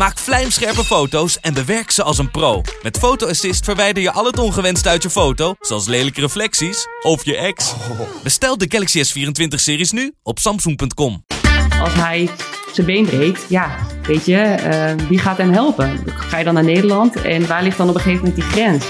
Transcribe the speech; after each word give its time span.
Maak 0.00 0.18
vlijmscherpe 0.18 0.84
foto's 0.84 1.40
en 1.40 1.54
bewerk 1.54 1.90
ze 1.90 2.02
als 2.02 2.18
een 2.18 2.30
pro. 2.30 2.62
Met 2.82 2.98
Photo 2.98 3.26
Assist 3.26 3.64
verwijder 3.64 4.02
je 4.02 4.12
al 4.12 4.24
het 4.24 4.38
ongewenst 4.38 4.86
uit 4.86 5.02
je 5.02 5.10
foto, 5.10 5.54
zoals 5.60 5.86
lelijke 5.86 6.20
reflecties 6.20 6.86
of 7.02 7.24
je 7.24 7.36
ex. 7.36 7.74
Bestel 8.22 8.58
de 8.58 8.66
Galaxy 8.68 9.02
S24-series 9.04 9.90
nu 9.90 10.12
op 10.22 10.38
samsung.com. 10.38 11.24
Als 11.80 11.94
hij 11.94 12.30
zijn 12.72 12.86
been 12.86 13.04
breekt, 13.04 13.44
ja, 13.48 13.76
weet 14.02 14.24
je, 14.24 14.36
eh, 14.36 14.94
wie 15.08 15.18
gaat 15.18 15.36
hem 15.36 15.52
helpen? 15.52 16.02
Ga 16.06 16.38
je 16.38 16.44
dan 16.44 16.54
naar 16.54 16.64
Nederland 16.64 17.22
en 17.22 17.46
waar 17.46 17.62
ligt 17.62 17.76
dan 17.76 17.88
op 17.88 17.94
een 17.94 18.00
gegeven 18.00 18.24
moment 18.24 18.42
die 18.42 18.50
grens? 18.50 18.84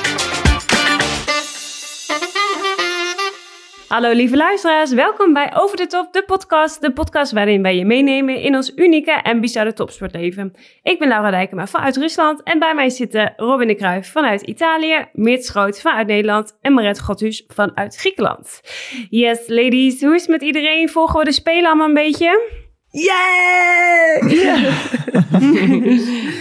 Hallo 3.91 4.13
lieve 4.13 4.37
luisteraars, 4.37 4.93
welkom 4.93 5.33
bij 5.33 5.51
Over 5.55 5.77
de 5.77 5.87
Top, 5.87 6.13
de 6.13 6.23
podcast. 6.27 6.81
De 6.81 6.93
podcast 6.93 7.33
waarin 7.33 7.63
wij 7.63 7.77
je 7.77 7.85
meenemen 7.85 8.41
in 8.41 8.55
ons 8.55 8.73
unieke 8.77 9.11
en 9.13 9.41
bizarre 9.41 9.73
topsportleven. 9.73 10.53
Ik 10.83 10.99
ben 10.99 11.09
Laura 11.09 11.31
Dijkema 11.31 11.67
vanuit 11.67 11.97
Rusland 11.97 12.43
en 12.43 12.59
bij 12.59 12.75
mij 12.75 12.91
zitten 12.91 13.33
Robin 13.37 13.67
de 13.67 13.75
Kruijf 13.75 14.13
vanuit 14.13 14.43
Italië, 14.43 15.09
Meert 15.13 15.45
Schroot 15.45 15.81
vanuit 15.81 16.07
Nederland 16.07 16.57
en 16.61 16.73
Maret 16.73 17.01
Godhus 17.01 17.45
vanuit 17.49 17.97
Griekenland. 17.97 18.61
Yes, 19.09 19.49
ladies, 19.49 20.01
hoe 20.03 20.15
is 20.15 20.21
het 20.21 20.31
met 20.31 20.43
iedereen? 20.43 20.89
Volgen 20.89 21.19
we 21.19 21.25
de 21.25 21.33
Spelen 21.33 21.67
allemaal 21.67 21.89
een 21.89 21.95
beetje? 21.95 22.51
Yeah! 22.91 24.23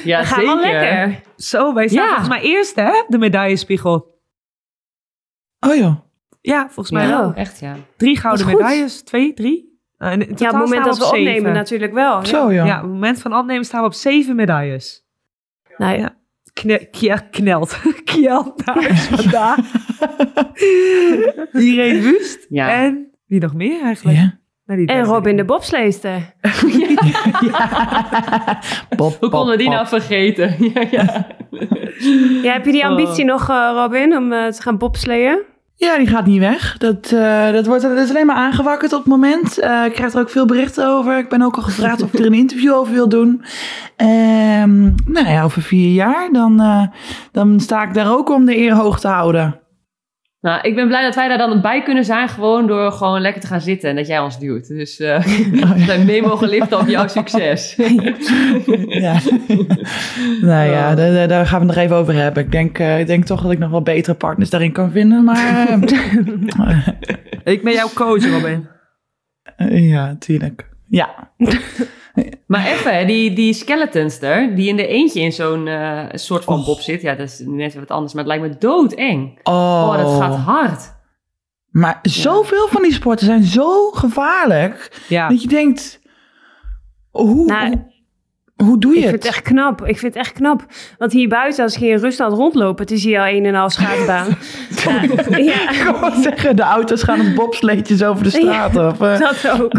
Ja, 0.04 0.20
We 0.20 0.26
gaan 0.26 0.46
wel 0.46 0.60
lekker. 0.60 1.22
Zo, 1.36 1.74
wij 1.74 1.88
staan 1.88 2.04
Ja. 2.04 2.08
volgens 2.08 2.30
mij 2.30 2.42
eerst, 2.42 2.76
hè? 2.76 3.04
De 3.08 3.18
medaillespiegel. 3.18 4.18
Oh 5.68 5.76
joh. 5.76 6.09
Ja, 6.42 6.64
volgens 6.66 6.92
mij 6.92 7.08
Ja. 7.08 7.20
wel. 7.20 7.30
Oh, 7.30 7.38
echt 7.38 7.60
ja. 7.60 7.76
Drie 7.98 8.18
gouden 8.18 8.46
medailles. 8.46 9.04
Twee, 9.04 9.34
drie? 9.34 9.80
Eh, 9.98 10.12
in 10.12 10.20
Ja, 10.20 10.26
op 10.28 10.38
het 10.40 10.52
moment 10.54 10.86
dat 10.86 10.98
we 10.98 11.04
op 11.04 11.10
opnemen 11.12 11.34
zeven. 11.34 11.54
natuurlijk 11.54 11.94
wel. 11.94 12.18
Ja. 12.18 12.26
Zo 12.26 12.52
ja. 12.52 12.66
Ja, 12.66 12.76
op 12.76 12.82
het 12.82 12.92
moment 12.92 13.22
van 13.22 13.36
opnemen 13.36 13.66
staan 13.66 13.80
we 13.82 13.86
op 13.88 13.94
zeven 13.94 14.36
medailles. 14.36 15.06
Nou 15.78 15.98
ja. 15.98 16.18
Kne 16.54 16.90
knelt. 17.32 17.82
Kjeld 18.06 18.66
daar 18.66 18.90
is 18.90 19.06
vandaag. 19.16 19.58
Irene 21.52 22.02
Wust. 22.02 22.46
Ja. 22.50 22.70
En 22.84 23.12
wie 23.26 23.40
nog 23.42 23.54
meer 23.54 23.82
eigenlijk? 23.82 24.18
Ja. 24.18 24.38
Nou, 24.66 24.86
En 24.86 25.04
Robin 25.04 25.38
de 25.38 25.46
bobsleester. 25.46 26.34
Bob, 28.98 29.18
Hoe 29.20 29.30
konden 29.30 29.52
we 29.52 29.58
die 29.58 29.66
Bob, 29.66 29.76
nou 29.76 29.88
vergeten? 29.88 30.56
ja, 30.74 30.84
ja. 30.92 31.28
Ja, 32.44 32.54
heb 32.54 32.66
je 32.66 32.72
die 32.72 32.86
ambitie 32.86 33.24
Oh. 33.24 33.30
nog, 33.30 33.50
eh, 33.50 33.70
Robin, 33.74 34.16
om 34.18 34.32
eh, 34.32 34.48
te 34.48 34.62
gaan 34.62 34.78
bobsleeën? 34.78 35.42
Ja, 35.80 35.98
die 35.98 36.08
gaat 36.08 36.26
niet 36.26 36.40
weg. 36.40 36.78
Dat, 36.78 37.12
eh, 37.12 37.52
dat, 37.52 37.66
wordt, 37.66 37.82
dat 37.82 37.98
is 37.98 38.10
alleen 38.10 38.26
maar 38.26 38.36
aangewakkerd 38.36 38.94
op 38.94 39.00
het 39.00 39.08
moment. 39.08 39.60
Eh, 39.60 39.86
ik 39.86 39.94
krijg 39.94 40.14
er 40.14 40.20
ook 40.20 40.30
veel 40.30 40.46
berichten 40.46 40.88
over. 40.88 41.18
Ik 41.18 41.30
ben 41.30 41.42
ook 41.42 41.56
al 41.56 41.62
gevraagd 41.62 42.02
of 42.02 42.14
ik 42.14 42.20
er 42.20 42.26
een 42.26 42.34
interview 42.34 42.74
over 42.74 42.94
wil 42.94 43.10
doen. 43.10 43.44
Ehm, 43.96 44.82
nou 45.06 45.28
ja, 45.28 45.44
over 45.44 45.62
vier 45.62 45.94
jaar, 45.94 46.30
dan, 46.32 46.62
eh, 46.62 46.84
dan 47.32 47.60
sta 47.60 47.84
ik 47.84 47.94
daar 47.94 48.12
ook 48.12 48.30
om 48.30 48.46
de 48.46 48.58
eer 48.58 48.74
hoog 48.74 49.00
te 49.00 49.08
houden. 49.08 49.60
Nou, 50.42 50.62
ik 50.62 50.76
ben 50.76 50.88
blij 50.88 51.04
dat 51.04 51.16
wij 51.16 51.28
daar 51.28 51.38
dan 51.38 51.62
bij 51.62 51.84
kunnen 51.84 52.06
zijn, 52.06 52.30
gewoon 52.30 52.68
door 52.68 52.92
gewoon 52.92 53.22
lekker 53.22 53.42
te 53.42 53.48
gaan 53.48 53.62
zitten 53.62 53.90
en 53.90 53.96
dat 53.96 54.08
jij 54.08 54.20
ons 54.20 54.40
duwt. 54.40 54.68
Dus 54.68 55.00
eh 55.00 55.16
Oh, 55.64 55.86
wij 55.88 56.04
mee 56.06 56.22
mogen 56.22 56.50
liften 56.50 56.80
op 56.80 56.88
jouw 56.88 57.08
succes. 57.08 57.76
Ja. 58.90 59.20
nou 60.42 60.70
ja, 60.72 60.96
daar, 60.96 61.12
daar- 61.14 61.28
daar 61.28 61.46
gaan 61.46 61.60
we 61.60 61.66
het 61.66 61.76
nog 61.76 61.84
even 61.86 61.96
over 61.96 62.14
hebben. 62.14 62.44
Ik 62.44 62.52
denk, 62.52 62.80
eh, 62.80 63.00
ik 63.00 63.08
denk 63.08 63.26
toch 63.26 63.42
dat 63.42 63.52
ik 63.52 63.60
nog 63.60 63.70
wel 63.72 63.82
betere 63.82 64.16
partners 64.16 64.50
daarin 64.50 64.72
kan 64.72 64.92
vinden. 64.92 65.24
Maar 65.24 65.68
eh, 65.68 66.88
Ik 67.44 67.64
ben 67.64 67.74
jouw 67.74 67.90
coach, 67.96 68.26
Robin. 68.32 68.68
eh, 69.56 69.90
ja, 69.90 70.16
tuurlijk. 70.20 70.70
Ja. 70.88 71.32
Maar 72.46 72.66
even, 72.68 73.08
die, 73.08 73.34
die 73.34 73.54
skeletons 73.54 74.20
er, 74.22 74.56
die 74.56 74.68
in 74.68 74.76
de 74.76 74.88
eentje 74.88 75.22
in 75.22 75.32
zo'n 75.32 75.68
eh, 75.68 76.06
soort 76.12 76.44
van 76.44 76.64
bob 76.66 76.80
zit. 76.80 77.02
Ja, 77.02 77.16
dat 77.16 77.28
is 77.28 77.44
net 77.46 77.74
wat 77.76 77.92
anders, 77.92 78.14
maar 78.14 78.24
het 78.24 78.38
lijkt 78.38 78.54
me 78.54 78.58
doodeng. 78.60 79.40
Oh, 79.44 79.54
Oh, 79.54 79.98
dat 79.98 80.22
gaat 80.22 80.36
hard. 80.36 80.98
Maar 81.70 82.00
zoveel 82.02 82.68
van 82.68 82.82
die 82.82 82.94
sporten 82.94 83.26
zijn 83.26 83.44
zo 83.44 83.92
gevaarlijk. 83.92 85.04
Ja. 85.08 85.28
Dat 85.30 85.42
je 85.42 85.48
denkt, 85.48 86.02
hoe, 87.12 87.46
Nou, 87.46 87.68
hoe, 87.68 87.86
hoe 88.64 88.80
doe 88.80 88.92
je 88.92 88.98
Ik 88.98 89.04
het? 89.04 89.12
vind 89.12 89.24
het 89.24 89.34
echt 89.34 89.42
knap. 89.42 89.82
Ik 89.86 89.98
vind 90.00 90.14
het 90.14 90.24
echt 90.24 90.34
knap. 90.34 90.66
Want 90.98 91.12
hier 91.12 91.28
buiten, 91.28 91.64
als 91.64 91.74
ik 91.74 91.80
hier 91.80 91.92
in 91.92 92.00
Rusland 92.00 92.34
rondloop, 92.34 92.78
het 92.80 92.92
is 92.92 93.04
hier 93.04 93.20
al 93.20 93.28
een 93.28 93.46
en 93.46 93.56
al 93.56 93.70
schaatsbaan. 93.70 94.28
ja, 94.86 95.38
ja, 95.38 95.72
Ik 95.72 95.96
wou 96.00 96.22
zeggen, 96.22 96.56
de 96.56 96.62
auto's 96.62 97.04
gaan 97.04 97.20
als 97.20 97.34
bobsleetjes 97.34 98.04
over 98.04 98.24
de 98.24 98.30
straat. 98.30 98.76
Of, 98.76 99.02
eh, 99.02 99.20
dat 99.20 99.50
ook. 99.62 99.74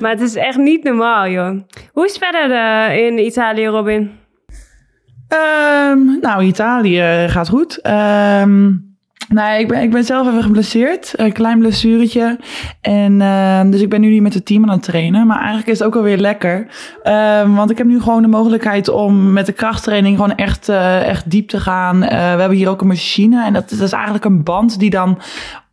Maar 0.00 0.10
het 0.10 0.20
is 0.20 0.34
echt 0.34 0.58
niet 0.58 0.84
normaal, 0.84 1.28
joh. 1.28 1.60
Hoe 1.92 2.04
is 2.04 2.14
het 2.14 2.24
verder 2.24 2.50
eh, 2.56 3.06
in 3.06 3.18
Italië, 3.18 3.66
Robin? 3.66 4.10
Ehm, 5.28 5.98
nou, 6.20 6.42
Italië 6.44 7.26
gaat 7.28 7.48
goed. 7.48 7.80
Ehm, 7.80 8.70
nee, 9.32 9.60
ik 9.60 9.68
ben, 9.68 9.82
ik 9.82 9.90
ben 9.90 10.04
zelf 10.04 10.28
even 10.28 10.42
geblesseerd. 10.42 11.12
Een 11.16 11.32
klein 11.32 11.58
blessuretje. 11.58 12.38
En, 12.80 13.20
ehm, 13.20 13.70
dus 13.70 13.80
ik 13.80 13.88
ben 13.88 14.00
nu 14.00 14.10
niet 14.10 14.22
met 14.22 14.34
het 14.34 14.46
team 14.46 14.62
aan 14.62 14.70
het 14.70 14.82
trainen. 14.82 15.26
Maar 15.26 15.38
eigenlijk 15.38 15.68
is 15.68 15.78
het 15.78 15.86
ook 15.86 15.94
wel 15.94 16.02
weer 16.02 16.18
lekker. 16.18 16.66
Ehm, 17.02 17.52
want 17.52 17.70
ik 17.70 17.78
heb 17.78 17.86
nu 17.86 18.00
gewoon 18.00 18.22
de 18.22 18.28
mogelijkheid 18.28 18.88
om 18.88 19.32
met 19.32 19.46
de 19.46 19.52
krachttraining 19.52 20.16
gewoon 20.16 20.34
echt, 20.34 20.68
eh, 20.68 21.08
echt 21.08 21.30
diep 21.30 21.48
te 21.48 21.60
gaan. 21.60 22.02
Eh, 22.02 22.10
we 22.10 22.40
hebben 22.40 22.58
hier 22.58 22.68
ook 22.68 22.80
een 22.80 22.86
machine. 22.86 23.44
En 23.44 23.52
dat, 23.52 23.70
dat 23.70 23.80
is 23.80 23.92
eigenlijk 23.92 24.24
een 24.24 24.42
band 24.42 24.78
die 24.78 24.90
dan 24.90 25.18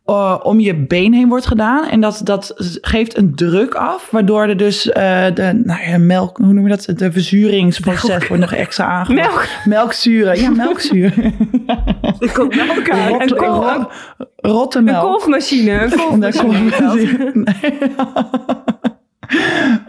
eh, 0.04 0.36
om 0.42 0.60
je 0.60 0.74
been 0.74 1.12
heen 1.12 1.28
wordt 1.28 1.46
gedaan. 1.46 1.88
En 1.88 2.00
dat, 2.00 2.20
dat 2.24 2.52
geeft 2.80 3.16
een 3.16 3.34
druk 3.34 3.74
af, 3.74 4.08
waardoor 4.10 4.42
er 4.42 4.56
dus 4.56 4.82
de 4.82 5.60
nou 5.64 5.90
ja, 5.90 5.98
melk, 5.98 6.36
hoe 6.36 6.52
noem 6.52 6.68
je 6.68 6.76
dat? 6.76 6.98
De 6.98 7.12
verzuringsproces 7.12 8.28
wordt 8.28 8.42
nog 8.42 8.52
extra 8.52 8.84
aangepakt. 8.84 9.28
Melk. 9.28 9.46
Melkzuren, 9.64 10.40
ja, 10.40 10.50
melkzuren. 10.50 11.34
Er 12.20 12.32
komt 12.32 12.56
melk 12.56 12.90
uit. 12.90 13.08
Rot, 13.10 13.30
Een 13.30 13.38
rot- 13.38 13.92
rotte 14.36 14.78
Een 14.78 14.84
melk. 14.84 15.02
kolfmachine. 15.02 15.82
Een 15.82 15.90
kolfmachine. 15.90 17.30
Nee. 17.34 17.78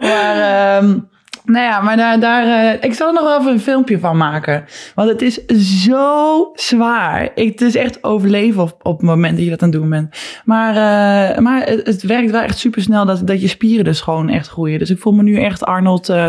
maar, 0.00 0.36
ehm, 0.36 0.98
nou 1.44 1.64
ja, 1.66 1.80
maar 1.80 1.96
daar, 1.96 2.20
daar, 2.20 2.44
eh, 2.74 2.84
ik 2.84 2.94
zal 2.94 3.06
er 3.08 3.14
nog 3.14 3.22
wel 3.22 3.38
even 3.38 3.52
een 3.52 3.60
filmpje 3.60 3.98
van 3.98 4.16
maken. 4.16 4.64
Want 4.94 5.08
het 5.08 5.22
is 5.22 5.44
zo 5.84 6.50
zwaar. 6.54 7.30
Ik, 7.34 7.48
het 7.48 7.60
is 7.60 7.76
echt 7.76 8.04
overleven 8.04 8.62
op, 8.62 8.78
op 8.82 8.96
het 8.98 9.06
moment 9.06 9.34
dat 9.36 9.44
je 9.44 9.50
dat 9.50 9.62
aan 9.62 9.70
het 9.70 9.78
doen 9.80 9.88
bent. 9.90 10.16
Maar, 10.44 10.70
eh, 10.70 11.38
maar 11.38 11.62
het, 11.66 11.86
het 11.86 12.02
werkt 12.02 12.30
wel 12.30 12.40
echt 12.40 12.58
super 12.58 12.82
snel 12.82 13.04
dat, 13.06 13.26
dat 13.26 13.40
je 13.40 13.48
spieren 13.48 13.84
dus 13.84 14.00
gewoon 14.00 14.28
echt 14.28 14.48
groeien. 14.48 14.78
Dus 14.78 14.90
ik 14.90 14.98
voel 14.98 15.12
me 15.12 15.22
nu 15.22 15.36
echt 15.40 15.64
Arnold 15.64 16.08
uh. 16.08 16.26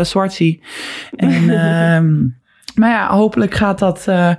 En... 1.16 1.50
ehm, 1.60 2.14
maar 2.74 2.90
ja, 2.90 3.08
hopelijk 3.08 3.54
gaat 3.54 3.78
dat 3.78 4.04
uh, 4.08 4.30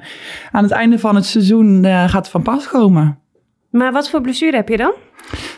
aan 0.51 0.63
het 0.63 0.71
einde 0.71 0.99
van 0.99 1.15
het 1.15 1.25
seizoen 1.25 1.83
uh, 1.83 2.09
gaat 2.09 2.29
van 2.29 2.41
pas 2.41 2.67
komen. 2.67 3.19
Maar 3.69 3.91
wat 3.91 4.09
voor 4.09 4.21
blessure 4.21 4.55
heb 4.55 4.69
je 4.69 4.77
dan? 4.77 4.93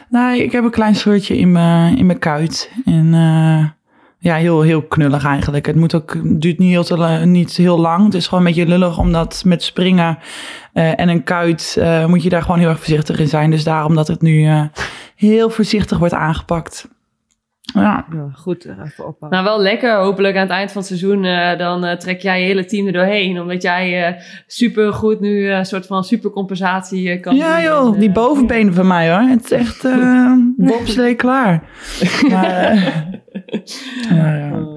Nou, 0.09 0.37
ik 0.37 0.51
heb 0.51 0.63
een 0.63 0.71
klein 0.71 0.95
scheurtje 0.95 1.37
in 1.37 1.51
mijn, 1.51 1.97
in 1.97 2.05
mijn 2.05 2.19
kuit. 2.19 2.71
En 2.85 3.05
uh, 3.05 3.65
ja, 4.19 4.35
heel, 4.35 4.61
heel 4.61 4.81
knullig 4.81 5.25
eigenlijk. 5.25 5.65
Het 5.65 5.75
moet 5.75 5.95
ook, 5.95 6.17
duurt 6.41 6.57
niet 6.57 6.69
heel, 6.69 6.83
te, 6.83 6.95
niet 7.25 7.57
heel 7.57 7.79
lang. 7.79 8.05
Het 8.05 8.13
is 8.13 8.27
gewoon 8.27 8.45
een 8.45 8.53
beetje 8.53 8.69
lullig, 8.69 8.97
omdat 8.97 9.41
met 9.45 9.63
springen 9.63 10.17
en 10.73 11.09
een 11.09 11.23
kuit 11.23 11.81
moet 12.07 12.23
je 12.23 12.29
daar 12.29 12.41
gewoon 12.41 12.59
heel 12.59 12.69
erg 12.69 12.77
voorzichtig 12.77 13.19
in 13.19 13.27
zijn. 13.27 13.51
Dus 13.51 13.63
daarom 13.63 13.95
dat 13.95 14.07
het 14.07 14.21
nu 14.21 14.49
heel 15.15 15.49
voorzichtig 15.49 15.97
wordt 15.97 16.13
aangepakt. 16.13 16.87
Ja. 17.73 18.05
ja 18.11 18.29
goed, 18.33 18.65
even 18.65 19.07
opbouwen. 19.07 19.29
Nou, 19.29 19.43
wel 19.43 19.61
lekker. 19.61 19.95
Hopelijk 19.95 20.35
aan 20.35 20.41
het 20.41 20.49
eind 20.51 20.71
van 20.71 20.81
het 20.81 20.89
seizoen 20.89 21.23
uh, 21.23 21.57
dan 21.57 21.85
uh, 21.85 21.91
trek 21.91 22.21
jij 22.21 22.39
je 22.41 22.45
hele 22.45 22.65
team 22.65 22.87
er 22.87 22.93
doorheen. 22.93 23.41
Omdat 23.41 23.61
jij 23.61 24.09
uh, 24.09 24.21
super 24.47 24.93
goed 24.93 25.19
nu 25.19 25.49
een 25.51 25.65
soort 25.65 25.85
van 25.85 26.03
supercompensatie 26.03 27.19
kan 27.19 27.35
Ja 27.35 27.55
doen. 27.55 27.63
joh, 27.63 27.93
En, 27.93 27.99
die 27.99 28.11
bovenbenen 28.11 28.73
van 28.73 28.87
mij 28.87 29.11
hoor. 29.11 29.29
Het 29.29 29.43
is 29.43 29.51
echt 29.51 29.85
uh, 29.85 30.33
bobslee 30.57 31.15
klaar. 31.15 31.63
maar, 32.29 32.75
ja. 34.09 34.67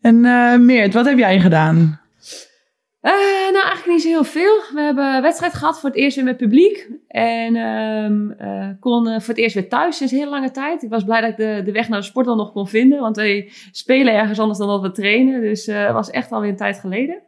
En 0.00 0.20
Meert, 0.64 0.94
wat 0.94 1.06
heb 1.06 1.18
jij 1.18 1.40
gedaan? 1.40 2.00
Uh, 3.06 3.10
nou, 3.52 3.64
eigenlijk 3.64 3.86
niet 3.86 4.02
zo 4.02 4.08
heel 4.08 4.24
veel. 4.24 4.60
We 4.74 4.80
hebben 4.80 5.14
een 5.14 5.22
wedstrijd 5.22 5.54
gehad 5.54 5.80
voor 5.80 5.88
het 5.88 5.98
eerst 5.98 6.16
weer 6.16 6.24
met 6.24 6.36
publiek. 6.36 6.88
En 7.08 7.56
um, 7.56 8.36
kon 8.80 9.08
uh, 9.08 9.18
voor 9.18 9.28
het 9.28 9.42
eerst 9.42 9.54
weer 9.54 9.68
thuis 9.68 9.96
sinds 9.96 10.12
hele 10.12 10.30
lange 10.30 10.50
tijd. 10.50 10.82
Ik 10.82 10.90
was 10.90 11.04
blij 11.04 11.20
dat 11.20 11.30
ik 11.30 11.36
de, 11.36 11.62
de 11.64 11.72
weg 11.72 11.88
naar 11.88 12.00
de 12.00 12.06
sport 12.06 12.26
dan 12.26 12.36
nog 12.36 12.52
kon 12.52 12.68
vinden. 12.68 13.00
Want 13.00 13.16
wij 13.16 13.50
spelen 13.70 14.14
ergens 14.14 14.38
anders 14.38 14.58
dan 14.58 14.68
dat 14.68 14.80
we 14.80 14.90
trainen. 14.90 15.40
Dus 15.40 15.66
het 15.66 15.92
was 15.92 16.10
echt 16.10 16.32
alweer 16.32 16.50
een 16.50 16.56
tijd 16.56 16.80
geleden. 16.80 17.22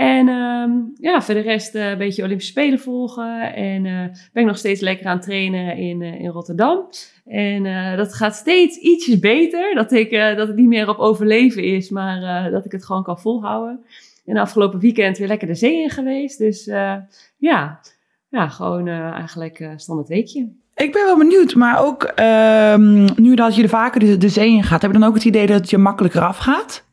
En 0.00 0.28
ehm, 0.28 0.70
ja, 0.94 1.22
voor 1.22 1.34
de 1.34 1.40
rest 1.40 1.74
eh, 1.74 1.90
een 1.90 1.98
beetje 1.98 2.22
Olympische 2.22 2.52
Spelen 2.52 2.78
volgen. 2.78 3.54
En 3.54 3.86
eh, 3.86 4.04
ben 4.32 4.42
ik 4.42 4.44
nog 4.44 4.58
steeds 4.58 4.80
lekker 4.80 5.06
aan 5.06 5.16
het 5.16 5.22
trainen 5.22 5.76
in, 5.76 6.02
eh, 6.02 6.20
in 6.20 6.28
Rotterdam. 6.28 6.88
En 7.30 7.66
eh, 7.66 7.96
dat 7.96 8.14
gaat 8.14 8.34
steeds 8.34 8.76
ietsjes 8.76 9.18
beter. 9.18 9.74
Dat, 9.74 9.92
ik, 9.92 10.10
eh, 10.10 10.36
dat 10.36 10.48
het 10.48 10.56
niet 10.56 10.66
meer 10.66 10.88
op 10.88 10.98
overleven 10.98 11.62
is, 11.62 11.90
maar 11.90 12.22
eh, 12.22 12.52
dat 12.52 12.64
ik 12.64 12.72
het 12.72 12.84
gewoon 12.84 13.02
kan 13.02 13.20
volhouden. 13.20 13.84
En 14.24 14.36
afgelopen 14.36 14.78
weekend 14.78 15.18
weer 15.18 15.28
lekker 15.28 15.46
de 15.46 15.54
zee 15.54 15.82
in 15.82 15.90
geweest. 15.90 16.38
Dus 16.38 16.66
eh, 16.66 16.94
ja, 17.36 17.80
ja, 18.28 18.48
gewoon 18.48 18.86
eh, 18.86 19.10
eigenlijk 19.10 19.60
eh 19.60 19.70
standaard 19.76 20.08
weekje. 20.08 20.48
Ik 20.74 20.92
ben 20.92 21.04
wel 21.04 21.18
benieuwd, 21.18 21.54
maar 21.54 21.84
ook 21.84 22.02
ehm, 22.02 23.08
nu 23.16 23.34
dat 23.34 23.54
je 23.54 23.62
er 23.62 23.68
vaker 23.68 24.00
de, 24.00 24.16
de 24.16 24.28
zee 24.28 24.50
in 24.50 24.62
gaat, 24.62 24.82
heb 24.82 24.92
je 24.92 24.98
dan 24.98 25.08
ook 25.08 25.14
het 25.14 25.24
idee 25.24 25.46
dat 25.46 25.60
het 25.60 25.70
je 25.70 25.78
makkelijker 25.78 26.20
afgaat? 26.20 26.84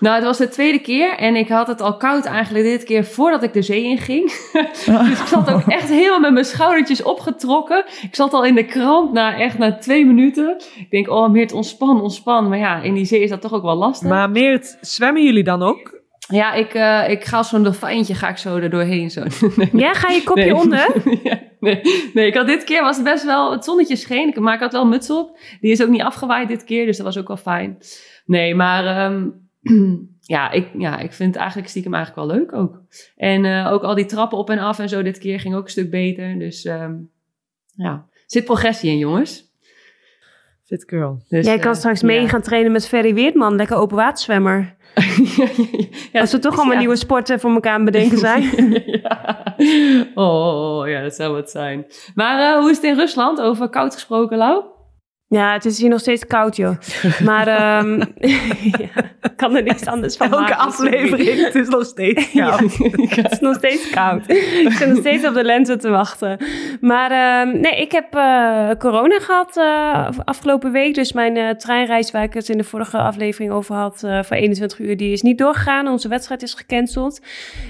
Nou, 0.00 0.14
het 0.14 0.24
was 0.24 0.38
de 0.38 0.48
tweede 0.48 0.78
keer 0.78 1.16
en 1.16 1.36
ik 1.36 1.48
had 1.48 1.66
het 1.66 1.80
al 1.80 1.96
koud 1.96 2.24
eigenlijk 2.24 2.64
dit 2.64 2.84
keer 2.84 3.04
voordat 3.04 3.42
ik 3.42 3.52
de 3.52 3.62
zee 3.62 3.84
in 3.84 3.98
ging. 3.98 4.32
dus 5.08 5.20
ik 5.20 5.26
zat 5.26 5.50
ook 5.50 5.66
echt 5.66 5.88
helemaal 5.88 6.20
met 6.20 6.32
mijn 6.32 6.44
schoudertjes 6.44 7.02
opgetrokken. 7.02 7.84
Ik 8.02 8.14
zat 8.14 8.32
al 8.32 8.44
in 8.44 8.54
de 8.54 8.64
krant 8.64 9.12
na 9.12 9.38
echt 9.38 9.58
na 9.58 9.76
twee 9.76 10.06
minuten. 10.06 10.56
Ik 10.76 10.90
denk, 10.90 11.10
oh 11.10 11.30
Meert, 11.30 11.52
ontspan, 11.52 12.00
ontspan. 12.02 12.48
Maar 12.48 12.58
ja, 12.58 12.82
in 12.82 12.94
die 12.94 13.04
zee 13.04 13.22
is 13.22 13.30
dat 13.30 13.40
toch 13.40 13.52
ook 13.52 13.62
wel 13.62 13.76
lastig. 13.76 14.08
Maar 14.08 14.30
Meert, 14.30 14.78
zwemmen 14.80 15.24
jullie 15.24 15.44
dan 15.44 15.62
ook? 15.62 15.95
Ja, 16.28 16.52
ik, 16.52 16.74
eh, 16.74 17.10
ik 17.10 17.24
ga 17.24 17.36
als 17.36 17.48
zo'n 17.48 17.62
dolfijntje 17.62 18.14
ga 18.14 18.28
ik 18.28 18.36
zo 18.36 18.56
er 18.56 18.70
doorheen. 18.70 19.10
Zo. 19.10 19.22
Ja, 19.72 19.92
ga 19.94 20.10
je 20.10 20.22
kopje 20.24 20.44
Nee. 20.44 20.54
onder? 20.54 20.88
Ja, 21.22 21.40
nee, 21.60 21.80
nee, 22.14 22.26
ik 22.26 22.34
had 22.34 22.46
dit 22.46 22.64
keer 22.64 22.82
was 22.82 22.96
het 22.96 23.04
best 23.04 23.24
wel, 23.24 23.52
het 23.52 23.64
zonnetje 23.64 23.96
scheen, 23.96 24.34
maar 24.38 24.54
ik 24.54 24.60
had 24.60 24.72
wel 24.72 24.82
een 24.82 24.88
muts 24.88 25.10
op. 25.10 25.38
Die 25.60 25.70
is 25.70 25.82
ook 25.82 25.88
niet 25.88 26.02
afgewaaid 26.02 26.48
dit 26.48 26.64
keer, 26.64 26.86
dus 26.86 26.96
dat 26.96 27.06
was 27.06 27.18
ook 27.18 27.28
wel 27.28 27.36
fijn. 27.36 27.78
Nee, 28.26 28.54
maar 28.54 28.86
ehm, 28.86 29.28
ja, 30.20 30.50
ik, 30.50 30.68
ja, 30.78 30.98
ik 30.98 31.12
vind 31.12 31.28
het 31.28 31.38
eigenlijk 31.38 31.68
stiekem 31.68 31.94
eigenlijk 31.94 32.26
wel 32.26 32.38
leuk 32.38 32.52
ook. 32.52 32.82
En 33.16 33.44
eh, 33.44 33.72
ook 33.72 33.82
al 33.82 33.94
die 33.94 34.06
trappen 34.06 34.38
op 34.38 34.50
en 34.50 34.58
af 34.58 34.78
en 34.78 34.88
zo 34.88 35.02
dit 35.02 35.18
keer 35.18 35.40
ging 35.40 35.54
ook 35.54 35.64
een 35.64 35.70
stuk 35.70 35.90
beter. 35.90 36.38
Dus 36.38 36.64
ehm, 36.64 36.94
ja, 37.74 37.92
er 37.92 38.24
zit 38.26 38.44
progressie 38.44 38.90
in 38.90 38.98
jongens. 38.98 39.44
Fit 40.64 40.84
girl. 40.86 41.22
Dus, 41.28 41.46
Jij 41.46 41.58
kan 41.58 41.72
eh, 41.72 41.78
straks 41.78 42.00
ja. 42.00 42.06
mee 42.06 42.28
gaan 42.28 42.42
trainen 42.42 42.72
met 42.72 42.88
Ferry 42.88 43.14
Weertman, 43.14 43.56
lekker 43.56 43.76
open 43.76 43.96
waterzwemmer. 43.96 44.75
Ja, 46.12 46.20
Als 46.20 46.32
we 46.32 46.38
toch 46.38 46.56
allemaal 46.56 46.72
ja. 46.72 46.78
nieuwe 46.78 46.96
sporten 46.96 47.40
voor 47.40 47.50
elkaar 47.50 47.72
aan 47.72 47.84
bedenken 47.84 48.18
zijn. 48.18 48.42
ja. 49.02 49.44
Oh, 50.14 50.88
ja, 50.88 51.02
dat 51.02 51.14
zou 51.14 51.34
wat 51.34 51.50
zijn. 51.50 51.86
Maar 52.14 52.52
eh, 52.52 52.60
hoe 52.60 52.70
is 52.70 52.76
het 52.76 52.84
in 52.84 52.94
Rusland? 52.94 53.40
Over 53.40 53.68
koud 53.68 53.94
gesproken, 53.94 54.38
Lau? 54.38 54.64
Ja, 55.28 55.52
het 55.52 55.64
is 55.64 55.78
hier 55.80 55.88
nog 55.88 56.00
steeds 56.00 56.26
koud, 56.26 56.56
joh. 56.56 56.76
Maar 57.24 57.46
ehm 57.46 58.00
ja, 58.82 59.02
ik 59.22 59.36
kan 59.36 59.56
er 59.56 59.62
niks 59.62 59.86
anders 59.86 60.16
van 60.16 60.26
Elke 60.26 60.40
maken. 60.40 60.58
aflevering, 60.58 61.44
het 61.44 61.54
is 61.54 61.68
nog 61.68 61.84
steeds 61.84 62.32
Ja, 62.32 62.56
koud. 62.56 62.76
het 63.22 63.32
is 63.32 63.38
nog 63.40 63.54
steeds 63.54 63.90
koud. 63.90 64.30
Ik 64.30 64.72
zit 64.72 64.88
nog 64.88 64.98
steeds 64.98 65.26
op 65.26 65.34
de 65.34 65.44
lente 65.44 65.76
te 65.76 65.88
wachten. 65.88 66.38
Maar 66.80 67.10
ehm, 67.10 67.60
nee, 67.60 67.80
ik 67.80 67.92
heb 67.92 68.14
eh, 68.14 68.70
corona 68.78 69.18
gehad 69.18 69.56
eh, 69.56 70.18
afgelopen 70.24 70.72
week. 70.72 70.94
Dus 70.94 71.12
mijn 71.12 71.36
eh, 71.36 71.50
treinreis, 71.50 72.10
waar 72.10 72.22
ik 72.22 72.34
het 72.34 72.48
in 72.48 72.58
de 72.58 72.64
vorige 72.64 72.98
aflevering 72.98 73.52
over 73.52 73.74
had, 73.74 73.98
voor 74.00 74.36
21 74.36 74.78
uur, 74.78 74.96
die 74.96 75.12
is 75.12 75.22
niet 75.22 75.38
doorgegaan. 75.38 75.88
Onze 75.88 76.08
wedstrijd 76.08 76.42
is 76.42 76.54
gecanceld. 76.54 77.20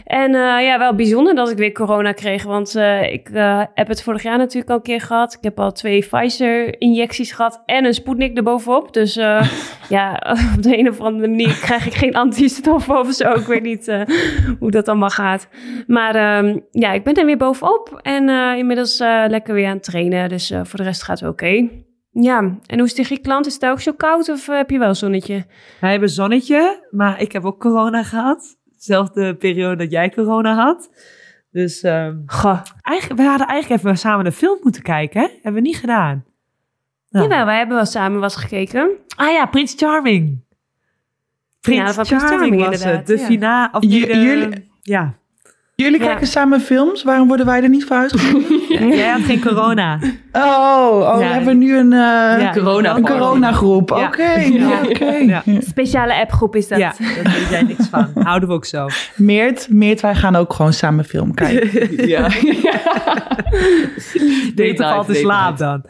En 0.04 0.32
ja, 0.32 0.78
wel 0.78 0.94
bijzonder 0.94 1.34
dat 1.34 1.50
ik 1.50 1.56
weer 1.56 1.72
corona 1.72 2.12
kreeg. 2.12 2.42
Want 2.42 2.76
ik 3.10 3.28
heb 3.74 3.88
het 3.88 4.02
vorig 4.02 4.22
jaar 4.22 4.38
natuurlijk 4.38 4.70
al 4.70 4.76
een 4.76 4.82
keer 4.82 5.00
gehad. 5.00 5.32
Ik 5.32 5.38
heb 5.42 5.60
al 5.60 5.72
twee 5.72 6.00
Pfizer-injecties 6.00 7.32
gehad 7.32 7.44
en 7.66 7.84
een 7.84 7.94
Sputnik 7.94 8.36
erbovenop. 8.36 8.92
Dus 8.92 9.16
eh, 9.16 9.50
ja, 9.88 10.22
op 10.56 10.62
de 10.62 10.78
een 10.78 10.88
of 10.88 11.00
andere 11.00 11.28
manier 11.28 11.58
krijg 11.60 11.86
ik 11.86 11.94
geen 11.94 12.14
antistoffen 12.14 12.98
of 12.98 13.12
zo. 13.12 13.32
Ik 13.32 13.46
weet 13.46 13.62
niet 13.62 13.88
eh, 13.88 14.02
hoe 14.58 14.70
dat 14.70 14.88
allemaal 14.88 15.10
gaat. 15.10 15.48
Maar 15.86 16.14
ehm, 16.14 16.58
ja, 16.70 16.92
ik 16.92 17.04
ben 17.04 17.14
er 17.14 17.26
weer 17.26 17.36
bovenop. 17.36 17.98
En 18.02 18.28
eh, 18.28 18.58
inmiddels 18.58 19.00
eh, 19.00 19.24
lekker 19.28 19.54
weer 19.54 19.66
aan 19.66 19.74
het 19.74 19.82
trainen. 19.82 20.28
Dus 20.28 20.50
eh, 20.50 20.60
voor 20.64 20.78
de 20.78 20.84
rest 20.84 21.02
gaat 21.02 21.20
het 21.20 21.28
oké. 21.28 21.68
Ja, 22.10 22.38
en 22.66 22.76
hoe 22.76 22.84
is 22.84 22.90
het 22.90 22.98
in 22.98 23.04
Griekenland? 23.04 23.46
Is 23.46 23.52
het 23.52 23.60
daar 23.60 23.70
ook 23.70 23.80
zo 23.80 23.92
koud 23.92 24.28
of 24.28 24.46
heb 24.46 24.70
je 24.70 24.78
wel 24.78 24.94
zonnetje? 24.94 25.44
Wij 25.80 25.90
hebben 25.90 26.08
zonnetje, 26.08 26.86
maar 26.90 27.20
ik 27.20 27.32
heb 27.32 27.44
ook 27.44 27.60
corona 27.60 28.02
gehad. 28.02 28.56
Dezelfde 28.76 29.36
periode 29.36 29.76
dat 29.76 29.90
jij 29.90 30.10
corona 30.10 30.54
had. 30.54 30.90
Dus 31.50 31.82
ehm, 31.82 32.16
Goh. 32.26 32.62
eigenlijk, 32.82 33.20
we 33.20 33.26
hadden 33.26 33.46
eigenlijk 33.46 33.82
even 33.82 33.98
samen 33.98 34.26
een 34.26 34.32
film 34.32 34.58
moeten 34.62 34.82
kijken, 34.82 35.20
hè? 35.20 35.26
Hebben 35.32 35.62
we 35.62 35.68
niet 35.68 35.76
gedaan. 35.76 36.24
Nou. 37.16 37.28
Jawel, 37.28 37.44
wij 37.46 37.58
hebben 37.58 37.76
wel 37.76 37.86
samen 37.86 38.20
was 38.20 38.36
gekeken. 38.36 38.90
Ah 39.16 39.30
ja, 39.32 39.46
Prins 39.46 39.74
Charming. 39.76 40.44
Prins 41.60 41.78
Ja, 41.80 41.92
van 41.92 42.04
Prins 42.04 42.22
Charming 42.22 42.56
was 42.56 42.64
inderdaad, 42.64 42.96
het. 42.96 43.06
De 43.06 43.18
ja. 43.18 43.24
finale. 43.26 43.68
Of 43.72 43.80
de- 43.80 43.88
jullie- 43.88 44.70
Ja. 44.82 45.14
Jullie 45.82 46.00
Ja. 46.00 46.06
kijken 46.06 46.26
samen 46.26 46.60
films, 46.60 47.02
waarom 47.02 47.28
worden 47.28 47.46
wij 47.46 47.62
er 47.62 47.68
niet 47.68 47.84
voor 47.84 47.96
uitgenodigd? 47.96 48.68
Jij 48.98 49.08
had 49.08 49.20
geen 49.22 49.40
corona. 49.40 49.98
Oh, 50.32 50.42
oh 51.00 51.16
we 51.16 51.24
Ja. 51.24 51.32
hebben 51.32 51.58
nu 51.58 51.76
een, 51.76 51.92
eh, 51.92 51.98
Ja, 52.40 52.50
corona- 52.54 52.96
een 52.96 53.02
coronagroep. 53.04 53.88
Ja. 53.88 54.06
Oké, 54.06 54.40
ja. 54.58 54.80
oké. 54.88 55.04
Ja. 55.14 55.42
Speciale 55.60 56.14
appgroep 56.14 56.56
is 56.56 56.68
dat. 56.68 56.78
Ja, 56.78 56.94
daar 57.22 57.32
weet 57.32 57.48
jij 57.50 57.62
niks 57.62 57.86
van. 57.88 58.10
Houden 58.14 58.48
we 58.48 58.54
ook 58.54 58.64
zo. 58.64 58.86
Meert, 59.16 59.66
Meert, 59.70 60.00
wij 60.00 60.14
gaan 60.14 60.36
ook 60.36 60.52
gewoon 60.52 60.72
samen 60.72 61.04
film 61.04 61.34
kijken. 61.34 62.06
Ja. 62.06 62.28
Beter 64.54 64.88
valt 64.88 65.08
in 65.08 65.12
date 65.14 65.18
slaap 65.18 65.58
dan. 65.58 65.82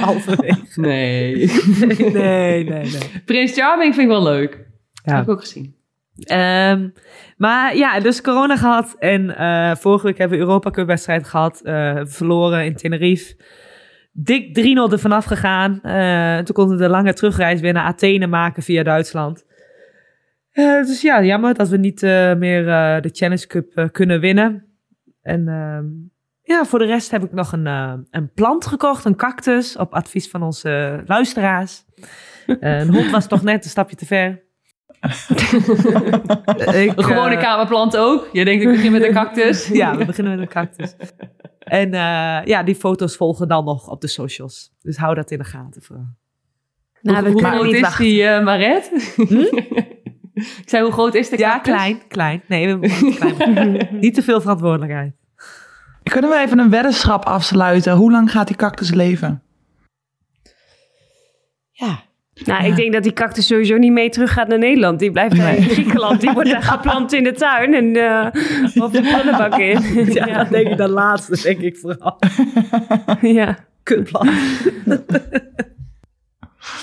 Halverwege. 0.00 0.56
Nee. 0.74 1.52
Nee, 1.98 2.12
nee, 2.12 2.64
nee. 2.64 3.22
Prins 3.24 3.52
Charming 3.54 3.94
vind 3.94 4.06
ik 4.06 4.12
wel 4.12 4.22
leuk. 4.22 4.58
Ja. 5.04 5.14
Heb 5.14 5.22
ik 5.22 5.30
ook 5.30 5.40
gezien. 5.40 5.75
Ehm, 6.24 6.88
maar 7.36 7.76
ja, 7.76 8.00
dus 8.00 8.20
corona 8.20 8.56
gehad. 8.56 8.96
En 8.98 9.36
eh, 9.36 9.74
vorige 9.76 10.06
week 10.06 10.18
hebben 10.18 10.38
we 10.38 10.44
Europa 10.44 10.70
Cup 10.70 10.86
wedstrijd 10.86 11.26
gehad. 11.26 11.60
eh, 11.60 12.00
verloren 12.02 12.64
in 12.64 12.76
Tenerife. 12.76 13.36
Dik 14.12 14.54
3-0 14.54 14.92
er 14.92 14.98
vanaf 14.98 15.24
gegaan. 15.24 15.80
Eh, 15.82 16.38
toen 16.38 16.54
konden 16.54 16.76
we 16.76 16.82
de 16.82 16.88
lange 16.88 17.12
terugreis 17.12 17.60
weer 17.60 17.72
naar 17.72 17.84
Athene 17.84 18.26
maken 18.26 18.62
via 18.62 18.82
Duitsland. 18.82 19.44
Dus 20.52 21.02
ja, 21.02 21.22
jammer 21.22 21.54
dat 21.54 21.68
we 21.68 21.76
niet 21.76 22.00
meer 22.38 22.64
de 23.02 23.10
Challenge 23.12 23.46
Cup 23.46 23.88
kunnen 23.92 24.20
winnen. 24.20 24.66
En 25.22 25.48
ehm, 25.48 25.84
ja, 26.42 26.64
voor 26.64 26.78
de 26.78 26.84
rest 26.84 27.10
heb 27.10 27.24
ik 27.24 27.32
nog 27.32 27.52
een, 27.52 27.66
een 28.10 28.32
plant 28.34 28.66
gekocht, 28.66 29.04
een 29.04 29.16
cactus, 29.16 29.76
op 29.76 29.92
advies 29.94 30.30
van 30.30 30.42
onze 30.42 31.02
luisteraars. 31.06 31.84
Een 32.46 32.94
hond 32.94 33.10
was 33.10 33.26
toch 33.26 33.42
net 33.42 33.64
een 33.64 33.70
stapje 33.70 33.96
te 33.96 34.06
ver. 34.06 34.45
Ik, 36.82 36.92
Een 36.96 37.04
gewone 37.04 37.34
eh, 37.34 37.42
kamerplant 37.42 37.96
ook. 37.96 38.28
Je 38.32 38.44
denkt 38.44 38.62
ik 38.64 38.68
begin 38.70 38.92
met 38.92 39.02
een 39.02 39.12
cactus. 39.12 39.66
Ja, 39.72 39.96
we 39.96 40.04
beginnen 40.04 40.32
met 40.32 40.42
een 40.42 40.52
cactus. 40.52 40.94
En 41.58 41.94
eh, 41.94 42.44
ja, 42.44 42.62
die 42.62 42.74
foto's 42.74 43.16
volgen 43.16 43.48
dan 43.48 43.64
nog 43.64 43.88
op 43.88 44.00
de 44.00 44.06
socials. 44.06 44.72
Dus 44.82 44.96
hou 44.96 45.14
dat 45.14 45.30
in 45.30 45.38
de 45.38 45.44
gaten 45.44 45.82
vooral. 45.82 46.06
Nou, 47.02 47.24
hoe 47.24 47.34
kunnen 47.34 47.52
groot 47.52 47.64
niet 47.64 47.74
is 47.74 47.80
wachten. 47.80 48.04
die 48.04 48.24
eh 48.26 48.44
Maret? 48.44 48.90
ik 50.60 50.62
zei, 50.64 50.82
hoe 50.82 50.92
groot 50.92 51.14
is 51.14 51.28
de 51.28 51.38
Ja, 51.38 51.50
cactus? 51.50 51.74
klein, 51.74 52.02
klein. 52.08 52.42
Nee, 52.48 52.66
we 52.66 52.76
moeten 52.76 53.06
het 53.06 53.36
klein. 53.36 53.88
Niet 54.00 54.14
te 54.14 54.22
veel 54.22 54.40
verantwoordelijkheid. 54.40 55.14
Kunnen 56.02 56.30
we 56.30 56.38
even 56.38 56.58
een 56.58 56.70
weddenschap 56.70 57.24
afsluiten? 57.24 57.92
Hoe 57.96 58.10
lang 58.10 58.30
gaat 58.30 58.46
die 58.46 58.56
cactus 58.56 58.90
leven? 58.92 59.42
Ja. 61.70 62.04
Nou, 62.44 62.64
ik 62.64 62.76
denk 62.76 62.92
dat 62.92 63.02
die 63.02 63.12
cactus 63.12 63.46
sowieso 63.46 63.76
niet 63.76 63.92
mee 63.92 64.08
terug 64.08 64.32
gaat 64.32 64.48
naar 64.48 64.58
Nederland. 64.58 64.98
Die 64.98 65.10
blijft 65.10 65.36
daar 65.36 65.56
in 65.56 65.62
Griekenland. 65.62 66.20
Die 66.20 66.30
wordt 66.30 66.50
daar 66.50 66.62
geplant 66.76 67.12
in 67.12 67.24
de 67.24 67.32
tuin 67.32 67.74
en 67.74 67.96
eh 67.96 68.26
of 68.84 68.90
de 68.90 69.02
pannenbak 69.02 69.58
in. 69.58 69.80
Ja, 70.14 70.26
ja. 70.26 70.38
dat 70.38 70.50
denk 70.50 70.68
ik 70.68 70.76
de 70.76 70.88
laatste, 70.88 71.42
denk 71.42 71.60
ik 71.60 71.76
vooral. 71.76 72.18
ja. 73.20 73.58
Kutplan. 73.82 74.28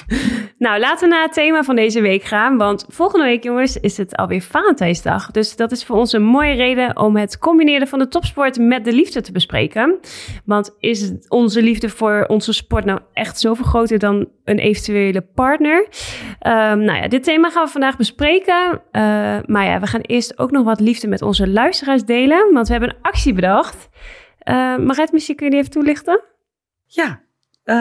Nou, 0.58 0.80
laten 0.80 1.10
we 1.10 1.16
naar 1.16 1.24
het 1.24 1.34
thema 1.34 1.63
van 1.63 1.75
deze 1.75 2.02
week 2.02 2.24
gaan. 2.24 2.58
Want 2.58 2.86
volgende 2.90 3.25
week, 3.25 3.44
jongens, 3.44 3.78
is 3.80 3.98
het 3.98 4.16
alweer 4.16 4.42
Valentijnsdag. 4.42 5.32
Dus 5.32 5.56
dat 5.56 5.72
is 5.72 5.86
voor 5.86 5.96
ons 5.96 6.13
een 6.13 6.24
mooie 6.24 6.54
reden 6.54 6.98
om 6.98 7.16
het 7.16 7.38
combineren 7.38 7.88
van 7.88 8.00
de 8.00 8.08
topsport 8.08 8.60
met 8.60 8.86
de 8.86 8.94
liefde 8.94 9.22
te 9.22 9.32
bespreken. 9.32 10.00
Want 10.46 10.75
is 10.80 11.12
onze 11.28 11.62
liefde 11.62 11.90
voor 11.90 12.25
onze 12.28 12.54
sport 12.54 12.86
nou 12.86 13.00
echt 13.13 13.40
zoveel 13.40 13.66
groter 13.66 14.00
dan 14.00 14.30
een 14.44 14.60
eventuele 14.60 15.22
partner? 15.22 15.88
Ehm, 16.40 16.80
nou 16.80 16.98
ja, 17.02 17.08
dit 17.08 17.24
thema 17.24 17.50
gaan 17.50 17.66
we 17.66 17.72
vandaag 17.72 17.98
bespreken. 17.98 18.82
Eh, 18.92 19.02
maar 19.46 19.66
ja, 19.66 19.80
we 19.80 19.88
gaan 19.88 20.02
eerst 20.02 20.40
ook 20.40 20.52
nog 20.52 20.63
wat 20.63 20.80
liefde 20.80 21.08
met 21.08 21.22
onze 21.22 21.48
luisteraars 21.48 22.04
delen. 22.04 22.54
Want 22.54 22.68
we 22.68 22.74
hebben 22.74 22.90
een 22.90 23.02
actie 23.02 23.34
bedacht. 23.34 23.90
Uh, 24.50 24.78
Maret, 24.78 25.12
misschien 25.12 25.36
kun 25.36 25.46
je 25.46 25.52
die 25.52 25.60
even 25.60 25.72
toelichten? 25.72 26.24
Ja, 26.86 27.22
eh, 27.63 27.75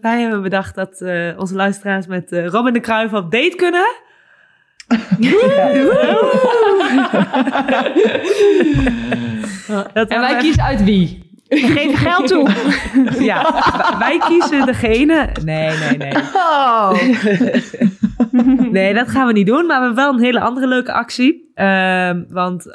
wij 0.00 0.20
hebben 0.20 0.42
bedacht 0.42 0.74
dat 0.74 1.00
eh, 1.00 1.28
onze 1.38 1.54
luisteraars 1.54 2.06
met 2.06 2.32
eh, 2.32 2.46
Robin 2.46 2.72
de 2.72 2.80
Kruijf 2.80 3.12
op 3.12 3.30
date 3.30 3.54
kunnen. 3.56 3.86
Dat 9.92 10.08
En 10.08 10.20
wij 10.20 10.36
kiezen 10.36 10.62
uit 10.62 10.84
wie? 10.84 11.22
We 11.48 11.56
geven 11.56 11.96
geld 11.96 12.28
toe. 12.28 12.50
Ja, 13.18 13.62
wij- 13.98 14.18
kiezen 14.18 14.66
degene. 14.66 15.28
Nee, 15.44 15.78
nee, 15.78 15.96
nee. 15.96 16.12
Oh. 16.34 16.92
Nee, 18.70 18.94
dat 18.94 19.08
gaan 19.08 19.26
we 19.26 19.32
niet 19.32 19.46
doen. 19.46 19.66
Maar 19.66 19.78
we 19.80 19.84
hebben 19.86 20.04
wel 20.04 20.12
een 20.12 20.20
hele 20.20 20.40
andere 20.40 20.66
leuke 20.66 20.92
actie. 20.92 21.50
Ehm, 21.54 22.22
want 22.28 22.72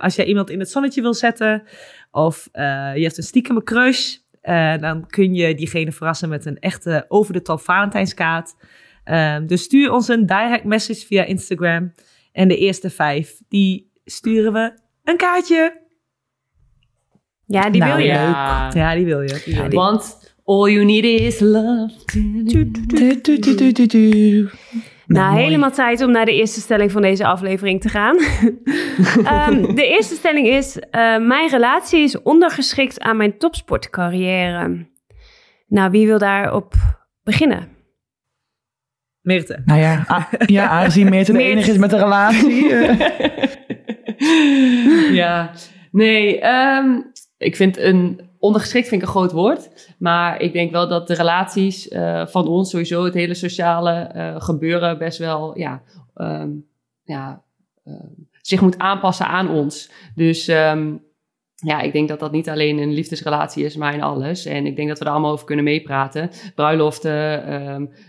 als 0.00 0.16
jij 0.16 0.24
iemand 0.24 0.50
in 0.50 0.58
het 0.58 0.70
zonnetje 0.70 1.00
wil 1.02 1.14
zetten... 1.14 1.62
of 2.10 2.48
je 2.52 3.00
hebt 3.02 3.16
een 3.16 3.22
stiekeme 3.22 3.62
crush... 3.62 4.16
eh, 4.40 4.78
dan 4.78 5.06
kun 5.06 5.34
je 5.34 5.54
diegene 5.54 5.92
verrassen 5.92 6.28
met 6.28 6.46
een 6.46 6.58
echte 6.58 7.04
over-de-top 7.08 7.60
Valentijnskaart. 7.60 8.54
Ehm, 9.04 9.46
dus 9.46 9.62
stuur 9.62 9.92
ons 9.92 10.08
een 10.08 10.26
direct 10.26 10.64
message 10.64 11.06
via 11.06 11.24
Instagram. 11.24 11.92
En 12.32 12.48
de 12.48 12.56
eerste 12.56 12.90
vijf, 12.90 13.36
die 13.48 13.90
sturen 14.04 14.52
we 14.52 14.72
een 15.04 15.16
kaartje. 15.16 15.80
Ja, 17.46 17.70
die 17.70 17.80
Nou, 17.80 17.96
wil 17.96 18.04
je. 18.04 18.12
leuk. 18.12 18.20
Ja. 18.20 18.70
Ja, 18.74 18.94
die 18.94 19.04
wil 19.04 19.20
je. 19.20 19.42
Die 19.44 19.54
wil 19.54 19.64
je. 19.64 19.70
Want 19.70 20.34
all 20.44 20.70
you 20.72 20.84
need 20.84 21.04
is 21.04 21.40
love. 21.40 21.92
Nou, 25.08 25.32
mooi. 25.32 25.44
helemaal 25.44 25.70
tijd 25.70 26.02
om 26.02 26.10
naar 26.10 26.24
de 26.24 26.34
eerste 26.34 26.60
stelling 26.60 26.92
van 26.92 27.02
deze 27.02 27.26
aflevering 27.26 27.80
te 27.80 27.88
gaan. 27.88 28.16
Ehm, 29.24 29.74
de 29.74 29.86
eerste 29.86 30.14
stelling 30.14 30.46
is: 30.46 30.78
eh, 30.78 31.18
Mijn 31.18 31.48
relatie 31.48 32.00
is 32.00 32.22
ondergeschikt 32.22 33.00
aan 33.00 33.16
mijn 33.16 33.38
topsportcarrière. 33.38 34.86
Nou, 35.66 35.90
wie 35.90 36.06
wil 36.06 36.18
daarop 36.18 36.74
beginnen? 37.22 37.68
Meerte. 39.20 39.62
Nou 39.64 39.80
ja, 39.80 40.04
ja 40.46 40.68
aangezien 40.68 41.08
Meerte 41.08 41.32
de 41.32 41.42
enige 41.42 41.70
is 41.70 41.78
met 41.78 41.92
een 41.92 41.98
relatie. 41.98 42.72
eh, 42.72 43.14
ja, 45.22 45.50
nee, 45.90 46.40
ehm, 46.40 47.00
ik 47.36 47.56
vind 47.56 47.76
een 47.78 48.27
ondergeschikt 48.38 48.88
vind 48.88 49.02
ik 49.02 49.06
een 49.06 49.14
groot 49.14 49.32
woord. 49.32 49.94
Maar 49.98 50.40
ik 50.40 50.52
denk 50.52 50.70
wel 50.70 50.88
dat 50.88 51.06
de 51.06 51.14
relaties 51.14 51.88
eh, 51.88 52.26
van 52.26 52.48
ons, 52.48 52.70
sowieso 52.70 53.04
het 53.04 53.14
hele 53.14 53.34
sociale 53.34 53.92
eh, 53.92 54.40
gebeuren, 54.40 54.98
best 54.98 55.18
wel 55.18 55.58
ja, 55.58 55.82
ehm, 56.14 56.50
ja, 57.04 57.42
ehm, 57.84 58.06
zich 58.42 58.60
moet 58.60 58.78
aanpassen 58.78 59.26
aan 59.26 59.50
ons. 59.50 59.90
Dus 60.14 60.48
ehm, 60.48 60.94
ja, 61.66 61.80
ik 61.80 61.92
denk 61.92 62.08
dat 62.08 62.20
dat 62.20 62.32
niet 62.32 62.48
alleen 62.48 62.78
een 62.78 62.92
liefdesrelatie 62.92 63.64
is, 63.64 63.76
maar 63.76 63.94
in 63.94 64.02
alles. 64.02 64.44
En 64.44 64.66
ik 64.66 64.76
denk 64.76 64.88
dat 64.88 64.98
we 64.98 65.04
er 65.04 65.10
allemaal 65.10 65.32
over 65.32 65.46
kunnen 65.46 65.64
meepraten. 65.64 66.30
Bruiloften, 66.54 67.44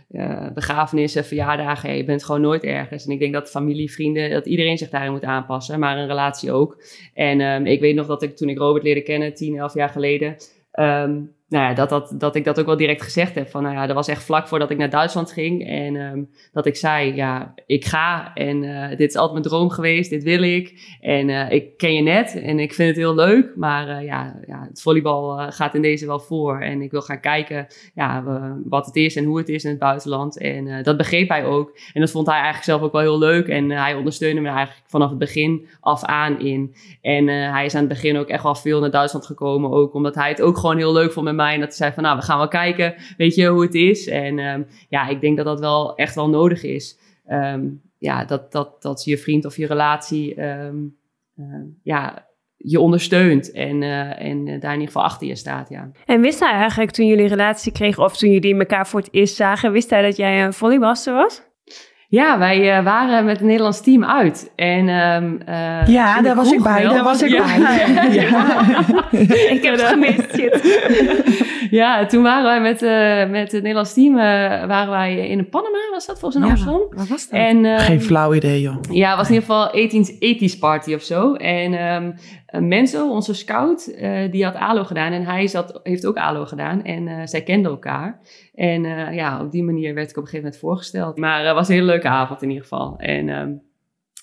eh, 0.09 0.47
begrafenissen, 0.53 1.25
verjaardagen. 1.25 1.89
Ja, 1.89 1.95
je 1.95 2.03
bent 2.03 2.23
gewoon 2.23 2.41
nooit 2.41 2.63
ergens. 2.63 3.05
En 3.05 3.11
ik 3.11 3.19
denk 3.19 3.33
dat 3.33 3.49
familie, 3.49 3.91
vrienden, 3.91 4.29
dat 4.29 4.45
iedereen 4.45 4.77
zich 4.77 4.89
daarin 4.89 5.11
moet 5.11 5.23
aanpassen. 5.23 5.79
Maar 5.79 5.97
een 5.97 6.07
relatie 6.07 6.51
ook. 6.51 6.83
En 7.13 7.41
ehm, 7.41 7.65
ik 7.65 7.79
weet 7.79 7.95
nog 7.95 8.07
dat 8.07 8.23
ik 8.23 8.35
toen 8.35 8.49
ik 8.49 8.57
Robert 8.57 8.83
leerde 8.83 9.01
kennen, 9.01 9.33
10, 9.33 9.57
11 9.57 9.73
jaar 9.73 9.89
geleden. 9.89 10.35
ehm, 10.71 11.21
nou 11.49 11.63
ja, 11.63 11.73
dat, 11.73 11.89
dat, 11.89 12.13
dat 12.17 12.35
ik 12.35 12.43
dat 12.43 12.59
ook 12.59 12.65
wel 12.65 12.77
direct 12.77 13.01
gezegd 13.01 13.35
heb. 13.35 13.49
Van, 13.49 13.63
nou 13.63 13.75
ja, 13.75 13.85
dat 13.85 13.95
was 13.95 14.07
echt 14.07 14.23
vlak 14.23 14.47
voordat 14.47 14.69
ik 14.69 14.77
naar 14.77 14.89
Duitsland 14.89 15.31
ging. 15.31 15.67
En 15.67 15.95
ehm, 15.95 16.23
dat 16.51 16.65
ik 16.65 16.75
zei, 16.75 17.15
ja, 17.15 17.53
ik 17.65 17.85
ga. 17.85 18.33
En 18.33 18.63
eh, 18.63 18.97
dit 18.97 19.09
is 19.09 19.15
altijd 19.15 19.31
mijn 19.31 19.43
droom 19.43 19.69
geweest. 19.69 20.09
Dit 20.09 20.23
wil 20.23 20.41
ik. 20.41 20.97
En 21.01 21.29
eh, 21.29 21.51
ik 21.51 21.77
ken 21.77 21.93
je 21.93 22.01
net. 22.01 22.41
En 22.41 22.59
ik 22.59 22.73
vind 22.73 22.87
het 22.87 22.97
heel 22.97 23.15
leuk. 23.15 23.55
Maar 23.55 23.87
eh, 23.87 24.05
ja, 24.05 24.39
ja, 24.47 24.65
het 24.69 24.81
volleybal 24.81 25.51
gaat 25.51 25.75
in 25.75 25.81
deze 25.81 26.05
wel 26.05 26.19
voor. 26.19 26.59
En 26.59 26.81
ik 26.81 26.91
wil 26.91 27.01
gaan 27.01 27.19
kijken 27.19 27.67
ja, 27.93 28.23
wat 28.65 28.85
het 28.85 28.95
is 28.95 29.15
en 29.15 29.25
hoe 29.25 29.37
het 29.37 29.49
is 29.49 29.63
in 29.63 29.69
het 29.69 29.79
buitenland. 29.79 30.37
En 30.37 30.83
dat 30.83 30.97
begreep 30.97 31.29
hij 31.29 31.45
ook. 31.45 31.77
En 31.93 32.01
dat 32.01 32.11
vond 32.11 32.25
hij 32.25 32.35
eigenlijk 32.35 32.65
zelf 32.65 32.81
ook 32.81 32.91
wel 32.91 33.01
heel 33.01 33.19
leuk. 33.19 33.47
En 33.47 33.69
hij 33.69 33.95
ondersteunde 33.95 34.41
me 34.41 34.47
eigenlijk 34.47 34.87
vanaf 34.87 35.09
het 35.09 35.19
begin 35.19 35.67
af 35.79 36.03
aan 36.03 36.39
in. 36.39 36.75
En 37.01 37.27
hij 37.27 37.65
is 37.65 37.73
aan 37.75 37.79
het 37.79 37.89
begin 37.89 38.17
ook 38.17 38.27
echt 38.27 38.43
wel 38.43 38.55
veel 38.55 38.79
naar 38.79 38.91
Duitsland 38.91 39.25
gekomen. 39.25 39.71
Ook 39.71 39.93
omdat 39.93 40.15
hij 40.15 40.29
het 40.29 40.41
ook 40.41 40.57
gewoon 40.57 40.77
heel 40.77 40.93
leuk 40.93 41.11
vond 41.11 41.25
met 41.25 41.35
mij. 41.39 41.53
En 41.53 41.59
dat 41.59 41.75
zei 41.75 41.91
van, 41.93 42.03
nou, 42.03 42.17
we 42.17 42.23
gaan 42.23 42.37
wel 42.37 42.47
kijken, 42.47 42.95
weet 43.17 43.35
je, 43.35 43.47
hoe 43.47 43.61
het 43.61 43.75
is. 43.75 44.07
En 44.07 44.39
ehm, 44.39 44.63
ja, 44.89 45.07
ik 45.07 45.21
denk 45.21 45.37
dat 45.37 45.45
dat 45.45 45.59
wel 45.59 45.95
echt 45.95 46.15
wel 46.15 46.29
nodig 46.29 46.63
is. 46.63 46.99
Ehm, 47.25 47.67
ja, 47.97 48.25
dat, 48.25 48.51
dat, 48.51 48.81
dat 48.81 49.03
je 49.03 49.17
vriend 49.17 49.45
of 49.45 49.57
je 49.57 49.65
relatie, 49.65 50.35
ehm, 50.35 50.77
ja, 51.83 52.27
je 52.61 52.79
ondersteunt. 52.79 53.51
En, 53.51 53.83
eh, 53.83 54.21
en 54.21 54.47
eh, 54.47 54.61
daar 54.61 54.73
in 54.73 54.79
ieder 54.79 54.93
geval 54.93 55.03
achter 55.03 55.27
je 55.27 55.35
staat, 55.35 55.69
ja. 55.69 55.91
En 56.05 56.21
wist 56.21 56.39
hij 56.39 56.51
eigenlijk 56.51 56.91
toen 56.91 57.07
jullie 57.07 57.27
relatie 57.27 57.71
kregen, 57.71 58.03
of 58.03 58.17
toen 58.17 58.31
jullie 58.31 58.57
elkaar 58.57 58.87
voor 58.87 58.99
het 58.99 59.13
eerst 59.13 59.35
zagen, 59.35 59.71
wist 59.71 59.89
hij 59.89 60.01
dat 60.01 60.15
jij 60.15 60.43
een 60.45 60.53
volleybalster 60.53 61.13
was? 61.13 61.47
Ja, 62.11 62.37
wij 62.37 62.77
eh, 62.77 62.83
waren 62.83 63.25
met 63.25 63.37
het 63.37 63.45
Nederlands 63.45 63.81
team 63.81 64.05
uit. 64.05 64.51
En, 64.55 64.89
ehm, 64.89 65.35
eh, 65.45 65.87
ja, 65.87 66.21
daar 66.21 66.35
was 66.35 66.51
ik 66.51 66.63
bij. 66.63 66.83
Daar 66.83 67.03
was 67.03 67.21
ik 67.21 67.37
bij. 67.37 67.59
Ja. 68.21 68.67
Ik 69.49 69.63
heb 69.63 69.73
het 69.73 69.81
gemist. 69.81 70.35
Shit. 70.35 70.61
ja, 71.69 72.05
toen 72.05 72.23
waren 72.23 72.43
wij 72.43 72.61
met, 72.61 72.81
eh, 72.81 73.29
met 73.29 73.51
het 73.51 73.61
Nederlands 73.61 73.93
team 73.93 74.17
eh, 74.17 74.23
waren 74.65 74.89
wij 74.89 75.27
in 75.27 75.49
Panama, 75.49 75.77
was 75.91 76.05
dat 76.05 76.19
volgens 76.19 76.41
mij 76.41 76.51
in 76.51 76.55
Amsterdam. 76.55 76.87
Wat 76.89 77.07
was 77.07 77.29
dat? 77.29 77.39
En, 77.39 77.65
eh, 77.65 77.79
Geen 77.79 78.01
flauw 78.01 78.33
idee, 78.33 78.61
joh. 78.61 78.75
Ja, 78.91 79.09
het 79.09 79.17
was 79.17 79.27
in 79.27 79.33
ieder 79.33 79.49
geval 79.49 79.67
18's 79.67 80.11
80's 80.19 80.57
party 80.57 80.93
of 80.93 81.01
zo. 81.01 81.33
En 81.33 81.73
ehm 81.73 82.11
eh, 82.49 82.61
Menzo, 82.61 83.09
onze 83.09 83.33
scout, 83.33 83.87
eh, 83.87 84.31
die 84.31 84.43
had 84.43 84.55
ALO 84.55 84.83
gedaan. 84.83 85.11
En 85.11 85.25
hij 85.25 85.47
zat, 85.47 85.79
heeft 85.83 86.05
ook 86.05 86.17
ALO 86.17 86.45
gedaan. 86.45 86.83
En 86.83 87.07
eh, 87.07 87.21
zij 87.25 87.43
kenden 87.43 87.71
elkaar. 87.71 88.19
En 88.53 88.85
eh, 88.85 89.15
ja, 89.15 89.41
op 89.41 89.51
die 89.51 89.63
manier 89.63 89.93
werd 89.93 90.09
ik 90.09 90.17
op 90.17 90.23
een 90.23 90.29
gegeven 90.29 90.45
moment 90.45 90.61
voorgesteld. 90.61 91.17
Maar 91.17 91.45
het 91.45 91.55
was 91.55 91.67
een 91.67 91.73
hele 91.73 91.85
leuke 91.85 92.07
avond 92.07 92.41
in 92.41 92.47
ieder 92.47 92.63
geval. 92.63 92.97
En 92.97 93.29
ehm, 93.29 93.51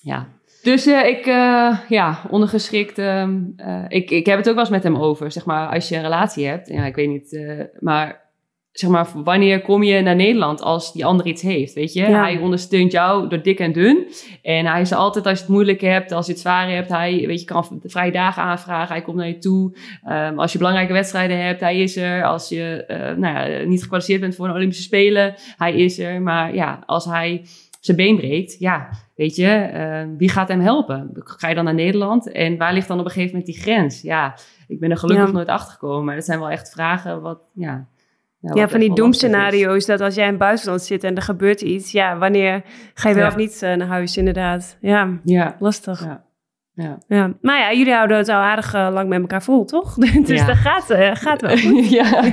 ja... 0.01 0.27
Dus 0.67 0.85
eh, 0.85 1.07
ik, 1.07 1.25
eh, 1.25 1.77
ja, 1.89 2.21
ondergeschikt. 2.29 2.97
ehm, 2.97 3.39
eh, 3.57 3.83
ik, 3.87 4.11
ik 4.11 4.25
heb 4.25 4.37
het 4.37 4.47
ook 4.47 4.53
wel 4.53 4.63
eens 4.63 4.73
met 4.73 4.83
hem 4.83 4.95
over. 4.97 5.31
Zeg 5.31 5.45
maar, 5.45 5.67
als 5.67 5.89
je 5.89 5.95
een 5.95 6.01
relatie 6.01 6.45
hebt. 6.45 6.67
Ja, 6.67 6.85
ik 6.85 6.95
weet 6.95 7.09
niet. 7.09 7.39
maar 7.79 8.25
zeg 8.71 8.89
maar, 8.89 9.07
wanneer 9.13 9.61
kom 9.61 9.83
je 9.83 10.01
naar 10.01 10.15
Nederland 10.15 10.61
als 10.61 10.93
die 10.93 11.05
ander 11.05 11.25
iets 11.25 11.41
heeft? 11.41 11.73
Weet 11.73 11.93
je, 11.93 11.99
Ja. 12.01 12.21
hij 12.21 12.37
ondersteunt 12.37 12.91
jou 12.91 13.29
door 13.29 13.41
dik 13.41 13.59
en 13.59 13.71
dun. 13.71 14.07
En 14.41 14.65
hij 14.65 14.81
is 14.81 14.93
altijd 14.93 15.25
als 15.25 15.37
je 15.37 15.43
het 15.43 15.53
moeilijk 15.53 15.81
hebt, 15.81 16.11
als 16.11 16.25
je 16.25 16.31
het 16.31 16.41
zwaar 16.41 16.69
hebt. 16.69 16.89
Hij, 16.89 17.23
weet 17.27 17.39
je, 17.39 17.45
kan 17.45 17.81
vrije 17.83 18.11
dagen 18.11 18.43
aanvragen. 18.43 18.93
Hij 18.93 19.03
komt 19.03 19.17
naar 19.17 19.27
je 19.27 19.37
toe. 19.37 19.77
Ehm, 20.03 20.39
als 20.39 20.51
je 20.51 20.57
belangrijke 20.57 20.93
wedstrijden 20.93 21.45
hebt, 21.45 21.59
hij 21.59 21.79
is 21.79 21.97
er. 21.97 22.23
Als 22.23 22.49
je 22.49 22.85
nou 23.17 23.33
ja, 23.49 23.65
niet 23.65 23.81
gekwalificeerd 23.81 24.21
bent 24.21 24.35
voor 24.35 24.47
een 24.47 24.55
Olympische 24.55 24.83
Spelen, 24.83 25.35
hij 25.57 25.73
is 25.75 25.99
er. 25.99 26.21
Maar 26.21 26.55
ja, 26.55 26.83
als 26.85 27.05
hij 27.05 27.45
zijn 27.79 27.97
been 27.97 28.15
breekt, 28.15 28.59
ja, 28.59 28.89
weet 29.15 29.35
je, 29.35 29.47
eh, 29.47 30.03
wie 30.17 30.29
gaat 30.29 30.47
hem 30.47 30.59
helpen? 30.59 31.09
Ga 31.13 31.49
je 31.49 31.55
dan 31.55 31.63
naar 31.63 31.73
Nederland? 31.73 32.31
En 32.31 32.57
waar 32.57 32.73
ligt 32.73 32.87
dan 32.87 32.99
op 32.99 33.05
een 33.05 33.11
gegeven 33.11 33.37
moment 33.37 33.53
die 33.53 33.61
grens? 33.63 34.01
Ja, 34.01 34.35
ik 34.67 34.79
ben 34.79 34.91
er 34.91 34.97
gelukkig 34.97 35.25
Ja. 35.27 35.31
nooit 35.33 35.47
achter 35.47 35.71
gekomen. 35.73 36.05
Maar 36.05 36.15
dat 36.15 36.25
zijn 36.25 36.39
wel 36.39 36.49
echt 36.49 36.69
vragen 36.71 37.21
wat, 37.21 37.39
ja... 37.53 37.87
Ja, 38.53 38.67
van 38.69 38.79
die 38.79 38.93
doemscenario's, 38.93 39.85
dat 39.85 40.01
als 40.01 40.15
jij 40.15 40.23
in 40.23 40.29
het 40.29 40.39
buitenland 40.39 40.81
zit 40.81 41.03
en 41.03 41.15
er 41.15 41.21
gebeurt 41.21 41.61
iets, 41.61 41.91
ja, 41.91 42.17
wanneer 42.17 42.61
ga 42.93 43.09
je 43.09 43.15
wel 43.15 43.23
Ja. 43.23 43.29
of 43.29 43.35
niet 43.35 43.61
eh, 43.61 43.73
naar 43.75 43.87
huis, 43.87 44.17
inderdaad. 44.17 44.77
Ja, 44.81 45.19
Ja, 45.23 45.55
lastig. 45.59 46.03
ja. 46.03 46.23
Ja. 46.79 46.97
Ja. 47.07 47.33
Maar 47.41 47.59
ja, 47.59 47.73
jullie 47.73 47.93
houden 47.93 48.17
het 48.17 48.29
al 48.29 48.35
aardig 48.35 48.73
eh, 48.73 48.89
lang 48.91 49.09
met 49.09 49.19
elkaar 49.21 49.43
vol, 49.43 49.65
toch? 49.65 49.93
dus 50.25 50.39
Ja. 50.39 50.45
dat 50.45 50.55
gaat, 50.55 50.89
eh, 50.89 51.09
gaat 51.13 51.41
wel. 51.41 51.55
ja. 51.99 52.23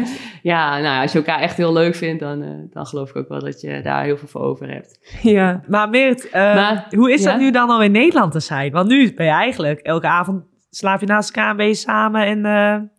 ja, 0.43 0.79
nou, 0.79 1.03
als 1.03 1.13
je 1.13 1.19
elkaar 1.19 1.41
echt 1.41 1.57
heel 1.57 1.73
leuk 1.73 1.95
vindt, 1.95 2.21
dan, 2.21 2.43
eh, 2.43 2.49
dan 2.71 2.87
geloof 2.87 3.11
ik 3.11 3.17
ook 3.17 3.29
wel 3.29 3.41
dat 3.41 3.61
je 3.61 3.81
daar 3.83 4.05
heel 4.05 4.17
veel 4.17 4.29
voor 4.29 4.41
over 4.41 4.69
hebt. 4.71 5.19
ja. 5.23 5.61
Maar 5.69 5.89
Meert, 5.89 6.33
Maar- 6.33 6.87
hoe 6.91 7.13
is 7.13 7.23
ja? 7.23 7.31
dat 7.31 7.41
nu 7.41 7.51
dan 7.51 7.69
al 7.71 7.83
in 7.83 7.93
Nederland 7.93 8.33
te 8.33 8.41
zijn? 8.41 8.73
Want 8.73 8.89
nu 8.89 9.15
ben 9.15 9.27
je 9.27 9.33
eigenlijk 9.33 9.81
elke 9.81 10.07
avond 10.07 10.43
slaap 10.71 11.01
je 11.01 11.07
naast 11.07 11.37
elkaar, 11.37 11.75
samen 11.75 12.27
en... 12.27 12.91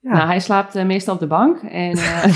ja. 0.00 0.12
Nou, 0.12 0.26
hij 0.26 0.40
slaapt 0.40 0.74
eh, 0.74 0.84
meestal 0.84 1.14
op 1.14 1.20
de 1.20 1.26
bank. 1.26 1.62
En, 1.62 1.92
eh, 1.92 2.24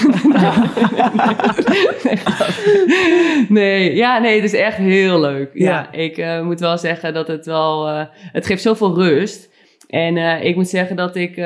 nee, 3.59 3.95
ja, 3.95 4.19
nee, 4.19 4.35
het 4.35 4.45
is 4.45 4.53
echt 4.53 4.77
heel 4.77 5.21
leuk. 5.21 5.51
Ja, 5.55 5.71
Ja. 5.71 5.93
ik 5.93 6.19
eh, 6.19 6.43
moet 6.43 6.61
wel 6.61 6.79
zeggen 6.79 7.15
dat 7.15 7.29
het 7.29 7.47
wel... 7.47 7.87
het 8.09 8.47
geeft 8.47 8.63
zoveel 8.63 8.95
rust. 8.95 9.53
En 9.89 10.43
ik 10.43 10.57
moet 10.57 10.69
zeggen 10.69 10.97
dat 10.97 11.17
ik, 11.17 11.37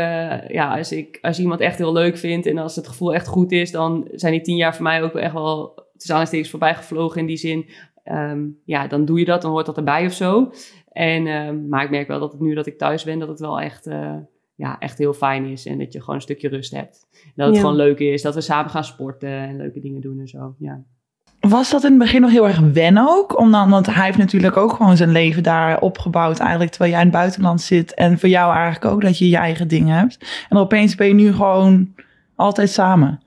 ja, 0.48 0.74
als 0.76 0.92
ik, 0.92 1.18
als 1.20 1.38
iemand 1.38 1.60
echt 1.60 1.78
heel 1.78 1.92
leuk 1.92 2.18
vindt 2.18 2.46
en 2.46 2.58
als 2.58 2.76
het 2.76 2.88
gevoel 2.88 3.14
echt 3.14 3.26
goed 3.26 3.52
is, 3.52 3.70
dan 3.70 4.08
zijn 4.12 4.32
die 4.32 4.40
tien 4.40 4.56
jaar 4.56 4.74
voor 4.74 4.82
mij 4.84 5.02
ook 5.02 5.12
wel 5.12 5.22
echt 5.22 5.32
wel 5.32 5.82
tussen 5.96 6.16
aanstekens 6.16 6.50
voorbij 6.50 6.74
gevlogen 6.74 7.20
in 7.20 7.26
die 7.26 7.36
zin. 7.36 7.68
Ehm, 8.04 8.40
ja, 8.64 8.86
dan 8.86 9.04
doe 9.04 9.18
je 9.18 9.24
dat, 9.24 9.42
dan 9.42 9.50
hoort 9.50 9.66
dat 9.66 9.76
erbij 9.76 10.06
of 10.06 10.12
zo. 10.12 10.50
En, 10.92 11.26
ehm, 11.26 11.68
maar 11.68 11.84
ik 11.84 11.90
merk 11.90 12.08
wel 12.08 12.20
dat 12.20 12.32
het 12.32 12.40
nu 12.40 12.54
dat 12.54 12.66
ik 12.66 12.78
thuis 12.78 13.04
ben, 13.04 13.18
dat 13.18 13.28
het 13.28 13.40
wel 13.40 13.60
echt, 13.60 13.88
ja, 14.58 14.78
echt 14.78 14.98
heel 14.98 15.12
fijn 15.12 15.44
is. 15.44 15.66
En 15.66 15.78
dat 15.78 15.92
je 15.92 16.00
gewoon 16.00 16.14
een 16.14 16.20
stukje 16.20 16.48
rust 16.48 16.72
hebt. 16.72 17.06
Dat 17.34 17.46
het 17.46 17.54
Ja. 17.54 17.60
gewoon 17.60 17.76
leuk 17.76 17.98
is, 17.98 18.22
dat 18.22 18.34
we 18.34 18.40
samen 18.40 18.70
gaan 18.70 18.84
sporten 18.84 19.28
en 19.28 19.56
leuke 19.56 19.80
dingen 19.80 20.00
doen 20.00 20.18
en 20.20 20.28
zo. 20.28 20.54
Ja. 20.58 20.82
Was 21.40 21.70
dat 21.70 21.84
in 21.84 21.90
het 21.90 21.98
begin 21.98 22.20
nog 22.20 22.30
heel 22.30 22.46
erg 22.46 22.58
wennen 22.58 23.08
ook? 23.08 23.38
Om 23.38 23.50
dan, 23.52 23.70
want 23.70 23.86
hij 23.86 24.04
heeft 24.04 24.18
natuurlijk 24.18 24.56
ook 24.56 24.72
gewoon 24.72 24.96
zijn 24.96 25.10
leven 25.12 25.42
daar 25.42 25.80
opgebouwd 25.80 26.38
eigenlijk 26.38 26.70
terwijl 26.70 26.90
jij 26.92 27.00
in 27.00 27.06
het 27.06 27.16
buitenland 27.16 27.60
zit. 27.60 27.94
En 27.94 28.18
voor 28.18 28.28
jou 28.28 28.54
eigenlijk 28.54 28.84
ook 28.84 29.02
dat 29.02 29.18
je 29.18 29.28
je 29.28 29.36
eigen 29.36 29.68
dingen 29.68 29.96
hebt. 29.98 30.44
En 30.48 30.56
opeens 30.56 30.94
ben 30.94 31.06
je 31.06 31.14
nu 31.14 31.32
gewoon 31.32 31.94
altijd 32.34 32.70
samen. 32.70 33.20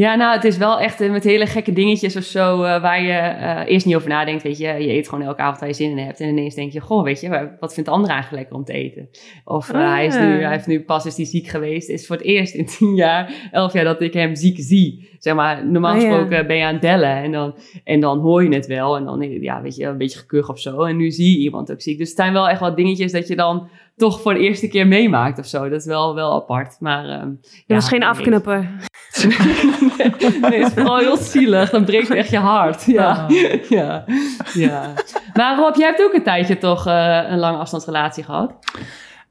Ja, 0.00 0.14
nou, 0.14 0.34
het 0.34 0.44
is 0.44 0.56
wel 0.56 0.80
echt 0.80 1.00
eh, 1.00 1.10
met 1.10 1.24
hele 1.24 1.46
gekke 1.46 1.72
dingetjes 1.72 2.16
of 2.16 2.22
zo, 2.22 2.62
eh, 2.62 2.82
waar 2.82 3.02
je 3.02 3.12
eh, 3.12 3.72
eerst 3.72 3.86
niet 3.86 3.94
over 3.94 4.08
nadenkt. 4.08 4.42
Weet 4.42 4.58
je, 4.58 4.66
je 4.66 4.92
eet 4.92 5.08
gewoon 5.08 5.24
elke 5.24 5.40
avond 5.42 5.58
waar 5.58 5.68
je 5.68 5.74
zin 5.74 5.90
in 5.90 5.98
hebt. 5.98 6.20
En 6.20 6.28
ineens 6.28 6.54
denk 6.54 6.72
je, 6.72 6.80
goh, 6.80 7.04
weet 7.04 7.20
je, 7.20 7.28
wa- 7.28 7.56
wat 7.60 7.74
vindt 7.74 7.88
de 7.88 7.94
ander 7.94 8.10
eigenlijk 8.10 8.40
lekker 8.42 8.58
om 8.58 8.64
te 8.64 8.72
eten? 8.72 9.08
Of 9.44 9.70
Ah. 9.70 9.92
hij, 9.92 10.06
is 10.06 10.14
nu, 10.14 10.20
hij 10.42 10.50
heeft 10.50 10.66
nu 10.66 10.80
pas 10.82 11.06
is 11.06 11.16
hij 11.16 11.24
ziek 11.26 11.46
geweest. 11.48 11.88
Het 11.88 12.00
is 12.00 12.06
voor 12.06 12.16
het 12.16 12.24
eerst 12.24 12.54
in 12.54 12.66
tien 12.78 12.94
jaar, 12.94 13.32
elf 13.52 13.72
jaar 13.72 13.84
dat 13.84 14.00
ik 14.00 14.12
hem 14.12 14.34
ziek 14.34 14.56
zie. 14.60 15.08
Zeg 15.18 15.34
maar, 15.34 15.66
normaal 15.66 15.94
Oh, 15.96 16.00
ja. 16.02 16.08
gesproken 16.08 16.46
ben 16.46 16.56
je 16.56 16.64
aan 16.64 16.72
het 16.72 16.80
bellen 16.80 17.16
en 17.16 17.32
dan, 17.32 17.54
en 17.84 18.00
dan 18.00 18.18
hoor 18.18 18.42
je 18.44 18.54
het 18.54 18.66
wel. 18.66 18.96
En 18.96 19.04
dan, 19.04 19.40
ja, 19.40 19.62
weet 19.62 19.76
je, 19.76 19.84
een 19.86 19.98
beetje 19.98 20.18
gekuch 20.18 20.48
of 20.48 20.58
zo. 20.60 20.82
En 20.82 20.96
nu 20.96 21.10
zie 21.10 21.30
je 21.32 21.38
iemand 21.38 21.72
ook 21.72 21.80
ziek. 21.80 21.98
Dus 21.98 22.08
het 22.08 22.16
zijn 22.16 22.32
wel 22.32 22.48
echt 22.48 22.60
wat 22.60 22.76
dingetjes 22.76 23.12
dat 23.12 23.28
je 23.28 23.36
dan 23.36 23.68
toch 24.00 24.20
voor 24.20 24.34
de 24.34 24.40
eerste 24.40 24.68
keer 24.68 24.86
meemaakt 24.86 25.38
of 25.38 25.46
zo. 25.46 25.68
Dat 25.68 25.80
is 25.80 25.86
wel, 25.86 26.14
wel 26.14 26.34
apart. 26.34 26.76
Maar, 26.80 27.04
ehm, 27.04 27.28
Dat 27.66 27.76
was 27.76 27.88
geen 27.88 28.00
nee. 28.00 28.08
afknapper. 28.08 28.60
nee, 30.40 30.62
het 30.62 30.66
is 30.66 30.72
vooral 30.72 30.98
heel 30.98 31.16
zielig. 31.16 31.70
Dan 31.70 31.84
breekt 31.84 32.10
echt 32.10 32.30
je 32.30 32.38
hart. 32.38 32.84
Ja. 32.84 33.26
ja. 33.68 34.04
ja. 34.54 34.92
Maar 35.34 35.56
Rob, 35.56 35.76
jij 35.76 35.86
hebt 35.86 36.02
ook 36.02 36.14
een 36.14 36.22
tijdje 36.22 36.58
toch 36.58 36.86
eh, 36.86 37.20
een 37.28 37.38
lange 37.38 37.58
afstandsrelatie 37.58 38.24
gehad? 38.24 38.52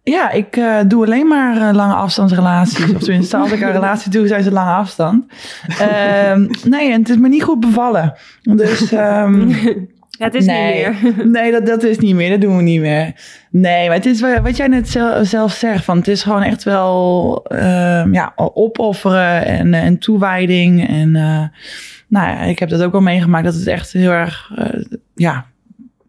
Ja, 0.03 0.31
ik 0.31 0.55
eh, 0.55 0.79
doe 0.87 1.05
alleen 1.05 1.27
maar 1.27 1.67
eh, 1.67 1.75
lange 1.75 1.93
afstandsrelaties. 1.93 2.93
Of 2.93 3.01
tenminste, 3.01 3.37
als 3.37 3.51
ik 3.51 3.61
een 3.61 3.71
relatie 3.71 4.11
doe, 4.11 4.27
zijn 4.27 4.43
ze 4.43 4.51
lange 4.51 4.71
afstand. 4.71 5.25
Ehm, 5.79 6.47
nee, 6.63 6.91
en 6.91 6.99
het 6.99 7.09
is 7.09 7.17
me 7.17 7.27
niet 7.27 7.43
goed 7.43 7.59
bevallen. 7.59 8.13
Dus 8.41 8.91
ehm, 8.91 9.53
Het 10.19 10.33
is 10.33 10.45
Nee. 10.45 10.87
niet 10.87 11.01
meer. 11.03 11.25
nee, 11.41 11.51
dat, 11.51 11.65
dat 11.65 11.83
is 11.83 11.97
niet 11.99 12.15
meer. 12.15 12.29
Dat 12.29 12.41
doen 12.41 12.57
we 12.57 12.63
niet 12.63 12.79
meer. 12.81 13.13
Nee, 13.49 13.87
maar 13.87 13.95
het 13.95 14.05
is 14.05 14.21
wat 14.41 14.57
jij 14.57 14.67
net 14.67 14.89
zel- 14.89 15.25
zelf 15.25 15.51
zegt. 15.51 15.83
Van, 15.85 15.97
het 15.97 16.07
is 16.07 16.23
gewoon 16.23 16.43
echt 16.43 16.63
wel 16.63 17.45
ehm, 17.47 18.13
ja, 18.13 18.31
opofferen 18.35 19.45
en, 19.45 19.73
en 19.73 19.97
toewijding. 19.97 20.87
En 20.87 21.15
eh, 21.15 21.43
nou 22.07 22.27
ja, 22.29 22.39
ik 22.39 22.59
heb 22.59 22.69
dat 22.69 22.81
ook 22.83 22.91
wel 22.91 23.01
meegemaakt. 23.01 23.45
Dat 23.45 23.53
het 23.53 23.67
echt 23.67 23.91
heel 23.91 24.11
erg 24.11 24.51
eh, 24.55 24.81
ja, 25.15 25.45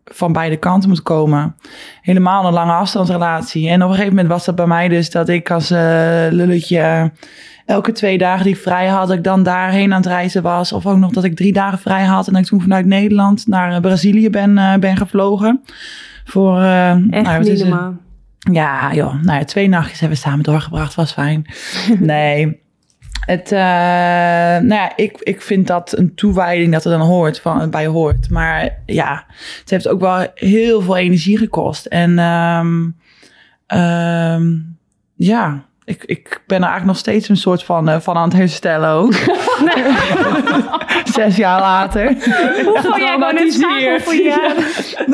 van 0.04 0.32
beide 0.32 0.56
kanten 0.56 0.88
moet 0.88 1.02
komen. 1.02 1.56
Helemaal 2.02 2.46
een 2.46 2.52
lange 2.52 2.72
afstandsrelatie. 2.72 3.68
En 3.68 3.82
op 3.82 3.88
een 3.88 3.94
gegeven 3.94 4.14
moment 4.14 4.32
was 4.32 4.44
dat 4.44 4.54
bij 4.54 4.66
mij 4.66 4.88
dus 4.88 5.10
dat 5.10 5.28
ik 5.28 5.50
als 5.50 5.70
eh, 5.70 6.26
lulletje... 6.30 7.10
Elke 7.70 7.92
twee 7.92 8.18
dagen 8.18 8.44
die 8.44 8.54
ik 8.54 8.60
vrij 8.60 8.86
had, 8.86 9.08
dat 9.08 9.16
ik 9.16 9.24
dan 9.24 9.42
daarheen 9.42 9.92
aan 9.92 10.00
het 10.00 10.10
reizen 10.10 10.42
was. 10.42 10.72
Of 10.72 10.86
ook 10.86 10.98
nog 10.98 11.12
dat 11.12 11.24
ik 11.24 11.36
drie 11.36 11.52
dagen 11.52 11.78
vrij 11.78 12.04
had. 12.04 12.26
En 12.26 12.32
dat 12.32 12.42
ik 12.42 12.48
toen 12.48 12.60
vanuit 12.60 12.86
Nederland 12.86 13.46
naar 13.46 13.72
eh, 13.72 13.80
Brazilië 13.80 14.30
ben, 14.30 14.58
eh, 14.58 14.74
ben 14.76 14.96
gevlogen. 14.96 15.60
Voor, 16.24 16.60
eh, 16.60 16.90
Echt 16.90 17.24
nou, 17.24 17.44
is. 17.44 17.64
Ja, 18.52 18.94
joh. 18.94 19.22
Nou 19.22 19.38
ja, 19.38 19.44
twee 19.44 19.68
nachtjes 19.68 20.00
hebben 20.00 20.18
we 20.18 20.24
samen 20.24 20.44
doorgebracht. 20.44 20.94
Was 20.94 21.12
fijn. 21.12 21.46
Nee. 21.98 22.60
Het, 23.20 23.52
eh, 23.52 23.58
nou 23.58 24.74
ja, 24.74 24.96
ik, 24.96 25.16
ik 25.20 25.42
vind 25.42 25.66
dat 25.66 25.98
een 25.98 26.14
toewijding 26.14 26.72
dat 26.72 26.84
er 26.84 26.90
dan 26.90 27.00
hoort, 27.00 27.40
van, 27.40 27.70
bij 27.70 27.86
hoort. 27.86 28.30
Maar 28.30 28.78
ja, 28.86 29.24
het 29.60 29.70
heeft 29.70 29.88
ook 29.88 30.00
wel 30.00 30.26
heel 30.34 30.80
veel 30.80 30.96
energie 30.96 31.38
gekost. 31.38 31.86
En 31.86 32.18
ehm, 32.18 32.88
ehm, 33.66 34.56
ja, 35.14 35.64
ik, 35.90 36.04
ik 36.04 36.40
ben 36.46 36.56
er 36.56 36.68
eigenlijk 36.68 36.86
nog 36.86 36.96
steeds 36.96 37.28
een 37.28 37.36
soort 37.36 37.64
van, 37.64 37.88
eh, 37.88 38.00
van 38.00 38.16
aan 38.16 38.28
het 38.28 38.32
herstellen 38.36 38.90
ook. 38.90 39.14
Zes 41.14 41.36
jaar 41.36 41.60
later. 41.60 42.06
Hoe 42.64 42.78
vond 42.82 42.96
jij 42.96 43.12
gewoon 43.12 43.36
een 43.36 43.52
schakel 43.52 44.00
voor 44.00 44.14
je? 44.14 44.89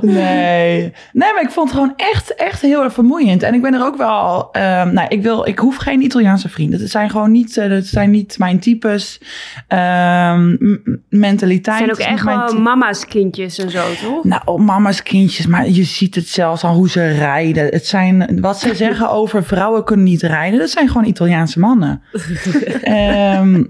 Nee. 0.00 0.92
Nee, 1.12 1.32
maar 1.32 1.42
ik 1.42 1.50
vond 1.50 1.68
het 1.70 1.78
gewoon 1.78 1.92
echt, 1.96 2.34
echt 2.34 2.60
heel 2.60 2.82
erg 2.82 2.92
vermoeiend. 2.92 3.42
En 3.42 3.54
ik 3.54 3.62
ben 3.62 3.74
er 3.74 3.84
ook 3.84 3.96
wel... 3.96 4.48
ehm, 4.52 4.92
nou, 4.94 5.08
ik, 5.08 5.22
wil, 5.22 5.46
ik 5.46 5.58
hoef 5.58 5.76
geen 5.76 6.02
Italiaanse 6.02 6.48
vrienden. 6.48 6.80
Het 6.80 6.90
zijn 6.90 7.10
gewoon 7.10 7.30
niet, 7.30 7.56
eh, 7.56 7.68
dat 7.70 7.84
zijn 7.84 8.10
niet 8.10 8.38
mijn 8.38 8.58
types. 8.60 9.20
Ehm, 9.68 10.48
m- 10.50 10.82
mentaliteit. 11.08 11.78
Het 11.86 11.96
zijn 11.96 12.18
ook 12.18 12.26
echt 12.28 12.48
ty- 12.48 12.56
mama's 12.56 13.06
kindjes 13.06 13.58
en 13.58 13.70
zo, 13.70 13.82
toch? 14.02 14.24
Nou, 14.24 14.60
mama's 14.62 15.02
kindjes, 15.02 15.46
maar 15.46 15.68
je 15.68 15.84
ziet 15.84 16.14
het 16.14 16.28
zelfs 16.28 16.64
aan 16.64 16.74
hoe 16.74 16.88
ze 16.90 17.08
rijden. 17.10 17.64
Het 17.66 17.86
zijn, 17.86 18.38
wat 18.40 18.58
ze 18.60 18.74
zeggen 18.84 19.10
over 19.10 19.44
vrouwen 19.44 19.84
kunnen 19.84 20.04
niet 20.04 20.22
rijden, 20.22 20.58
dat 20.58 20.70
zijn 20.70 20.88
gewoon 20.88 21.04
Italiaanse 21.06 21.58
mannen. 21.58 22.02
Ehm, 22.82 23.64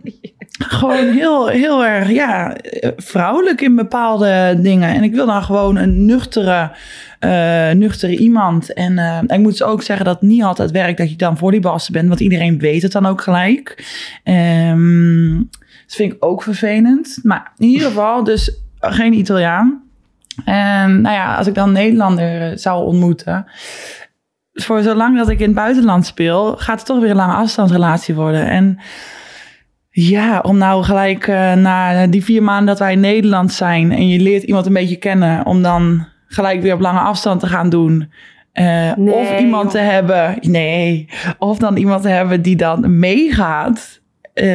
gewoon 0.68 1.08
heel, 1.08 1.48
heel 1.48 1.84
erg, 1.84 2.10
ja, 2.10 2.56
eh, 2.56 2.90
vrouwelijk 2.96 3.60
in 3.60 3.76
bepaalde 3.76 4.58
dingen. 4.60 4.94
En 4.94 5.02
ik 5.02 5.14
wil 5.14 5.26
dan 5.26 5.42
gewoon 5.42 5.76
een 5.76 6.04
nuchtere, 6.04 6.70
eh, 7.18 7.70
nuchtere 7.70 8.16
iemand. 8.16 8.72
En 8.72 8.98
eh, 8.98 9.18
ik 9.26 9.38
moet 9.38 9.50
dus 9.50 9.62
ook 9.62 9.82
zeggen 9.82 10.04
dat 10.04 10.22
niet 10.22 10.42
altijd 10.42 10.70
werkt 10.70 10.98
dat 10.98 11.10
je 11.10 11.16
dan 11.16 11.36
volleybalster 11.36 11.92
bent, 11.92 12.08
want 12.08 12.20
iedereen 12.20 12.58
weet 12.58 12.82
het 12.82 12.92
dan 12.92 13.06
ook 13.06 13.20
gelijk. 13.20 13.84
Ehm, 14.24 15.36
dat 15.86 15.96
vind 15.96 16.12
ik 16.12 16.24
ook 16.24 16.42
vervelend. 16.42 17.18
Maar 17.22 17.52
in 17.56 17.68
ieder 17.68 17.88
geval, 17.88 18.24
dus 18.24 18.60
geen 18.80 19.12
Italiaan. 19.12 19.82
En 20.44 21.00
nou 21.00 21.14
ja, 21.14 21.36
als 21.36 21.46
ik 21.46 21.54
dan 21.54 21.72
Nederlander 21.72 22.58
zou 22.58 22.84
ontmoeten. 22.84 23.46
Voor 24.52 24.82
zolang 24.82 25.16
dat 25.16 25.28
ik 25.28 25.38
in 25.38 25.46
het 25.46 25.54
buitenland 25.54 26.06
speel, 26.06 26.56
gaat 26.56 26.78
het 26.78 26.86
toch 26.86 27.00
weer 27.00 27.10
een 27.10 27.16
lange 27.16 27.34
afstandsrelatie 27.34 28.14
worden. 28.14 28.46
En 28.46 28.78
ja, 29.90 30.40
om 30.40 30.58
nou 30.58 30.82
gelijk 30.82 31.26
eh, 31.26 31.54
na 31.54 32.06
die 32.06 32.24
vier 32.24 32.42
maanden 32.42 32.66
dat 32.66 32.78
wij 32.78 32.92
in 32.92 33.00
Nederland 33.00 33.52
zijn 33.52 33.92
en 33.92 34.08
je 34.08 34.20
leert 34.20 34.42
iemand 34.42 34.66
een 34.66 34.72
beetje 34.72 34.96
kennen, 34.96 35.46
om 35.46 35.62
dan 35.62 36.06
gelijk 36.26 36.62
weer 36.62 36.74
op 36.74 36.80
lange 36.80 36.98
afstand 37.00 37.40
te 37.40 37.46
gaan 37.46 37.68
doen. 37.68 38.12
Eh, 38.52 38.92
Nee, 38.96 39.14
of 39.14 39.40
iemand 39.40 39.62
joh. 39.62 39.72
te 39.72 39.78
hebben, 39.78 40.38
nee, 40.40 41.08
of 41.38 41.58
dan 41.58 41.76
iemand 41.76 42.02
te 42.02 42.08
hebben 42.08 42.42
die 42.42 42.56
dan 42.56 42.98
meegaat. 42.98 44.00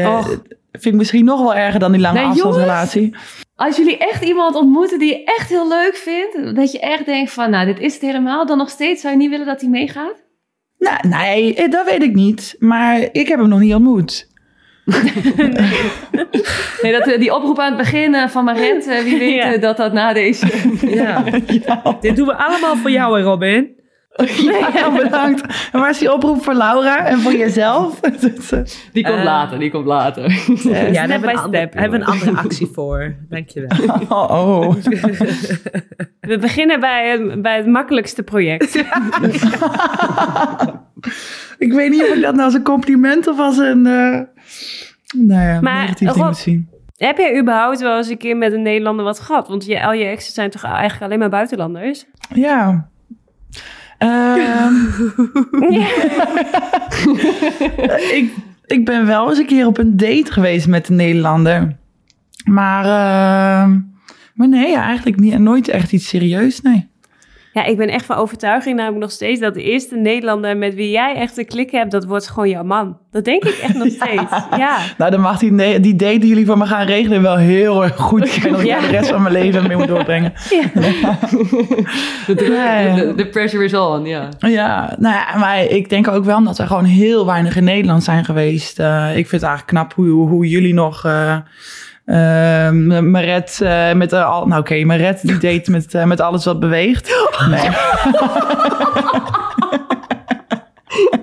Och. 0.06 0.28
vind 0.71 0.86
ik 0.86 0.93
misschien 0.93 1.26
nog 1.26 1.39
wel 1.39 1.56
erger 1.56 1.80
dan 1.80 1.91
die 1.91 2.02
lange 2.02 2.19
Nee, 2.19 2.28
afstandsrelatie. 2.28 3.15
Als 3.56 3.78
jullie 3.78 3.98
echt 3.98 4.24
iemand 4.24 4.56
ontmoeten 4.56 5.00
die 5.00 5.08
je 5.10 5.24
echt 5.24 5.50
heel 5.50 5.67
leuk 5.67 5.95
vindt, 5.95 6.56
dat 6.56 6.71
je 6.71 6.80
echt 6.80 7.06
denkt 7.06 7.32
van, 7.32 7.50
nou, 7.50 7.65
dit 7.65 7.80
is 7.80 7.93
het 7.93 8.02
helemaal, 8.02 8.45
dan 8.45 8.58
nog 8.58 8.69
steeds 8.69 9.02
zou 9.02 9.13
je 9.13 9.19
niet 9.19 9.30
willen 9.30 9.45
dat 9.45 9.62
hij 9.62 9.69
meegaat? 9.69 10.24
Nou, 10.78 11.08
nee, 11.08 11.69
dat 11.69 11.86
weet 11.86 12.04
ik 12.04 12.13
niet. 12.13 12.56
Maar 12.60 13.00
ik 13.12 13.28
heb 13.28 13.39
hem 13.39 13.48
nog 13.50 13.60
niet 13.60 13.74
ontmoet. 13.74 14.28
Nee, 16.82 16.91
dat, 16.91 17.08
eh, 17.08 17.19
die 17.19 17.36
oproep 17.36 17.60
aan 17.60 17.67
het 17.67 17.78
begin 17.78 18.15
eh, 18.15 18.28
van 18.28 18.43
Maret, 18.43 18.88
eh, 18.88 19.00
wie 19.04 19.17
weet 19.19 19.34
Ja. 19.36 19.58
dat 19.58 19.78
dat 19.78 19.93
na 19.93 20.13
deze... 20.13 20.48
Ja. 20.82 21.24
Dit 22.02 22.15
doen 22.15 22.28
we 22.28 22.36
allemaal 22.36 22.76
voor 22.76 22.91
jou, 22.91 23.17
hè, 23.17 23.24
Robin. 23.24 23.74
Ja, 24.74 24.91
bedankt. 24.91 25.41
En 25.71 25.80
waar 25.80 25.89
is 25.89 25.98
die 25.98 26.13
oproep 26.13 26.43
voor 26.43 26.54
Laura 26.54 27.06
en 27.06 27.19
voor 27.19 27.34
jezelf? 27.34 28.00
Die 28.93 29.04
komt 29.04 29.24
later, 29.24 29.60
die 29.60 29.71
komt 29.71 29.86
later. 29.86 30.32
Ja, 30.63 30.91
daar 30.91 31.10
hebben 31.10 31.19
we, 31.19 31.26
by 31.26 31.32
een 31.32 31.48
step, 31.48 31.74
hebben 31.74 32.00
een 32.02 32.06
andere 32.08 32.38
actie 32.38 32.67
voor. 32.74 33.15
Dankjewel. 33.30 33.69
oh, 34.10 34.60
oh. 34.62 34.76
We 36.19 36.38
beginnen 36.38 36.80
bij, 36.80 37.32
bij 37.41 37.56
het 37.58 37.65
makkelijkste 37.67 38.24
project. 38.24 38.84
Ik 41.58 41.74
weet 41.74 41.89
niet 41.89 42.02
of 42.02 42.08
ik 42.15 42.22
dat 42.22 42.34
nou 42.34 42.46
als 42.46 42.54
een 42.54 42.63
compliment 42.63 43.28
of 43.28 43.39
als 43.39 43.58
een... 43.58 43.86
eh 43.86 44.20
nou 45.18 45.41
ja, 45.41 45.62
Maar, 45.62 45.82
negatief 45.82 46.08
ding 46.08 46.12
Rob- 46.12 46.26
moet 46.26 46.38
zien. 46.38 46.70
Heb 46.98 47.18
jij 47.18 47.39
überhaupt 47.39 47.80
wel 47.80 47.98
eens 47.98 48.10
een 48.10 48.18
keer 48.18 48.38
met 48.38 48.54
een 48.54 48.62
Nederlander 48.62 49.06
wat 49.06 49.20
gehad? 49.20 49.48
Want 49.48 49.65
je, 49.65 49.86
al 49.86 49.94
je 49.94 50.06
exen 50.06 50.34
zijn 50.34 50.50
toch 50.50 50.63
eigenlijk 50.63 51.04
alleen 51.04 51.20
maar 51.20 51.30
buitenlanders? 51.30 52.06
Ja. 52.34 52.89
Ehm, 53.98 54.74
ik, 58.20 58.34
ik 58.65 58.86
ben 58.86 59.06
wel 59.06 59.30
eens 59.30 59.38
een 59.38 59.46
keer 59.46 59.65
op 59.65 59.78
een 59.78 59.98
date 59.98 60.32
geweest 60.32 60.68
met 60.68 60.89
een 60.89 60.96
Nederlander. 60.96 61.76
Maar, 62.46 62.84
ehm, 62.84 63.80
maar 64.34 64.48
nee, 64.48 64.76
eigenlijk 64.76 65.20
niet, 65.20 65.39
nooit 65.39 65.68
echt 65.68 65.91
iets 65.91 66.08
serieus, 66.08 66.62
nee. 66.62 66.89
Ja, 67.56 67.65
ik 67.65 67.78
ben 67.78 67.88
echt 67.89 68.06
van 68.06 68.15
overtuiging 68.15 68.76
namelijk 68.76 69.02
nog 69.02 69.12
steeds 69.12 69.39
dat 69.39 69.54
de 69.54 69.63
eerste 69.63 69.96
Nederlander 69.96 70.58
met 70.58 70.74
wie 70.74 70.89
jij 70.91 71.15
echt 71.15 71.38
een 71.38 71.46
klik 71.46 71.72
hebt, 71.72 71.91
dat 71.91 72.06
wordt 72.06 72.28
gewoon 72.30 72.50
jouw 72.50 72.63
man. 72.63 72.98
Dat 73.12 73.24
denk 73.26 73.44
ik 73.44 73.58
echt 73.58 73.74
nog 73.74 73.88
steeds. 74.02 74.32
Ja. 74.58 74.78
Nou, 74.98 75.12
dan 75.12 75.22
mag 75.22 75.38
die, 75.39 75.80
die 75.80 75.96
date 75.96 76.18
die 76.18 76.28
jullie 76.30 76.46
voor 76.46 76.58
me 76.58 76.65
gaan 76.65 76.86
regelen 76.86 77.22
wel 77.22 77.36
heel 77.38 77.84
erg 77.84 77.96
goed 77.96 78.28
zijn. 78.30 78.52
Dat 78.52 78.60
ik 78.62 78.65
Ja. 78.68 78.80
de 78.80 78.88
rest 78.88 79.10
van 79.10 79.22
mijn 79.22 79.34
leven 79.34 79.68
mee 79.68 79.78
moet 79.78 79.88
doorbrengen. 79.88 80.34
Ja. 82.28 83.13
de 83.15 83.28
pressure 83.32 83.63
is 83.63 83.74
on, 83.74 84.06
ja. 84.06 84.30
Ja, 84.39 84.96
nou 85.00 85.15
ja, 85.15 85.38
maar 85.38 85.63
ik 85.63 85.89
denk 85.89 86.08
ook 86.08 86.24
wel 86.26 86.44
dat 86.44 86.58
er 86.58 86.68
gewoon 86.68 86.84
heel 86.86 87.26
weinig 87.26 87.56
in 87.56 87.63
Nederland 87.63 88.04
zijn 88.04 88.26
geweest. 88.26 88.80
Eh, 88.80 89.08
ik 89.10 89.28
vind 89.28 89.41
het 89.41 89.44
eigenlijk 89.50 89.68
knap 89.68 89.94
hoe, 89.94 90.28
hoe 90.30 90.48
jullie 90.48 90.74
nog... 90.74 91.06
eh 91.06 91.38
eh, 92.06 92.70
Maret 93.02 93.62
eh, 93.62 93.94
met 93.94 94.10
de 94.10 94.24
al, 94.24 94.48
nou 94.48 94.62
oké, 94.62 94.84
Maret 94.84 95.22
die 95.22 95.38
date 95.38 95.72
met, 95.72 95.94
eh, 95.94 96.04
met 96.04 96.20
alles 96.20 96.46
wat 96.46 96.60
beweegt. 96.60 97.28
Nee. 97.50 97.70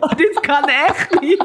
Oh, 0.01 0.17
dit 0.17 0.41
kan 0.41 0.69
echt 0.69 1.21
niet. 1.21 1.45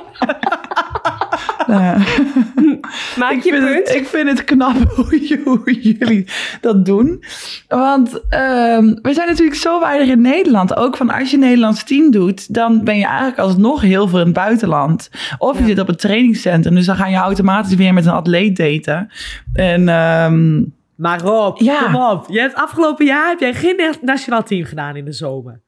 Nou, 1.67 1.97
Maak 3.19 3.31
ik, 3.31 3.43
je 3.43 3.49
vind 3.51 3.63
punt. 3.65 3.87
het, 3.87 3.95
ik 3.95 4.07
vind 4.07 4.27
het 4.29 4.43
knap 4.43 4.75
hoe, 4.95 5.79
jullie 5.81 6.25
dat 6.61 6.85
doen. 6.85 7.23
Want 7.67 8.21
ehm, 8.29 8.95
we 9.01 9.13
zijn 9.13 9.27
natuurlijk 9.27 9.57
zo 9.57 9.79
weinig 9.79 10.07
in 10.09 10.21
Nederland. 10.21 10.75
Ook 10.75 10.97
van 10.97 11.09
als 11.09 11.29
je 11.29 11.35
een 11.35 11.41
Nederlands 11.43 11.83
team 11.83 12.11
doet, 12.11 12.53
dan 12.53 12.83
ben 12.83 12.97
je 12.97 13.05
eigenlijk 13.05 13.39
alsnog 13.39 13.81
heel 13.81 14.07
veel 14.07 14.19
in 14.19 14.25
het 14.25 14.33
buitenland. 14.33 15.09
Of 15.37 15.53
je 15.55 15.61
Ja. 15.61 15.67
zit 15.67 15.79
op 15.79 15.87
het 15.87 15.99
trainingscentrum, 15.99 16.75
dus 16.75 16.85
dan 16.85 16.95
ga 16.95 17.07
je 17.07 17.15
automatisch 17.17 17.75
weer 17.75 17.93
met 17.93 18.05
een 18.05 18.11
atleet 18.11 18.55
daten. 18.57 19.11
En 19.53 19.89
ehm, 19.89 20.63
Maar 20.95 21.21
Rob, 21.21 21.61
Ja. 21.61 21.79
kom 21.83 21.95
op. 21.95 22.25
Je 22.29 22.39
hebt 22.39 22.55
afgelopen 22.55 23.05
jaar 23.05 23.27
heb 23.29 23.39
jij 23.39 23.53
geen 23.53 23.75
na- 23.75 23.93
nationaal 24.01 24.43
team 24.43 24.63
gedaan 24.65 24.95
in 24.95 25.05
de 25.05 25.11
zomer. 25.13 25.61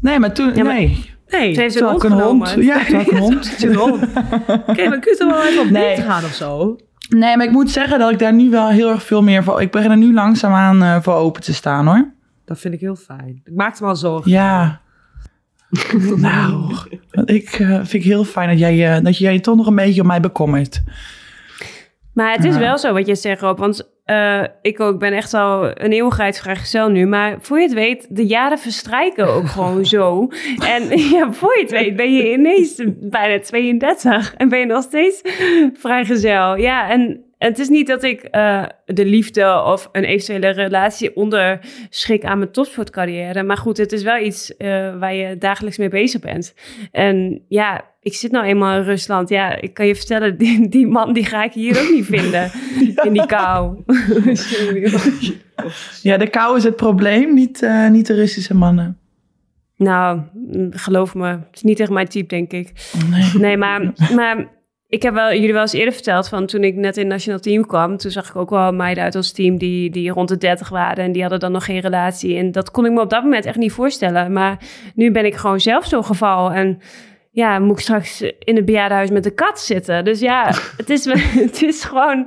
nee, 0.00 0.18
maar 0.18 0.32
toen, 0.32 0.54
Ja, 0.54 0.64
maar- 0.64 0.74
nee. 0.74 1.16
Nee, 1.30 1.54
Ze 1.54 1.60
heeft 1.60 1.80
een 1.80 1.86
hond 1.86 2.04
een 2.04 2.12
hond. 2.12 2.54
Ja, 2.58 2.78
had 2.78 2.88
ik 2.88 3.10
een 3.10 3.18
hond. 3.18 3.56
erom. 3.62 3.92
Oké, 4.66 4.88
maar 4.88 4.98
kun 4.98 5.12
je 5.12 5.16
toch 5.18 5.30
wel 5.30 5.44
even 5.44 5.62
op 5.62 5.70
Nee. 5.70 5.96
gaan 5.96 6.24
of 6.24 6.32
zo? 6.34 6.76
Nee, 7.08 7.36
maar 7.36 7.46
ik 7.46 7.52
moet 7.52 7.70
zeggen 7.70 7.98
dat 7.98 8.10
ik 8.10 8.18
daar 8.18 8.34
nu 8.34 8.50
wel 8.50 8.68
heel 8.68 8.90
erg 8.90 9.02
veel 9.02 9.22
meer 9.22 9.44
voor... 9.44 9.62
Ik 9.62 9.70
begin 9.70 9.90
er 9.90 9.96
nu 9.96 10.12
langzaamaan 10.12 10.82
eh 10.82 11.02
voor 11.02 11.14
open 11.14 11.42
te 11.42 11.54
staan, 11.54 11.86
hoor. 11.86 12.12
Dat 12.44 12.58
vind 12.58 12.74
ik 12.74 12.80
heel 12.80 12.96
fijn. 12.96 13.40
Ik 13.44 13.54
maakte 13.54 13.82
me 13.82 13.88
al 13.88 13.96
zorgen. 13.96 14.30
Ja. 14.30 14.80
nou, 16.16 16.74
ik 17.24 17.48
eh, 17.52 17.68
vind 17.74 17.92
ik 17.92 18.02
heel 18.02 18.24
fijn 18.24 18.48
dat 18.48 18.58
jij, 18.58 18.96
eh, 18.96 19.04
dat 19.04 19.18
jij 19.18 19.32
je 19.32 19.40
toch 19.40 19.56
nog 19.56 19.66
een 19.66 19.74
beetje 19.74 20.00
om 20.00 20.06
mij 20.06 20.20
bekommert. 20.20 20.82
Maar 22.12 22.32
het 22.32 22.44
is 22.44 22.56
wel 22.56 22.78
zo 22.78 22.92
wat 22.92 23.06
je 23.06 23.14
zegt, 23.14 23.40
Rob. 23.40 23.58
Want 23.58 23.88
eh, 24.08 24.42
ik 24.62 24.80
ook 24.80 24.98
ben 24.98 25.12
echt 25.12 25.34
al 25.34 25.64
een 25.64 25.92
eeuwigheid 25.92 26.38
vrijgezel 26.38 26.88
nu. 26.88 27.06
Maar 27.06 27.36
voor 27.40 27.58
je 27.58 27.64
het 27.64 27.74
weet, 27.74 28.06
de 28.08 28.26
jaren 28.26 28.58
verstrijken 28.58 29.28
ook 29.28 29.48
gewoon 29.56 29.86
zo. 29.86 30.28
En 30.64 30.98
ja, 31.14 31.32
voor 31.32 31.56
je 31.56 31.62
het 31.62 31.70
weet 31.70 31.96
ben 31.96 32.14
je 32.14 32.32
ineens 32.32 32.82
bijna 33.00 33.40
32. 33.40 34.34
En 34.36 34.48
ben 34.48 34.58
je 34.58 34.66
nog 34.66 34.82
steeds 34.82 35.20
vrijgezel. 35.72 36.56
Ja, 36.56 36.90
en 36.90 37.27
het 37.38 37.58
is 37.58 37.68
niet 37.68 37.86
dat 37.86 38.02
ik 38.02 38.22
eh, 38.22 38.64
de 38.84 39.04
liefde 39.04 39.62
of 39.62 39.88
een 39.92 40.04
eventuele 40.04 40.48
relatie 40.48 41.16
onderschik 41.16 42.24
aan 42.24 42.38
mijn 42.38 42.50
topsportcarrière. 42.50 43.42
Maar 43.42 43.56
goed, 43.56 43.76
het 43.76 43.92
is 43.92 44.02
wel 44.02 44.18
iets 44.18 44.56
eh, 44.56 44.98
waar 44.98 45.14
je 45.14 45.38
dagelijks 45.38 45.78
mee 45.78 45.88
bezig 45.88 46.20
bent. 46.20 46.54
En 46.92 47.42
ja, 47.48 47.84
ik 48.00 48.14
zit 48.14 48.30
nou 48.30 48.44
eenmaal 48.46 48.78
in 48.78 48.84
Rusland. 48.84 49.28
Ja, 49.28 49.60
ik 49.60 49.74
kan 49.74 49.86
je 49.86 49.94
vertellen, 49.94 50.38
die, 50.42 50.68
die 50.68 50.86
man 50.86 51.12
die 51.12 51.24
ga 51.24 51.44
ik 51.44 51.52
hier 51.52 51.80
ook 51.80 51.90
niet 51.90 52.06
vinden. 52.06 52.50
In 53.06 53.12
die 53.12 53.26
kou. 53.26 53.76
Ja, 56.02 56.16
de 56.16 56.28
kou 56.28 56.56
is 56.56 56.64
het 56.64 56.76
probleem, 56.76 57.34
niet, 57.34 57.62
eh, 57.62 57.88
niet 57.88 58.06
de 58.06 58.14
Russische 58.14 58.54
mannen. 58.54 58.98
nou, 59.76 60.20
mm, 60.32 60.70
geloof 60.72 61.14
me. 61.14 61.26
Het 61.26 61.46
is 61.52 61.62
niet 61.62 61.80
echt 61.80 61.90
mijn 61.90 62.08
type, 62.08 62.26
denk 62.26 62.52
ik. 62.52 62.72
Nee. 63.10 63.30
Nee, 63.38 63.56
maar, 63.56 63.92
maar 64.14 64.57
ik 64.88 65.02
heb 65.02 65.14
wel, 65.14 65.32
jullie 65.32 65.52
wel 65.52 65.60
eens 65.60 65.72
eerder 65.72 65.94
verteld 65.94 66.28
van 66.28 66.46
toen 66.46 66.64
ik 66.64 66.74
net 66.74 66.96
in 66.96 67.02
het 67.02 67.12
nationaal 67.12 67.40
team 67.40 67.66
kwam. 67.66 67.96
Toen 67.96 68.10
zag 68.10 68.28
ik 68.28 68.36
ook 68.36 68.50
wel 68.50 68.72
meiden 68.72 69.04
uit 69.04 69.14
ons 69.14 69.32
team 69.32 69.58
die, 69.58 69.90
die 69.90 70.10
rond 70.10 70.28
de 70.28 70.36
30 70.36 70.68
waren. 70.68 71.04
En 71.04 71.12
die 71.12 71.20
hadden 71.20 71.40
dan 71.40 71.52
nog 71.52 71.64
geen 71.64 71.80
relatie. 71.80 72.36
En 72.36 72.52
dat 72.52 72.70
kon 72.70 72.86
ik 72.86 72.92
me 72.92 73.00
op 73.00 73.10
dat 73.10 73.22
moment 73.22 73.44
echt 73.44 73.56
niet 73.56 73.72
voorstellen. 73.72 74.32
Maar 74.32 74.58
nu 74.94 75.10
ben 75.10 75.24
ik 75.24 75.34
gewoon 75.34 75.60
zelf 75.60 75.86
zo'n 75.86 76.04
geval. 76.04 76.52
En 76.52 76.78
ja, 77.30 77.58
moet 77.58 77.76
ik 77.76 77.82
straks 77.82 78.22
in 78.38 78.56
het 78.56 78.64
bejaardenhuis 78.64 79.10
met 79.10 79.24
de 79.24 79.34
kat 79.34 79.60
zitten. 79.60 80.04
Dus 80.04 80.20
ja, 80.20 80.46
het 80.76 80.90
is, 80.90 81.04
het 81.44 81.62
is, 81.62 81.84
gewoon, 81.84 82.24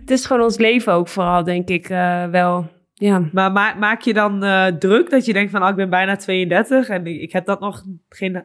het 0.00 0.10
is 0.10 0.26
gewoon 0.26 0.42
ons 0.42 0.58
leven 0.58 0.92
ook 0.92 1.08
vooral, 1.08 1.44
denk 1.44 1.68
ik 1.68 1.88
eh, 1.88 2.26
wel. 2.26 2.66
Ja. 2.94 3.28
Maar 3.32 3.52
ma- 3.52 3.74
maak 3.74 4.00
je 4.00 4.14
dan 4.14 4.42
eh, 4.42 4.66
druk 4.66 5.10
dat 5.10 5.24
je 5.24 5.32
denkt 5.32 5.50
van, 5.50 5.62
oh, 5.62 5.68
ik 5.68 5.76
ben 5.76 5.90
bijna 5.90 6.16
32 6.16 6.88
en 6.88 7.06
ik, 7.06 7.20
ik 7.20 7.32
heb 7.32 7.46
dat 7.46 7.60
nog 7.60 7.82
geen 8.08 8.44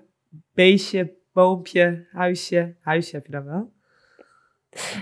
beestje, 0.54 1.18
boompje, 1.40 2.06
huisje. 2.12 2.76
Huisje 2.82 3.16
heb 3.16 3.26
je 3.26 3.32
dan 3.32 3.46
wel? 3.46 3.72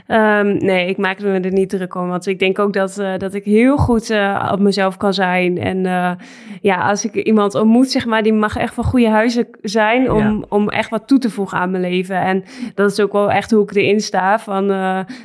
Ehm, 0.08 0.58
nee, 0.58 0.88
ik 0.88 0.98
maak 0.98 1.20
me 1.22 1.40
er 1.40 1.52
niet 1.52 1.70
druk 1.70 1.96
om. 1.96 2.08
Want 2.08 2.26
ik 2.26 2.40
denk 2.40 2.60
ook 2.60 2.74
dat, 2.74 2.98
eh, 2.98 3.18
dat 3.18 3.34
ik 3.34 3.44
heel 3.44 3.78
goed 3.78 4.10
eh, 4.10 4.50
op 4.52 4.60
mezelf 4.60 4.98
kan 4.98 5.14
zijn. 5.14 5.58
En 5.58 5.86
eh, 5.86 6.12
ja, 6.62 6.90
als 6.90 7.06
ik 7.06 7.16
iemand 7.16 7.56
ontmoet, 7.56 7.92
zeg 7.92 8.06
maar, 8.06 8.24
die 8.24 8.34
mag 8.34 8.58
echt 8.58 8.74
van 8.74 8.84
goede 8.84 9.10
huizen 9.10 9.48
zijn. 9.62 10.12
Om, 10.12 10.20
Ja. 10.20 10.46
om 10.50 10.70
echt 10.70 10.90
wat 10.90 11.08
toe 11.08 11.20
te 11.20 11.30
voegen 11.30 11.58
aan 11.58 11.72
mijn 11.72 11.84
leven. 11.84 12.22
En 12.22 12.44
dat 12.76 12.92
is 12.92 13.00
ook 13.00 13.12
wel 13.12 13.32
echt 13.32 13.52
hoe 13.52 13.64
ik 13.64 13.76
erin 13.76 14.00
sta. 14.00 14.40
Van 14.40 14.72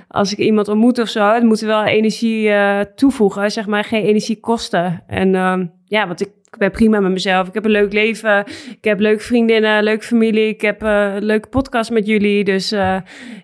als 0.09 0.33
ik 0.33 0.39
iemand 0.39 0.69
ontmoet 0.69 0.99
of 0.99 1.09
zo, 1.09 1.33
het 1.33 1.43
moet 1.45 1.61
wel 1.61 1.85
energie 1.85 2.51
toevoegen. 2.95 3.51
Zeg 3.51 3.67
maar, 3.67 3.85
geen 3.85 4.05
energie 4.05 4.41
kosten. 4.41 5.03
En 5.07 5.35
ehm, 5.35 5.67
ja, 5.85 6.07
want 6.07 6.21
ik. 6.21 6.29
Ik 6.53 6.59
ben 6.59 6.71
prima 6.71 7.01
met 7.01 7.13
mezelf. 7.13 7.49
Ik 7.49 7.55
heb 7.55 7.65
een 7.65 7.71
leuk 7.71 7.93
leven. 7.93 8.45
Ik 8.71 8.85
heb 8.85 9.01
leuke 9.01 9.23
vriendinnen, 9.23 9.83
leuke 9.83 10.05
familie. 10.05 10.49
Ik 10.49 10.61
heb 10.61 10.83
eh, 10.83 11.15
een 11.15 11.25
leuke 11.25 11.49
podcast 11.49 11.91
met 11.91 12.07
jullie. 12.07 12.45
Dus 12.45 12.73
eh, 12.73 12.97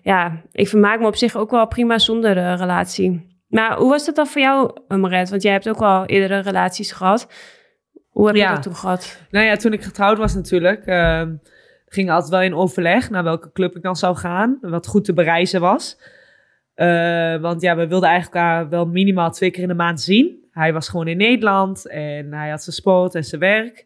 ja, 0.03 0.41
ik 0.51 0.67
vermaak 0.67 0.99
me 0.99 1.07
op 1.07 1.15
zich 1.15 1.35
ook 1.35 1.51
wel 1.51 1.67
prima 1.67 1.97
zonder 1.97 2.35
de 2.35 2.53
relatie. 2.53 3.27
Maar 3.47 3.77
hoe 3.77 3.89
was 3.89 4.05
dat 4.05 4.15
dan 4.15 4.27
voor 4.27 4.41
jou, 4.41 4.71
Maret? 4.87 5.29
Want 5.29 5.41
jij 5.41 5.51
hebt 5.51 5.69
ook 5.69 5.81
al 5.81 6.05
eerdere 6.05 6.39
relaties 6.39 6.91
gehad. 6.91 7.27
Hoe 8.09 8.27
heb 8.27 8.35
Ja. 8.35 8.47
je 8.49 8.53
dat 8.53 8.63
toen 8.63 8.75
gehad? 8.75 9.21
Nou 9.29 9.45
ja, 9.45 9.55
toen 9.55 9.73
ik 9.73 9.83
getrouwd 9.83 10.17
was 10.17 10.35
natuurlijk, 10.35 10.85
ehm, 10.85 11.35
ging 11.85 12.09
altijd 12.09 12.31
wel 12.31 12.41
in 12.41 12.55
overleg 12.55 13.09
naar 13.09 13.23
welke 13.23 13.51
club 13.51 13.75
ik 13.75 13.81
dan 13.81 13.95
zou 13.95 14.15
gaan. 14.15 14.57
Wat 14.61 14.87
goed 14.87 15.05
te 15.05 15.13
bereizen 15.13 15.61
was. 15.61 15.97
Eh, 16.73 17.37
want 17.37 17.61
ja, 17.61 17.75
we 17.75 17.87
wilden 17.87 18.09
eigenlijk 18.09 18.35
elkaar 18.45 18.69
wel 18.69 18.85
minimaal 18.85 19.31
twee 19.31 19.51
keer 19.51 19.61
in 19.61 19.67
de 19.67 19.73
maand 19.73 20.01
zien. 20.01 20.47
Hij 20.59 20.73
was 20.73 20.89
gewoon 20.89 21.07
in 21.07 21.17
Nederland 21.17 21.87
en 21.87 22.33
hij 22.33 22.49
had 22.49 22.63
zijn 22.63 22.75
sport 22.75 23.15
en 23.15 23.23
zijn 23.23 23.41
werk. 23.41 23.85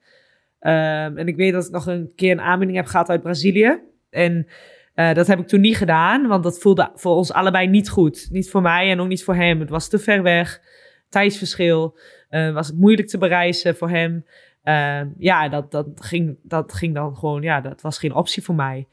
Ehm, 0.59 1.17
en 1.17 1.27
ik 1.27 1.35
weet 1.35 1.53
dat 1.53 1.65
ik 1.65 1.71
nog 1.71 1.87
een 1.87 2.11
keer 2.15 2.31
een 2.31 2.41
aanbieding 2.41 2.77
heb 2.77 2.87
gehad 2.87 3.09
uit 3.09 3.21
Brazilië. 3.21 3.79
En 4.09 4.47
eh, 4.93 5.13
dat 5.13 5.27
heb 5.27 5.39
ik 5.39 5.47
toen 5.47 5.61
niet 5.61 5.77
gedaan, 5.77 6.27
want 6.27 6.43
dat 6.43 6.59
voelde 6.59 6.91
voor 6.95 7.15
ons 7.15 7.33
allebei 7.33 7.67
niet 7.67 7.89
goed. 7.89 8.27
Niet 8.31 8.49
voor 8.49 8.61
mij 8.61 8.91
en 8.91 8.99
ook 8.99 9.07
niet 9.07 9.23
voor 9.23 9.35
hem. 9.35 9.59
Het 9.59 9.69
was 9.69 9.89
te 9.89 9.99
ver 9.99 10.21
weg, 10.23 10.61
tijdsverschil. 11.09 11.97
eh, 12.29 12.53
was 12.53 12.67
het 12.67 12.77
moeilijk 12.77 13.07
te 13.07 13.17
bereizen 13.17 13.75
voor 13.75 13.89
hem. 13.89 14.25
Ehm, 14.63 15.07
ja, 15.17 15.49
dat, 15.49 15.71
dat, 15.71 15.87
ging, 15.95 16.37
dat 16.43 16.73
ging 16.73 16.93
dan 16.93 17.15
gewoon, 17.15 17.41
ja, 17.41 17.61
dat 17.61 17.81
was 17.81 17.97
geen 17.97 18.13
optie 18.13 18.43
voor 18.43 18.55
mij. 18.55 18.87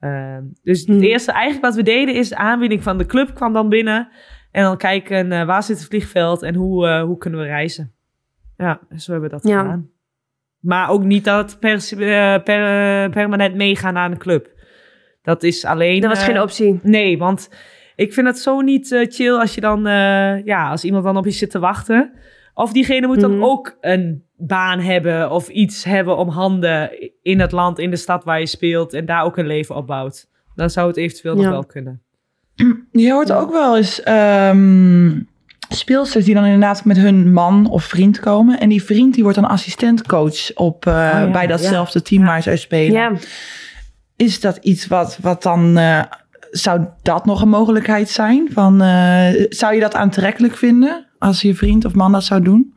Ehm, 0.00 0.42
dus 0.62 0.84
Hmm. 0.86 0.94
het 0.94 1.04
eerste 1.04 1.32
eigenlijk 1.32 1.64
wat 1.64 1.74
we 1.74 1.82
deden 1.82 2.14
is 2.14 2.28
de 2.28 2.36
aanbieding 2.36 2.82
van 2.82 2.98
de 2.98 3.06
club 3.06 3.34
kwam 3.34 3.52
dan 3.52 3.68
binnen. 3.68 4.08
En 4.56 4.62
dan 4.62 4.76
kijken 4.76 5.32
eh, 5.32 5.46
waar 5.46 5.62
zit 5.62 5.78
het 5.78 5.88
vliegveld 5.88 6.42
en 6.42 6.54
hoe, 6.54 6.86
eh, 6.86 7.02
hoe 7.02 7.18
kunnen 7.18 7.40
we 7.40 7.46
reizen. 7.46 7.92
Ja, 8.56 8.80
zo 8.96 9.12
hebben 9.12 9.30
we 9.30 9.36
dat 9.36 9.48
Ja. 9.48 9.60
gedaan. 9.60 9.90
Maar 10.60 10.88
ook 10.90 11.02
niet 11.02 11.24
dat 11.24 11.56
per, 11.60 11.74
eh, 11.90 12.42
per, 12.42 13.10
permanent 13.10 13.54
meegaan 13.54 13.94
naar 13.94 14.10
een 14.10 14.18
club. 14.18 14.48
Dat 15.22 15.42
is 15.42 15.64
alleen... 15.64 16.00
Dat 16.00 16.10
was 16.10 16.24
geen 16.24 16.40
optie. 16.40 16.80
Nee, 16.82 17.18
want 17.18 17.50
ik 17.96 18.12
vind 18.12 18.26
het 18.26 18.38
zo 18.38 18.60
niet 18.60 19.06
chill 19.08 19.38
als 19.38 19.54
je 19.54 19.60
dan, 19.60 19.82
ja, 20.44 20.70
als 20.70 20.84
iemand 20.84 21.04
dan 21.04 21.16
op 21.16 21.24
je 21.24 21.30
zit 21.30 21.50
te 21.50 21.58
wachten. 21.58 22.12
Of 22.54 22.72
diegene 22.72 23.06
moet 23.06 23.20
dan 23.20 23.34
Mhm. 23.34 23.44
ook 23.44 23.76
een 23.80 24.24
baan 24.36 24.80
hebben 24.80 25.30
of 25.30 25.48
iets 25.48 25.84
hebben 25.84 26.16
om 26.16 26.28
handen 26.28 26.90
in 27.22 27.40
het 27.40 27.52
land, 27.52 27.78
in 27.78 27.90
de 27.90 27.96
stad 27.96 28.24
waar 28.24 28.40
je 28.40 28.46
speelt 28.46 28.92
en 28.92 29.06
daar 29.06 29.24
ook 29.24 29.36
een 29.36 29.46
leven 29.46 29.74
opbouwt. 29.74 30.30
Dan 30.54 30.70
zou 30.70 30.86
het 30.88 30.96
eventueel 30.96 31.34
nog 31.36 31.48
wel 31.48 31.64
kunnen. 31.66 32.02
Je 32.90 33.12
hoort 33.12 33.32
ook 33.32 33.50
wel 33.50 33.76
eens 33.76 34.02
ehm, 34.02 35.20
speelsters 35.68 36.24
die 36.24 36.34
dan 36.34 36.44
inderdaad 36.44 36.84
met 36.84 36.96
hun 36.96 37.32
man 37.32 37.66
of 37.70 37.84
vriend 37.84 38.20
komen. 38.20 38.60
En 38.60 38.68
die 38.68 38.82
vriend 38.82 39.14
die 39.14 39.22
wordt 39.22 39.38
dan 39.38 39.48
assistentcoach 39.48 40.54
op, 40.54 40.86
eh, 40.86 40.92
ja, 40.92 41.30
bij 41.30 41.46
datzelfde 41.46 42.02
team 42.02 42.24
waar 42.24 42.42
zij 42.42 42.56
spelen. 42.56 42.92
Ja, 42.92 43.12
Is 44.16 44.40
dat 44.40 44.56
iets 44.56 44.86
wat, 44.86 45.18
wat 45.20 45.42
dan... 45.42 45.76
eh, 45.78 46.02
zou 46.50 46.86
dat 47.02 47.24
nog 47.24 47.42
een 47.42 47.48
mogelijkheid 47.48 48.08
zijn? 48.08 48.48
Van, 48.52 48.82
eh, 48.82 49.28
zou 49.48 49.74
je 49.74 49.80
dat 49.80 49.94
aantrekkelijk 49.94 50.56
vinden 50.56 51.06
als 51.18 51.42
je 51.42 51.54
vriend 51.54 51.84
of 51.84 51.94
man 51.94 52.12
dat 52.12 52.24
zou 52.24 52.42
doen? 52.42 52.74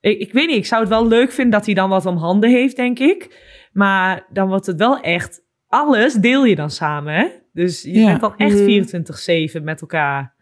Ik, 0.00 0.18
ik 0.20 0.32
weet 0.32 0.46
niet, 0.46 0.56
ik 0.56 0.66
zou 0.66 0.80
het 0.80 0.90
wel 0.90 1.06
leuk 1.08 1.32
vinden 1.32 1.52
dat 1.52 1.66
hij 1.66 1.74
dan 1.74 1.88
wat 1.88 2.06
om 2.06 2.16
handen 2.16 2.50
heeft, 2.50 2.76
denk 2.76 2.98
ik. 2.98 3.40
Maar 3.72 4.26
dan 4.32 4.48
wordt 4.48 4.66
het 4.66 4.78
wel 4.78 5.00
echt, 5.00 5.40
alles 5.68 6.14
deel 6.14 6.44
je 6.44 6.54
dan 6.54 6.70
samen, 6.70 7.14
hè? 7.14 7.26
Dus 7.52 7.82
je 7.82 7.92
Ja. 7.92 8.06
bent 8.06 8.20
dan 8.20 8.34
echt 8.36 8.54
Mhm. 8.54 8.64
24-7 8.64 9.64
met 9.64 9.80
elkaar. 9.80 10.34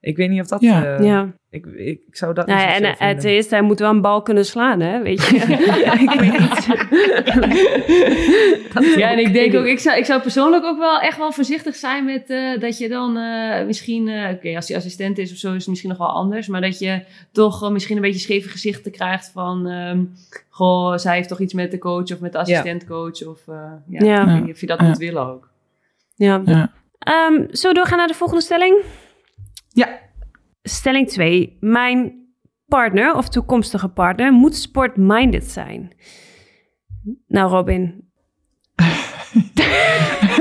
Ik 0.00 0.16
weet 0.16 0.30
niet 0.30 0.40
of 0.40 0.46
dat... 0.46 0.60
Ja. 0.60 0.84
eh, 0.96 1.04
ja. 1.04 1.32
ik, 1.50 1.66
ik, 1.66 2.00
ik 2.08 2.16
zou 2.16 2.34
dat 2.34 2.46
Nou 2.46 2.58
niet 2.58 2.68
ja, 2.68 2.76
zo 2.76 2.84
en 2.84 2.96
eh, 3.14 3.18
ten 3.20 3.30
eerste, 3.30 3.54
hij 3.54 3.64
moet 3.64 3.78
wel 3.78 3.90
een 3.90 4.00
bal 4.00 4.22
kunnen 4.22 4.44
slaan, 4.44 4.80
hè? 4.80 5.02
Weet 5.02 5.26
je? 5.26 5.36
ik 6.06 6.20
weet 6.20 6.38
niet. 6.40 6.66
Ja, 8.96 9.10
en 9.10 9.18
ik 9.18 9.32
denk 9.32 9.54
ook, 9.54 9.64
ik 9.64 9.78
zou, 9.78 9.98
ik 9.98 10.04
zou 10.04 10.20
persoonlijk 10.20 10.64
ook 10.64 10.78
wel 10.78 11.00
echt 11.00 11.18
wel 11.18 11.32
voorzichtig 11.32 11.74
zijn 11.74 12.04
met 12.04 12.30
eh, 12.30 12.60
dat 12.60 12.78
je 12.78 12.88
dan 12.88 13.12
misschien, 13.66 14.08
oké, 14.34 14.56
als 14.56 14.66
die 14.66 14.76
assistent 14.76 15.18
is 15.18 15.32
of 15.32 15.38
zo, 15.38 15.48
is 15.48 15.54
het 15.58 15.68
misschien 15.68 15.90
nog 15.90 15.98
wel 15.98 16.08
anders, 16.12 16.48
maar 16.48 16.60
dat 16.60 16.78
je 16.78 17.02
toch 17.32 17.70
misschien 17.70 17.96
een 17.96 18.02
beetje 18.02 18.20
scheve 18.20 18.48
gezichten 18.48 18.92
krijgt 18.92 19.30
van, 19.32 19.66
ehm, 19.68 20.04
goh, 20.48 20.96
zij 20.96 21.16
heeft 21.16 21.28
toch 21.28 21.40
iets 21.40 21.54
met 21.54 21.70
de 21.70 21.78
coach 21.78 22.12
of 22.12 22.20
met 22.20 22.32
de 22.32 22.38
assistentcoach 22.38 23.26
of, 23.26 23.40
ja, 23.46 23.82
Ja. 24.04 24.20
ik 24.20 24.26
weet 24.26 24.44
niet 24.44 24.54
of 24.54 24.60
je 24.60 24.66
dat 24.66 24.80
Ja. 24.80 24.86
moet 24.86 24.98
willen 24.98 25.26
ook. 25.26 25.49
Ja. 26.26 26.42
Ja. 26.44 26.72
Ehm, 26.98 27.34
zullen 27.34 27.74
we 27.74 27.74
doorgaan 27.74 27.98
naar 27.98 28.06
de 28.06 28.14
volgende 28.14 28.42
stelling? 28.42 28.76
Ja. 29.68 29.98
Stelling 30.62 31.08
2. 31.08 31.56
Mijn 31.60 32.28
partner 32.66 33.14
of 33.14 33.28
toekomstige 33.28 33.88
partner 33.88 34.32
moet 34.32 34.56
sport-minded 34.56 35.44
zijn. 35.44 35.92
Nou, 37.26 37.50
Robin. 37.50 37.94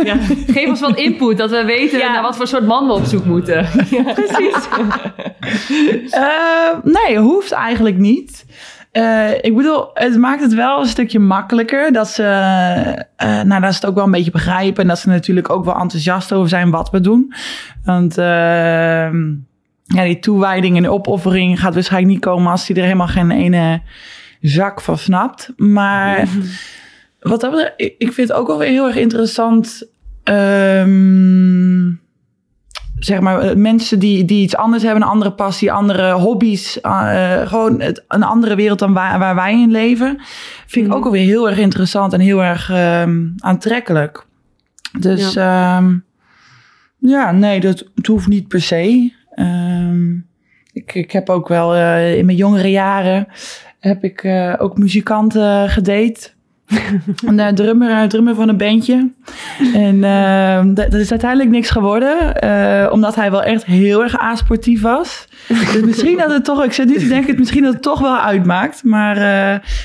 Ja. 0.04 0.16
Geef 0.48 0.68
ons 0.68 0.80
wat 0.80 0.98
input, 0.98 1.38
dat 1.38 1.50
we 1.50 1.64
weten 1.66 2.00
Ja. 2.00 2.12
naar 2.14 2.22
wat 2.22 2.38
voor 2.38 2.48
soort 2.48 2.66
man 2.66 2.88
we 2.88 2.94
op 2.94 3.04
zoek 3.04 3.26
moeten. 3.26 3.68
Precies. 4.16 4.68
Eh, 6.10 6.78
nee, 6.84 7.18
hoeft 7.18 7.52
eigenlijk 7.52 7.98
niet. 7.98 8.46
Eh, 8.92 9.32
ik 9.42 9.56
bedoel, 9.56 9.90
het 9.94 10.18
maakt 10.18 10.42
het 10.42 10.54
wel 10.54 10.80
een 10.80 10.86
stukje 10.86 11.20
makkelijker. 11.20 11.92
Dat 11.92 12.08
ze, 12.08 12.24
eh, 13.16 13.42
nou, 13.42 13.62
dat 13.62 13.74
ze 13.74 13.80
het 13.80 13.86
ook 13.86 13.96
wel 13.96 14.06
een 14.06 14.12
beetje 14.12 14.32
begrijpen. 14.32 14.82
En 14.82 14.88
dat 14.88 15.00
ze 15.00 15.10
natuurlijk 15.10 15.50
ook 15.50 15.66
wel 15.66 15.80
enthousiast 15.80 16.34
over 16.34 16.50
zijn 16.50 16.70
wat 16.70 16.90
we 16.90 17.00
doen. 17.00 17.34
Want 17.84 18.18
eh, 18.18 19.14
ja, 19.84 20.04
die 20.04 20.20
toewijding 20.20 20.76
en 20.76 20.84
de 20.84 20.92
opoffering 20.92 21.60
gaat 21.60 21.74
waarschijnlijk 21.74 22.14
niet 22.14 22.24
komen 22.24 22.52
als 22.52 22.68
hij 22.68 22.78
er 22.78 22.84
helemaal 22.84 23.08
geen 23.08 23.32
ene 23.32 23.82
zak 24.42 24.82
van 24.82 24.98
snapt. 24.98 25.54
Maar 25.58 26.28
wat 27.20 27.42
dat 27.42 27.52
betreft, 27.52 27.74
ik, 27.78 28.14
vind 28.14 28.28
het 28.28 28.38
ook 28.38 28.48
wel 28.48 28.58
weer 28.58 28.70
heel 28.70 28.88
erg 28.88 28.96
interessant. 28.96 29.88
ehm, 30.24 31.92
zeg 33.00 33.20
maar, 33.20 33.40
eh, 33.40 33.56
mensen 33.56 34.00
die, 34.00 34.26
die 34.26 34.44
iets 34.44 34.56
anders 34.56 34.84
hebben, 34.84 35.02
een 35.02 35.10
andere 35.10 35.32
passie, 35.32 35.72
andere 35.72 36.12
hobby's, 36.12 36.82
eh, 36.82 37.48
gewoon 37.48 37.82
het, 37.82 38.04
een 38.08 38.24
andere 38.24 38.56
wereld 38.56 38.80
dan 38.80 38.94
waar, 38.94 39.20
waar 39.20 39.36
wij 39.36 39.62
in 39.62 39.72
leven, 39.72 40.22
vind 40.68 40.88
ik 40.88 40.94
ook 40.94 41.06
alweer 41.06 41.26
heel 41.26 41.50
erg 41.50 41.58
interessant 41.58 42.14
en 42.14 42.20
heel 42.20 42.44
erg 42.44 42.70
ehm, 42.70 43.28
aantrekkelijk. 43.38 44.26
Dus 45.00 45.34
ja. 45.34 45.84
ja, 46.98 47.32
nee, 47.32 47.60
dat 47.60 47.86
het 47.96 48.08
hoeft 48.08 48.28
niet 48.28 48.48
per 48.48 48.62
se. 48.62 49.14
Ehm, 49.30 50.14
ik, 50.74 50.94
ik 50.94 51.12
heb 51.12 51.30
ook 51.30 51.48
wel 51.48 51.76
eh, 51.76 52.18
in 52.18 52.26
mijn 52.26 52.38
jongere 52.38 52.72
jaren 52.72 53.28
heb 53.80 54.04
ik 54.04 54.24
eh, 54.24 54.56
ook 54.58 54.78
muzikanten 54.78 55.70
gedate. 55.70 56.30
een 57.26 57.40
eh, 57.40 57.48
drummer, 57.48 57.90
eh, 57.90 58.04
drummer 58.04 58.36
van 58.36 58.50
een 58.50 58.58
bandje. 58.58 59.10
En 59.74 60.04
eh, 60.04 60.62
dat, 60.66 60.92
dat 60.92 61.00
is 61.00 61.12
uiteindelijk 61.12 61.50
niks 61.50 61.70
geworden. 61.70 62.42
eh, 62.42 62.92
omdat 62.92 63.16
hij 63.16 63.32
wel 63.32 63.44
echt 63.44 63.66
heel 63.66 64.04
erg 64.04 64.18
asportief 64.18 64.82
was. 64.82 65.28
Dus 65.48 65.82
misschien 65.82 66.18
dat 66.18 66.32
het 66.32 66.46
toch... 66.46 66.64
Ik 66.64 66.74
zit 66.74 66.88
nu 66.88 66.98
te 66.98 67.08
denken, 67.08 67.36
misschien 67.38 67.64
dat 67.64 67.74
het 67.74 67.82
toch 67.82 68.00
wel 68.00 68.18
uitmaakt. 68.18 68.84
Maar 68.84 69.16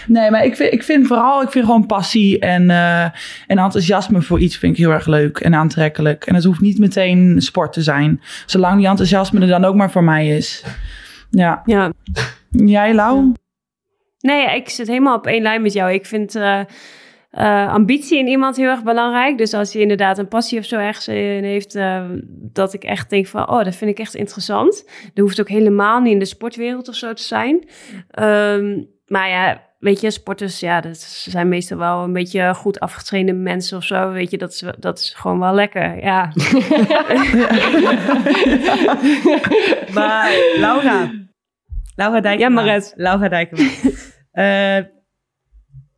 nee, 0.06 0.30
maar 0.30 0.44
ik 0.44 0.56
vind, 0.56 0.72
ik 0.72 0.82
vind 0.82 1.06
vooral... 1.06 1.42
Ik 1.42 1.50
vind 1.50 1.64
gewoon 1.64 1.86
passie 1.86 2.38
en, 2.38 2.70
en 2.70 3.58
enthousiasme 3.58 4.22
voor 4.22 4.40
iets 4.40 4.56
vind 4.56 4.72
ik 4.72 4.78
heel 4.78 4.92
erg 4.92 5.06
leuk 5.06 5.38
en 5.38 5.54
aantrekkelijk. 5.54 6.26
En 6.26 6.34
het 6.34 6.44
hoeft 6.44 6.60
niet 6.60 6.78
meteen 6.78 7.36
sport 7.38 7.72
te 7.72 7.82
zijn. 7.82 8.20
Zolang 8.46 8.78
die 8.78 8.88
enthousiasme 8.88 9.40
er 9.40 9.46
dan 9.46 9.64
ook 9.64 9.74
maar 9.74 9.90
voor 9.90 10.04
mij 10.04 10.36
is. 10.36 10.64
Ja. 11.30 11.62
Ja. 11.64 11.92
Jij, 12.50 12.94
Lau? 12.94 13.32
Nee, 14.24 14.56
ik 14.56 14.68
zit 14.68 14.86
helemaal 14.86 15.16
op 15.16 15.26
één 15.26 15.42
lijn 15.42 15.62
met 15.62 15.72
jou. 15.72 15.92
Ik 15.92 16.06
vind 16.06 16.34
eh, 16.34 16.60
eh, 17.30 17.72
ambitie 17.72 18.18
in 18.18 18.26
iemand 18.26 18.56
heel 18.56 18.68
erg 18.68 18.82
belangrijk. 18.82 19.38
Dus 19.38 19.54
als 19.54 19.72
hij 19.72 19.82
inderdaad 19.82 20.18
een 20.18 20.28
passie 20.28 20.58
of 20.58 20.64
zo 20.64 20.78
ergens 20.78 21.08
in 21.08 21.44
heeft, 21.44 21.74
eh, 21.74 22.04
dat 22.30 22.72
ik 22.72 22.84
echt 22.84 23.10
denk 23.10 23.26
van, 23.26 23.48
oh, 23.48 23.64
dat 23.64 23.74
vind 23.74 23.90
ik 23.90 23.98
echt 23.98 24.14
interessant. 24.14 24.84
Dat 25.14 25.24
hoeft 25.24 25.40
ook 25.40 25.48
helemaal 25.48 26.00
niet 26.00 26.12
in 26.12 26.18
de 26.18 26.24
sportwereld 26.24 26.88
of 26.88 26.94
zo 26.94 27.12
te 27.12 27.22
zijn. 27.22 27.68
Ehm, 28.10 28.82
maar 29.06 29.28
ja, 29.28 29.62
weet 29.78 30.00
je, 30.00 30.10
sporters, 30.10 30.60
ja, 30.60 30.80
dat 30.80 30.98
zijn 31.00 31.48
meestal 31.48 31.78
wel 31.78 32.02
een 32.02 32.12
beetje 32.12 32.54
goed 32.54 32.80
afgetrainde 32.80 33.32
mensen 33.32 33.76
of 33.76 33.84
zo. 33.84 34.10
Weet 34.10 34.30
je, 34.30 34.38
dat 34.38 34.52
is, 34.52 34.64
dat 34.78 34.98
is 34.98 35.14
gewoon 35.16 35.38
wel 35.38 35.54
lekker, 35.54 36.02
ja. 36.02 36.32
Maar 39.94 40.32
Laura. 40.56 41.10
Laura 41.96 42.20
Dijkema. 42.20 42.60
Ja, 42.60 42.66
Maret. 42.66 42.92
Laura 42.96 43.28
Dijkema. 43.28 43.70
Eh, 44.34 44.78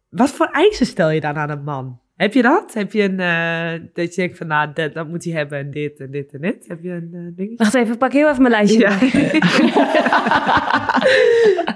wat 0.09 0.31
voor 0.31 0.47
eisen 0.47 0.87
stel 0.87 1.11
je 1.11 1.21
dan 1.21 1.37
aan 1.37 1.51
een 1.51 1.65
man? 1.65 2.01
Heb 2.17 2.33
je 2.33 2.43
dat? 2.43 2.75
Heb 2.75 2.93
je 2.93 3.03
een, 3.03 3.21
eh, 3.21 3.89
dat 3.93 4.15
je 4.15 4.21
denkt 4.21 4.37
van, 4.39 4.47
nou, 4.47 4.73
dat, 4.73 4.95
dat 4.95 5.09
moet 5.09 5.25
hij 5.25 5.33
hebben 5.33 5.59
en 5.59 5.71
dit 5.71 6.01
en 6.01 6.11
dit 6.11 6.33
en 6.33 6.41
dit? 6.41 6.69
Heb 6.69 6.83
je 6.83 6.91
een 6.91 7.11
uh, 7.13 7.37
dingetje? 7.37 7.57
Wacht 7.57 7.75
even, 7.75 7.93
ik 7.93 7.99
pak 7.99 8.13
heel 8.13 8.29
even 8.29 8.43
mijn 8.43 8.55
lijstje. 8.55 8.81
Ja. 8.81 8.99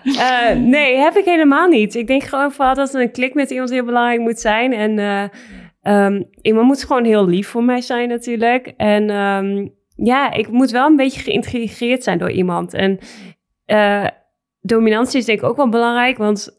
Eh, 0.05 0.57
nee, 0.57 0.96
heb 0.96 1.16
ik 1.16 1.25
helemaal 1.25 1.68
niet. 1.68 1.94
Ik 1.94 2.07
denk 2.07 2.23
gewoon 2.23 2.53
vooral 2.53 2.75
dat 2.75 2.94
een 2.94 3.11
klik 3.11 3.35
met 3.35 3.51
iemand 3.51 3.70
heel 3.70 3.85
belangrijk 3.85 4.20
moet 4.20 4.40
zijn. 4.40 4.73
En 4.73 4.99
eh, 4.99 5.25
ehm, 5.83 6.23
iemand 6.42 6.66
moet 6.66 6.85
gewoon 6.85 7.05
heel 7.05 7.27
lief 7.27 7.49
voor 7.49 7.64
mij 7.64 7.81
zijn 7.81 8.09
natuurlijk. 8.09 8.73
En 8.77 9.11
ehm, 9.11 9.66
ja, 9.96 10.33
ik 10.33 10.49
moet 10.49 10.70
wel 10.70 10.87
een 10.87 10.96
beetje 10.96 11.20
geïntegreerd 11.20 12.03
zijn 12.03 12.18
door 12.18 12.31
iemand. 12.31 12.75
En 12.75 12.99
eh, 13.64 14.07
dominantie 14.61 15.18
is 15.18 15.25
denk 15.25 15.38
ik 15.40 15.44
ook 15.49 15.57
wel 15.57 15.68
belangrijk, 15.68 16.18
want 16.18 16.59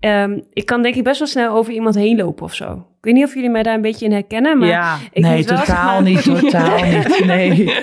ehm, 0.00 0.38
ik 0.52 0.66
kan 0.66 0.82
denk 0.82 0.94
ik 0.94 1.04
best 1.04 1.18
wel 1.18 1.28
snel 1.28 1.54
over 1.56 1.72
iemand 1.72 1.94
heen 1.94 2.16
lopen 2.16 2.44
of 2.44 2.54
zo. 2.54 2.86
Ik 2.98 3.08
weet 3.08 3.14
niet 3.14 3.24
of 3.26 3.34
jullie 3.34 3.50
mij 3.50 3.62
daar 3.62 3.74
een 3.74 3.80
beetje 3.80 4.04
in 4.04 4.12
herkennen, 4.12 4.58
maar 4.58 4.68
ja. 4.68 4.98
ik 5.12 5.22
nee, 5.22 5.44
totaal 5.44 5.92
maar- 5.92 6.02
niet, 6.02 6.22
totaal 6.22 6.82
niet. 6.84 7.24
Nee. 7.26 7.64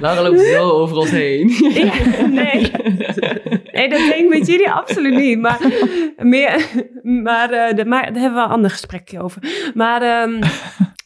Laura 0.00 0.22
loopt 0.22 0.40
zo 0.40 0.70
over 0.70 0.96
ons 0.96 1.10
heen. 1.10 1.48
Ik- 1.74 2.26
nee. 2.30 2.70
nee, 3.72 3.88
dat 3.88 3.98
denk 3.98 4.14
ik 4.14 4.28
met 4.28 4.46
jullie 4.46 4.70
absoluut 4.70 5.14
niet. 5.14 5.38
Maar, 5.38 5.58
meer, 6.16 6.66
maar, 7.02 7.50
eh, 7.50 7.76
de- 7.76 7.84
maar 7.84 8.12
daar 8.12 8.22
hebben 8.22 8.38
we 8.40 8.44
een 8.46 8.52
ander 8.54 8.70
gesprekje 8.70 9.22
over. 9.22 9.42
Maar 9.74 10.02
ehm, 10.02 10.42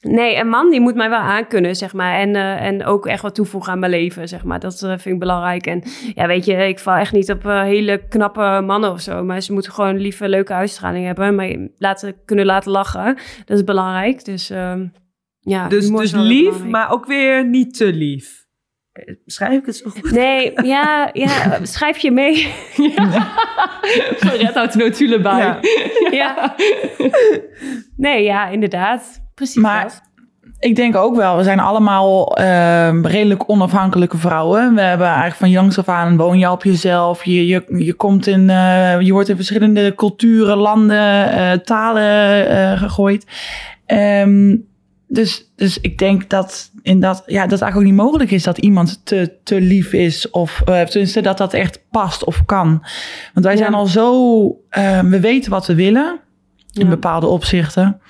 nee, 0.04 0.36
een 0.36 0.48
man 0.48 0.70
die 0.70 0.80
moet 0.80 0.94
mij 0.94 1.08
wel 1.08 1.18
aankunnen, 1.18 1.76
zeg 1.76 1.92
maar. 1.92 2.14
En, 2.14 2.36
eh, 2.36 2.62
en 2.62 2.84
ook 2.84 3.06
echt 3.06 3.22
wat 3.22 3.34
toevoegen 3.34 3.72
aan 3.72 3.78
mijn 3.78 3.92
leven, 3.92 4.28
zeg 4.28 4.44
maar. 4.44 4.60
Dat 4.60 4.82
eh, 4.82 4.88
vind 4.88 5.06
ik 5.06 5.18
belangrijk. 5.18 5.66
En 5.66 5.82
ja, 6.14 6.26
weet 6.26 6.44
je, 6.44 6.52
ik 6.52 6.78
val 6.78 6.94
echt 6.94 7.12
niet 7.12 7.30
op 7.30 7.46
eh, 7.46 7.62
hele 7.62 8.06
knappe 8.08 8.62
mannen 8.64 8.90
of 8.90 9.00
zo. 9.00 9.24
Maar 9.24 9.40
ze 9.40 9.52
moeten 9.52 9.72
gewoon 9.72 9.96
lieve, 9.96 10.28
leuke 10.28 10.52
uitstraling 10.52 11.06
hebben. 11.06 11.34
Maar 11.34 11.56
laten, 11.76 12.14
kunnen 12.24 12.46
laten 12.46 12.70
lachen. 12.70 13.18
Dat 13.44 13.56
is 13.56 13.64
belangrijk. 13.64 14.24
Dus 14.24 14.50
ehm, 14.50 14.86
ja. 15.40 15.68
Dus, 15.68 15.88
dus 15.88 16.12
lief, 16.12 16.64
maar 16.64 16.90
ook 16.90 17.06
weer 17.06 17.46
niet 17.46 17.76
te 17.76 17.92
lief. 17.92 18.42
Schrijf 19.26 19.58
ik 19.58 19.66
het 19.66 19.76
zo 19.76 19.90
goed? 19.90 20.10
Nee, 20.10 20.52
ja, 20.62 21.10
ja, 21.12 21.58
schrijf 21.62 21.98
je 21.98 22.10
mee. 22.10 22.52
Red 24.38 24.54
houdt 24.54 24.74
notulen 24.74 25.22
bij. 25.22 25.38
Ja. 25.38 25.58
ja. 26.10 26.54
Nee, 27.96 28.22
ja, 28.22 28.48
inderdaad. 28.48 29.23
Precies 29.34 29.62
Maar- 29.62 29.82
dat. 29.82 30.02
Ik 30.58 30.76
denk 30.76 30.96
ook 30.96 31.16
wel, 31.16 31.36
we 31.36 31.42
zijn 31.42 31.60
allemaal 31.60 32.36
ehm, 32.36 33.06
redelijk 33.06 33.50
onafhankelijke 33.50 34.16
vrouwen. 34.18 34.74
We 34.74 34.80
hebben 34.80 35.06
eigenlijk 35.06 35.36
van 35.36 35.50
jongs 35.50 35.78
af 35.78 35.88
aan 35.88 36.16
woon 36.16 36.38
je 36.38 36.50
op 36.50 36.64
jezelf. 36.64 37.24
Je, 37.24 37.46
je, 37.46 37.64
je, 37.84 37.92
komt 37.94 38.26
in, 38.26 38.50
eh, 38.50 39.00
je 39.00 39.12
wordt 39.12 39.28
in 39.28 39.36
verschillende 39.36 39.94
culturen, 39.94 40.56
landen, 40.56 41.30
eh, 41.32 41.52
talen 41.52 42.48
eh, 42.48 42.78
gegooid. 42.78 43.26
Ehm, 43.86 44.56
dus, 45.08 45.52
dus 45.56 45.80
ik 45.80 45.98
denk 45.98 46.30
dat, 46.30 46.70
in 46.82 47.00
dat, 47.00 47.22
ja, 47.26 47.42
dat 47.42 47.50
het 47.50 47.62
eigenlijk 47.62 47.76
ook 47.76 47.82
niet 47.96 48.04
mogelijk 48.06 48.30
is 48.30 48.42
dat 48.42 48.58
iemand 48.58 49.00
te, 49.06 49.36
te 49.42 49.60
lief 49.60 49.92
is. 49.92 50.30
Of 50.30 50.62
tenminste 50.64 51.20
dat 51.20 51.38
dat 51.38 51.52
echt 51.54 51.80
past 51.90 52.24
of 52.24 52.44
kan. 52.44 52.68
Want 53.34 53.46
wij 53.46 53.52
Ja. 53.54 53.58
zijn 53.60 53.74
al 53.74 53.86
zo, 53.86 54.46
ehm, 54.68 55.08
we 55.08 55.20
weten 55.20 55.50
wat 55.50 55.66
we 55.66 55.74
willen 55.74 56.20
in 56.72 56.84
Ja. 56.84 56.88
bepaalde 56.88 57.26
opzichten. 57.26 58.00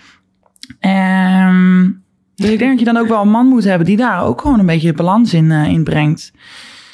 Ehm, 0.81 1.91
dus 2.35 2.51
ik 2.51 2.59
denk 2.59 2.71
dat 2.71 2.79
je 2.79 2.93
dan 2.93 2.97
ook 2.97 3.09
wel 3.09 3.21
een 3.21 3.31
man 3.31 3.47
moet 3.47 3.65
hebben 3.65 3.87
die 3.87 3.97
daar 3.97 4.23
ook 4.25 4.41
gewoon 4.41 4.59
een 4.59 4.67
beetje 4.67 4.93
balans 4.93 5.35
in, 5.35 5.51
eh, 5.51 5.69
in 5.69 5.85
brengt. 5.85 6.33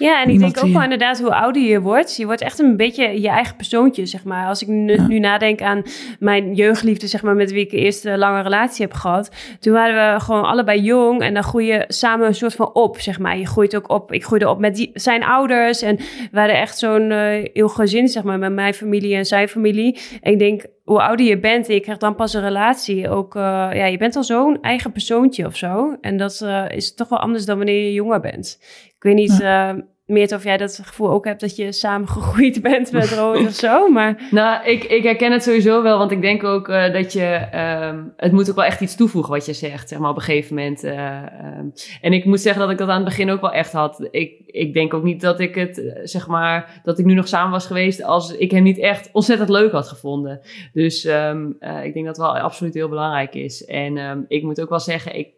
Ja, 0.01 0.23
en 0.23 0.29
ik 0.29 0.35
Iemand 0.35 0.41
denk 0.41 0.57
ook 0.57 0.65
die- 0.65 0.73
wel 0.73 0.83
inderdaad 0.83 1.21
hoe 1.21 1.35
ouder 1.35 1.63
je 1.63 1.81
wordt. 1.81 2.17
Je 2.17 2.25
wordt 2.27 2.41
echt 2.41 2.59
een 2.59 2.77
beetje 2.77 3.21
je 3.21 3.29
eigen 3.29 3.57
persoontje, 3.57 4.07
zeg 4.07 4.25
maar. 4.25 4.47
Als 4.47 4.63
ik 4.63 4.69
nu, 4.69 4.97
nu 5.09 5.19
nadenk 5.19 5.63
aan 5.63 5.83
mijn 6.19 6.55
jeugdliefde, 6.55 7.07
zeg 7.07 7.23
maar, 7.23 7.35
met 7.35 7.53
wie 7.53 7.65
ik 7.65 7.73
eerst 7.73 8.05
een 8.05 8.19
lange 8.19 8.43
relatie 8.43 8.85
heb 8.85 8.95
gehad. 8.95 9.31
Toen 9.61 9.73
waren 9.73 10.15
we 10.15 10.21
gewoon 10.21 10.45
allebei 10.45 10.81
jong 10.81 11.21
en 11.21 11.35
dan 11.35 11.43
groei 11.43 11.67
je 11.67 11.85
samen 11.89 12.27
een 12.27 12.35
soort 12.35 12.55
van 12.55 12.75
op, 12.75 13.01
zeg 13.01 13.19
maar. 13.19 13.39
Je 13.39 13.47
groeit 13.47 13.77
ook 13.77 13.91
op. 13.91 14.13
Ik 14.13 14.25
groeide 14.25 14.49
op 14.49 14.59
met 14.59 14.75
die, 14.77 14.91
zijn 14.95 15.25
ouders 15.25 15.83
en 15.83 15.97
we 16.31 16.39
hadden 16.39 16.57
echt 16.59 16.79
zo'n 16.79 17.11
eh, 17.11 17.49
heel 17.53 17.69
gezin, 17.69 18.09
zeg 18.09 18.23
maar, 18.23 18.39
met 18.39 18.53
mijn 18.53 18.75
familie 18.75 19.15
en 19.17 19.27
zijn 19.27 19.49
familie. 19.49 19.99
En 20.21 20.33
ik 20.33 20.39
denk, 20.39 20.65
hoe 20.85 21.03
ouder 21.03 21.27
je 21.27 21.39
bent 21.39 21.69
en 21.69 21.75
je 21.75 21.81
krijgt 21.81 22.01
dan 22.01 22.15
pas 22.15 22.35
een 22.35 22.43
relatie, 22.43 23.09
ook, 23.09 23.35
eh, 23.37 23.43
ja, 23.73 23.85
je 23.87 23.99
bent 23.99 24.17
al 24.17 24.25
zo'n 24.25 24.59
eigen 24.61 24.93
persoontje 24.93 25.47
of 25.47 25.57
zo. 25.57 25.97
En 26.01 26.17
dat 26.17 26.41
eh, 26.41 26.65
is 26.69 26.95
toch 26.95 27.09
wel 27.09 27.19
anders 27.19 27.45
dan 27.45 27.57
wanneer 27.57 27.85
je 27.85 27.93
jonger 27.93 28.21
bent. 28.21 28.59
Ik 29.01 29.07
weet 29.07 29.15
niet, 29.15 29.41
eh 29.41 29.73
Meert, 30.11 30.33
of 30.33 30.45
jij 30.45 30.57
dat 30.57 30.81
gevoel 30.83 31.11
ook 31.11 31.25
hebt 31.25 31.41
dat 31.41 31.57
je 31.57 31.73
samen 31.73 32.09
gegroeid 32.09 32.63
bent 32.71 32.93
met 32.93 33.13
Robert 33.13 33.47
of 33.47 33.53
zo, 33.53 33.89
maar... 33.89 34.29
Nou, 34.31 34.65
ik, 34.67 34.85
ik 34.85 35.03
herken 35.03 35.33
het 35.33 35.43
sowieso 35.43 35.83
wel, 35.83 35.99
want 35.99 36.11
ik 36.11 36.21
denk 36.21 36.45
ook 36.45 36.69
eh, 36.69 36.93
dat 36.93 37.13
je... 37.13 37.25
ehm, 37.25 38.05
het 38.17 38.33
moet 38.33 38.51
ook 38.51 38.57
wel 38.57 38.65
echt 38.65 38.81
iets 38.81 38.97
toevoegen 38.97 39.33
wat 39.33 39.47
je 39.47 39.53
zegt, 39.53 39.89
zeg 39.89 39.99
maar, 39.99 40.11
op 40.11 40.17
een 40.17 40.23
gegeven 40.23 40.55
moment. 40.55 40.85
eh, 40.85 41.17
ehm. 41.17 41.67
en 42.01 42.13
ik 42.13 42.25
moet 42.25 42.41
zeggen 42.41 42.63
dat 42.63 42.71
ik 42.71 42.79
dat 42.79 42.89
aan 42.89 42.95
het 42.95 43.05
begin 43.05 43.31
ook 43.31 43.41
wel 43.41 43.53
echt 43.53 43.73
had. 43.73 44.09
Ik, 44.11 44.33
ik 44.47 44.75
denk 44.75 44.95
ook 44.95 45.03
niet 45.03 45.21
dat 45.21 45.41
ik 45.41 45.55
het, 45.55 46.01
zeg 46.03 46.27
maar, 46.27 46.81
dat 46.85 46.99
ik 46.99 47.05
nu 47.05 47.15
nog 47.15 47.29
samen 47.29 47.51
was 47.51 47.67
geweest 47.67 48.03
als 48.03 48.37
ik 48.37 48.51
hem 48.51 48.63
niet 48.63 48.79
echt 48.79 49.09
ontzettend 49.13 49.49
leuk 49.49 49.73
had 49.73 49.89
gevonden. 49.89 50.41
Dus 50.73 51.05
ehm, 51.05 51.51
eh, 51.59 51.85
ik 51.85 51.93
denk 51.93 52.07
dat 52.07 52.17
het 52.17 52.27
wel 52.27 52.39
absoluut 52.39 52.75
heel 52.75 52.89
belangrijk 52.89 53.35
is. 53.35 53.65
En 53.65 53.97
ehm, 53.97 54.21
ik 54.29 54.43
moet 54.43 54.61
ook 54.61 54.69
wel 54.69 54.81
zeggen, 54.81 55.19
ik... 55.19 55.29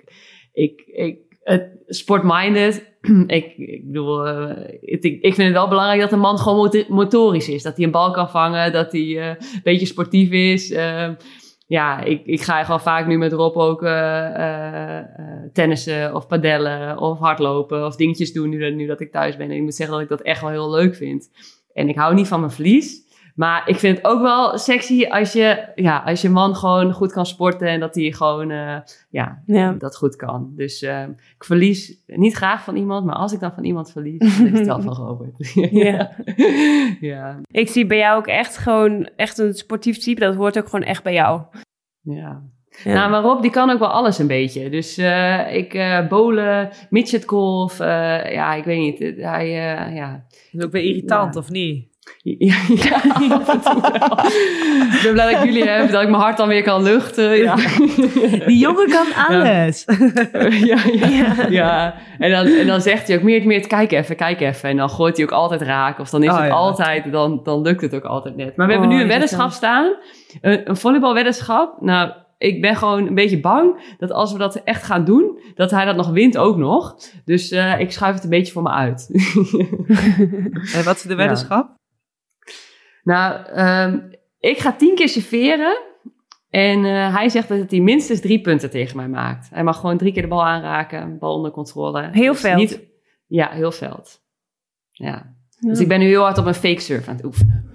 ik, 0.52 0.82
ik 0.86 1.30
sport-minded. 1.86 2.90
ik, 3.26 3.56
ik 3.56 3.86
bedoel, 3.86 4.26
eh, 4.26 4.78
ik, 4.80 5.02
ik 5.02 5.34
vind 5.34 5.36
het 5.36 5.52
wel 5.52 5.68
belangrijk 5.68 6.00
dat 6.00 6.12
een 6.12 6.18
man 6.18 6.38
gewoon 6.38 6.58
motor- 6.58 6.84
motorisch 6.88 7.48
is. 7.48 7.62
Dat 7.62 7.76
hij 7.76 7.84
een 7.84 7.90
bal 7.90 8.10
kan 8.10 8.30
vangen, 8.30 8.72
dat 8.72 8.92
hij 8.92 9.00
eh, 9.00 9.26
een 9.26 9.60
beetje 9.62 9.86
sportief 9.86 10.30
is. 10.30 10.70
Ehm, 10.70 11.14
ja, 11.66 12.00
ik, 12.02 12.26
ik 12.26 12.40
ga 12.40 12.64
gewoon 12.64 12.80
vaak 12.80 13.06
nu 13.06 13.18
met 13.18 13.32
Rob 13.32 13.56
ook 13.56 13.82
eh, 13.82 14.98
tennissen 15.52 16.14
of 16.14 16.26
padellen 16.26 16.98
of 16.98 17.18
hardlopen 17.18 17.86
of 17.86 17.96
dingetjes 17.96 18.32
doen 18.32 18.48
nu, 18.48 18.70
nu 18.74 18.86
dat 18.86 19.00
ik 19.00 19.12
thuis 19.12 19.36
ben. 19.36 19.50
En 19.50 19.56
ik 19.56 19.62
moet 19.62 19.74
zeggen 19.74 19.94
dat 19.94 20.04
ik 20.04 20.10
dat 20.10 20.22
echt 20.22 20.40
wel 20.40 20.50
heel 20.50 20.70
leuk 20.70 20.94
vind. 20.94 21.30
En 21.72 21.88
ik 21.88 21.96
hou 21.96 22.14
niet 22.14 22.28
van 22.28 22.40
mijn 22.40 22.52
verlies. 22.52 23.01
Maar 23.34 23.68
ik 23.68 23.76
vind 23.78 23.96
het 23.96 24.06
ook 24.06 24.20
wel 24.20 24.58
sexy 24.58 25.06
als 25.06 25.32
je, 25.32 25.68
ja, 25.74 26.02
als 26.06 26.20
je 26.22 26.28
man 26.28 26.56
gewoon 26.56 26.92
goed 26.92 27.12
kan 27.12 27.26
sporten 27.26 27.68
en 27.68 27.80
dat 27.80 27.94
hij 27.94 28.12
gewoon 28.12 28.50
eh, 28.50 28.76
ja, 29.10 29.42
Ja. 29.46 29.72
dat 29.72 29.96
goed 29.96 30.16
kan. 30.16 30.52
Dus 30.56 30.82
eh, 30.82 31.02
ik 31.36 31.44
verlies 31.44 32.02
niet 32.06 32.34
graag 32.34 32.64
van 32.64 32.76
iemand, 32.76 33.04
maar 33.06 33.14
als 33.16 33.32
ik 33.32 33.40
dan 33.40 33.52
van 33.52 33.64
iemand 33.64 33.90
verlies, 33.92 34.38
dan 34.38 34.46
is 34.46 34.58
het 34.58 34.66
wel 34.66 34.80
van 34.90 34.94
Robert. 34.94 35.52
Ja. 35.70 36.10
ja. 37.00 37.40
Ik 37.50 37.68
zie 37.68 37.86
bij 37.86 37.98
jou 37.98 38.18
ook 38.18 38.26
echt 38.26 38.56
gewoon 38.58 39.08
echt 39.16 39.38
een 39.38 39.54
sportief 39.54 39.98
type. 39.98 40.20
Dat 40.20 40.34
hoort 40.34 40.58
ook 40.58 40.68
gewoon 40.68 40.84
echt 40.86 41.02
bij 41.02 41.12
jou. 41.12 41.42
ja. 42.02 42.42
Ja. 42.84 42.94
Nou, 42.94 43.10
maar 43.10 43.22
Rob, 43.22 43.42
die 43.42 43.50
kan 43.50 43.70
ook 43.70 43.78
wel 43.78 43.88
alles 43.92 44.18
een 44.18 44.26
beetje. 44.26 44.70
Dus 44.70 44.96
eh, 44.98 45.54
ik 45.54 45.74
eh 45.74 46.08
bowlen, 46.08 46.70
midgetgolf, 46.90 47.80
eh 47.80 48.32
ja, 48.32 48.54
ik 48.54 48.64
weet 48.64 48.78
niet. 48.78 48.98
Hij, 49.22 49.46
eh, 49.46 49.96
ja. 49.96 50.24
Dat 50.28 50.60
is 50.60 50.64
ook 50.64 50.72
weer 50.72 50.82
irritant, 50.82 51.34
Ja. 51.34 51.40
of 51.40 51.50
niet? 51.50 51.90
Ja, 52.22 52.54
ja, 52.68 53.00
af 53.30 53.48
en 53.48 53.60
toe 53.60 53.80
wel. 53.80 54.18
Ik 54.92 55.00
ben 55.02 55.12
blij 55.12 55.32
dat 55.32 55.38
ik 55.40 55.44
jullie 55.44 55.68
heb, 55.68 55.90
dat 55.90 56.02
ik 56.02 56.08
mijn 56.08 56.22
hart 56.22 56.36
dan 56.36 56.48
weer 56.48 56.62
kan 56.62 56.82
luchten. 56.82 57.36
Ja, 57.36 57.54
Die 58.46 58.58
jongen 58.58 58.88
kan 58.88 59.06
alles. 59.28 59.84
ja, 60.70 60.78
ja, 60.92 61.34
ja. 61.48 61.94
En, 62.18 62.30
dan, 62.30 62.46
en 62.46 62.66
dan 62.66 62.80
zegt 62.80 63.08
hij 63.08 63.16
ook, 63.16 63.22
meer, 63.22 63.46
meer, 63.46 63.66
kijk 63.66 63.92
even, 63.92 64.16
kijk 64.16 64.40
even. 64.40 64.68
En 64.68 64.76
dan 64.76 64.90
gooit 64.90 65.16
hij 65.16 65.26
ook 65.26 65.32
altijd 65.32 65.62
raak. 65.62 65.98
Of 65.98 66.10
dan 66.10 66.22
is 66.22 66.30
Oh, 66.30 66.40
het 66.40 66.50
altijd, 66.50 67.12
dan, 67.12 67.40
dan 67.42 67.62
lukt 67.62 67.80
het 67.80 67.94
ook 67.94 68.04
altijd 68.04 68.36
net. 68.36 68.56
Maar 68.56 68.66
we 68.66 68.72
Oh, 68.72 68.78
hebben 68.78 68.96
nu 68.96 69.02
een 69.02 69.08
weddenschap 69.08 69.50
staan. 69.50 69.94
Een, 70.40 70.68
een 70.68 70.76
volleybalweddenschap. 70.76 71.80
Nou, 71.80 72.10
ik 72.38 72.60
ben 72.60 72.76
gewoon 72.76 73.06
een 73.06 73.14
beetje 73.14 73.40
bang 73.40 73.94
dat 73.98 74.12
als 74.12 74.32
we 74.32 74.38
dat 74.38 74.54
echt 74.64 74.82
gaan 74.82 75.04
doen, 75.04 75.38
dat 75.54 75.70
hij 75.70 75.84
dat 75.84 75.96
nog 75.96 76.10
wint 76.10 76.38
ook 76.38 76.56
nog. 76.56 76.96
Dus 77.24 77.50
eh, 77.50 77.80
ik 77.80 77.92
schuif 77.92 78.14
het 78.14 78.24
een 78.24 78.30
beetje 78.30 78.52
voor 78.52 78.62
me 78.62 78.70
uit. 78.70 79.08
En 80.76 80.84
wat 80.84 80.96
is 80.96 81.02
de 81.02 81.14
weddenschap? 81.14 81.80
Nou, 83.02 83.46
ehm, 83.46 83.98
ik 84.40 84.58
ga 84.58 84.72
tien 84.72 84.94
keer 84.94 85.08
serveren. 85.08 85.78
En 86.50 86.84
eh, 86.84 87.14
hij 87.14 87.28
zegt 87.28 87.48
dat 87.48 87.70
hij 87.70 87.80
minstens 87.80 88.20
drie 88.20 88.40
punten 88.40 88.70
tegen 88.70 88.96
mij 88.96 89.08
maakt. 89.08 89.48
Hij 89.52 89.64
mag 89.64 89.80
gewoon 89.80 89.96
drie 89.98 90.12
keer 90.12 90.22
de 90.22 90.28
bal 90.28 90.44
aanraken, 90.46 91.18
bal 91.18 91.34
onder 91.34 91.50
controle. 91.50 92.08
Heel 92.12 92.32
Dus 92.32 92.40
veld. 92.40 92.58
Niet, 92.58 92.80
ja, 93.26 93.50
heel 93.50 93.72
veld. 93.72 94.20
Ja. 94.90 95.34
Dus 95.60 95.80
ik 95.80 95.88
ben 95.88 95.98
nu 95.98 96.06
heel 96.06 96.22
hard 96.22 96.38
op 96.38 96.46
een 96.46 96.54
fake 96.54 96.80
surf 96.80 97.08
aan 97.08 97.16
het 97.16 97.24
oefenen. 97.24 97.70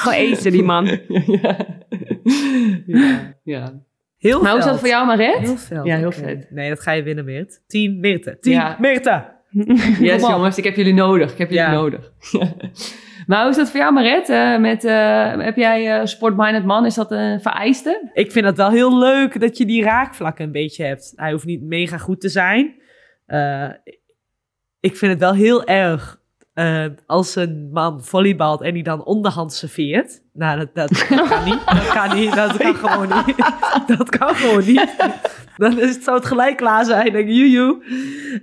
Gewoon 0.00 0.18
eten, 0.18 0.52
die 0.52 0.62
man. 0.62 0.84
ja. 1.26 1.56
ja. 2.86 3.32
ja. 3.42 3.72
Heel 4.18 4.42
Maar 4.42 4.50
hoe 4.50 4.58
is 4.58 4.64
dat 4.64 4.78
veld. 4.78 4.78
voor 4.78 4.88
jou, 4.88 5.06
Maret? 5.06 5.38
Heel 5.38 5.56
veel. 5.56 5.86
Ja, 5.86 5.96
heel 5.96 6.12
vet. 6.12 6.46
Nee, 6.50 6.68
dat 6.68 6.80
ga 6.80 6.92
je 6.92 7.02
winnen, 7.02 7.24
Meert. 7.24 7.62
Team 7.66 8.00
Meerte. 8.00 8.38
Team 8.40 8.54
Ja. 8.54 8.76
Yes, 10.00 10.20
jongens, 10.20 10.58
ik 10.58 10.64
heb 10.64 10.76
jullie 10.76 10.94
nodig. 10.94 11.32
Ik 11.32 11.38
heb 11.38 11.48
jullie 11.50 11.64
Ja. 11.64 11.72
nodig. 11.72 12.12
maar 13.26 13.40
hoe 13.40 13.50
is 13.50 13.56
dat 13.56 13.70
voor 13.70 13.80
jou, 13.80 13.92
Maret? 13.92 14.28
Eh, 14.28 14.58
met, 14.58 14.84
eh, 14.84 15.36
heb 15.38 15.56
jij 15.56 15.98
eh 16.00 16.06
sportminded 16.06 16.64
man? 16.64 16.86
Is 16.86 16.94
dat 16.94 17.10
een 17.10 17.40
vereiste? 17.40 18.10
Ik 18.12 18.32
vind 18.32 18.46
het 18.46 18.56
wel 18.56 18.70
heel 18.70 18.98
leuk 18.98 19.40
dat 19.40 19.58
je 19.58 19.66
die 19.66 19.82
raakvlakken 19.82 20.44
een 20.44 20.52
beetje 20.52 20.84
hebt. 20.84 21.12
Hij 21.16 21.32
hoeft 21.32 21.44
niet 21.44 21.62
mega 21.62 21.98
goed 21.98 22.20
te 22.20 22.28
zijn. 22.28 22.74
Ik 24.80 24.96
vind 24.96 25.12
het 25.12 25.20
wel 25.20 25.34
heel 25.34 25.64
erg 25.64 26.22
als 27.06 27.36
een 27.36 27.70
man 27.72 28.04
volleybalt 28.04 28.62
en 28.62 28.74
die 28.74 28.82
dan 28.82 29.04
onderhand 29.04 29.52
serveert. 29.52 30.22
Nou, 30.32 30.58
dat, 30.58 30.74
dat, 30.74 31.06
dat 31.08 31.28
kan 31.28 31.44
niet. 31.44 31.66
Dat 31.66 31.88
kan 31.88 32.16
niet. 32.16 32.34
Dat 32.34 32.56
kan 32.56 32.74
gewoon 32.74 33.24
niet. 33.26 33.36
Dat 33.98 34.08
kan 34.08 34.34
gewoon 34.34 34.64
niet. 34.64 34.96
Dan 35.56 35.80
is 35.80 35.94
het, 35.94 36.04
zou 36.04 36.16
het 36.16 36.26
gelijk 36.26 36.56
klaar 36.56 36.84
zijn. 36.84 37.12
Denk 37.12 37.28
ik, 37.28 37.34
joejoe. 37.34 37.82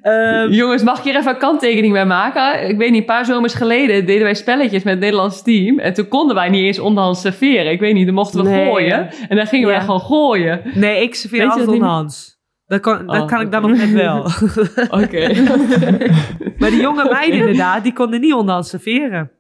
Ehm, 0.02 0.52
Jongens, 0.52 0.84
mag 0.84 0.98
ik 0.98 1.04
hier 1.04 1.16
even 1.16 1.32
een 1.32 1.38
kanttekening 1.38 1.94
bij 1.94 2.06
maken? 2.06 2.70
Ik 2.70 2.78
weet 2.78 2.90
niet, 2.92 3.00
een 3.00 3.06
paar 3.06 3.26
zomers 3.26 3.54
geleden 3.54 4.06
deden 4.06 4.24
wij 4.24 4.36
spelletjes 4.36 4.84
met 4.84 4.94
het 4.94 5.02
Nederlands 5.04 5.44
team. 5.44 5.80
En 5.80 5.94
toen 5.94 6.08
konden 6.08 6.36
wij 6.36 6.50
niet 6.50 6.64
eens 6.66 6.80
onderhand 6.80 7.18
serveren. 7.18 7.72
Ik 7.72 7.80
weet 7.80 7.94
niet, 7.94 8.06
dan 8.06 8.16
mochten 8.16 8.44
we 8.44 8.50
Nee, 8.50 8.66
gooien. 8.66 9.10
En 9.30 9.36
dan 9.38 9.48
gingen 9.48 9.68
Ja. 9.68 9.74
wij 9.76 9.84
gewoon 9.84 10.00
gooien. 10.02 10.62
nee, 10.74 11.02
ik 11.04 11.16
serveer 11.16 11.50
altijd 11.50 11.68
onderhands. 11.68 12.40
Dat 12.66 12.80
kan, 12.80 13.06
dat 13.06 13.22
Oh, 13.22 13.28
kan 13.28 13.42
ik 13.42 13.52
dan 13.52 13.62
nog 13.62 13.78
net 13.78 13.92
wel. 13.92 14.18
Oké. 15.04 15.28
maar 16.60 16.70
die 16.70 16.82
jonge 16.82 17.10
meiden 17.12 17.40
inderdaad, 17.40 17.84
die 17.84 17.94
konden 17.94 18.22
niet 18.22 18.34
onderhands 18.34 18.70
serveren. 18.70 19.32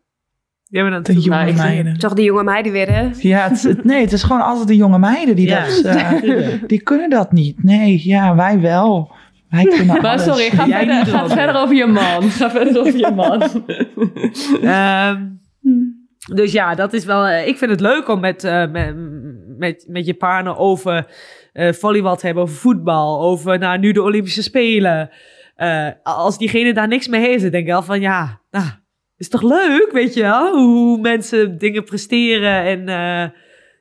Die 0.71 0.81
hebben 0.81 1.03
De 1.03 1.13
jonge 1.13 1.29
Nou, 1.43 1.53
meiden. 1.55 1.97
Toch 1.97 2.13
die 2.13 2.25
jonge 2.25 2.43
meiden 2.43 2.71
weer, 2.71 2.91
hè? 2.93 3.09
Ja, 3.17 3.49
het, 3.49 3.63
het- 3.63 3.83
nee, 3.83 4.01
het 4.01 4.11
is 4.11 4.23
gewoon 4.23 4.41
altijd 4.41 4.67
de 4.67 4.75
jonge 4.75 4.99
meiden 4.99 5.35
die 5.35 5.47
Ja. 5.47 5.65
dat... 5.65 5.81
eh, 5.83 6.47
die 6.67 6.81
kunnen 6.81 7.09
dat 7.09 7.31
niet. 7.31 7.63
Nee, 7.63 8.01
ja, 8.03 8.35
wij 8.35 8.59
wel. 8.59 9.11
Wij 9.49 9.63
kunnen 9.63 9.85
Maar 9.87 10.05
alles. 10.11 10.23
sorry, 10.23 10.49
ga, 10.49 10.65
Jij 10.67 10.77
verder, 10.77 10.95
niet, 10.95 11.07
ga 11.07 11.27
verder 11.29 11.55
over 11.55 11.75
je 11.75 11.85
man. 11.85 12.21
Ga 12.23 12.49
verder 12.51 12.79
over 12.79 12.97
je 12.97 13.11
man. 13.15 13.41
Ehm, 14.69 15.21
dus 16.35 16.51
ja, 16.51 16.75
dat 16.75 16.93
is 16.93 17.05
wel. 17.05 17.25
eh, 17.27 17.47
ik 17.47 17.57
vind 17.57 17.71
het 17.71 17.79
leuk 17.79 18.07
om 18.09 18.19
met, 18.19 18.43
eh, 18.43 18.71
met, 18.71 18.95
met, 19.57 19.85
met 19.89 20.05
je 20.05 20.13
partner 20.13 20.57
over 20.57 21.07
eh, 21.53 21.71
volleybal 21.73 22.15
te 22.15 22.25
hebben, 22.25 22.43
over 22.43 22.55
voetbal, 22.55 23.21
over 23.21 23.59
nou, 23.59 23.79
nu 23.79 23.91
de 23.91 24.01
Olympische 24.01 24.43
Spelen. 24.43 25.09
Eh, 25.55 25.87
als 26.03 26.37
diegene 26.37 26.73
daar 26.73 26.87
niks 26.87 27.07
mee 27.07 27.21
heeft, 27.21 27.41
dan 27.41 27.51
denk 27.51 27.63
ik 27.65 27.71
wel 27.71 27.83
van 27.83 28.01
ja, 28.01 28.39
nou, 28.51 28.65
is 29.21 29.29
toch 29.29 29.41
leuk, 29.41 29.89
weet 29.91 30.13
je 30.13 30.21
wel? 30.21 30.53
Hoe 30.57 30.99
mensen 30.99 31.57
dingen 31.57 31.83
presteren. 31.83 32.63
En 32.63 32.79
eh, 32.89 33.29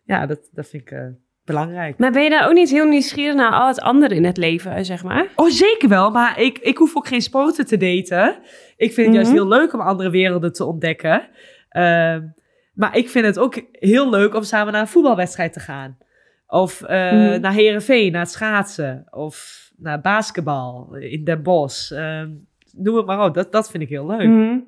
ja, 0.05 0.27
dat, 0.27 0.49
dat 0.53 0.69
vind 0.69 0.83
ik 0.83 0.91
eh, 0.91 1.07
belangrijk. 1.45 1.99
Maar 1.99 2.13
ben 2.13 2.23
je 2.23 2.31
daar 2.31 2.47
ook 2.49 2.55
niet 2.55 2.71
heel 2.71 2.87
nieuwsgierig 2.89 3.35
naar 3.35 3.53
al 3.53 3.67
het 3.67 3.81
andere 3.81 4.15
in 4.15 4.25
het 4.25 4.37
leven, 4.37 4.85
zeg 4.85 5.03
maar? 5.05 5.27
Oh, 5.37 5.49
zeker 5.51 5.89
wel. 5.89 6.11
Maar 6.11 6.41
ik, 6.41 6.59
ik 6.59 6.77
hoef 6.79 6.97
ook 6.97 7.07
geen 7.07 7.23
sporten 7.23 7.67
te 7.67 7.77
daten. 7.77 8.39
Ik 8.77 8.93
vind 8.93 9.07
het 9.07 9.15
juist 9.17 9.31
Mhm. 9.31 9.39
heel 9.41 9.49
leuk 9.49 9.73
om 9.73 9.81
andere 9.81 10.11
werelden 10.11 10.53
te 10.53 10.65
ontdekken. 10.65 11.29
Ehm, 11.69 12.23
maar 12.75 12.97
ik 12.97 13.09
vind 13.09 13.27
het 13.27 13.39
ook 13.39 13.63
heel 13.73 14.11
leuk 14.11 14.35
om 14.35 14.43
samen 14.43 14.73
naar 14.73 14.81
een 14.83 14.89
voetbalwedstrijd 14.89 15.53
te 15.53 15.61
gaan. 15.61 15.99
Of 16.47 16.83
eh, 16.83 17.13
Mhm. 17.13 17.41
naar 17.41 17.53
Herenveen, 17.53 18.13
naar 18.13 18.21
het 18.21 18.31
schaatsen. 18.31 19.07
Of 19.11 19.69
naar 19.77 20.01
basketbal 20.01 20.95
in 20.95 21.25
Den 21.25 21.43
Bosch. 21.43 21.91
Ehm, 21.93 22.29
noem 22.73 22.97
het 22.97 23.07
maar 23.07 23.25
op. 23.25 23.35
Dat, 23.35 23.53
dat 23.53 23.71
vind 23.71 23.83
ik 23.83 23.89
heel 23.89 24.07
leuk. 24.07 24.29
Mhm. 24.29 24.59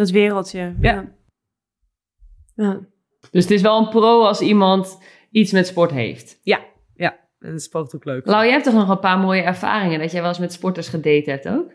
Dat 0.00 0.10
wereldje. 0.10 0.74
Ja. 0.80 1.04
ja. 2.54 2.78
Dus 3.30 3.42
het 3.42 3.50
is 3.52 3.62
wel 3.62 3.78
een 3.78 3.88
pro 3.88 4.22
als 4.22 4.40
iemand 4.40 4.98
iets 5.30 5.52
met 5.52 5.66
sport 5.66 5.90
heeft. 5.90 6.40
En 7.40 7.50
dat 7.50 7.58
is 7.58 7.64
sport 7.64 7.94
ook 7.94 8.04
leuk. 8.04 8.26
Lau, 8.26 8.42
jij 8.42 8.52
hebt 8.52 8.64
toch 8.64 8.74
nog 8.74 8.88
een 8.88 8.98
paar 8.98 9.18
mooie 9.18 9.42
ervaringen 9.42 9.98
dat 9.98 10.10
jij 10.10 10.20
wel 10.20 10.28
eens 10.28 10.38
met 10.38 10.52
sporters 10.52 10.88
gedate 10.88 11.30
hebt 11.30 11.48
ook? 11.48 11.72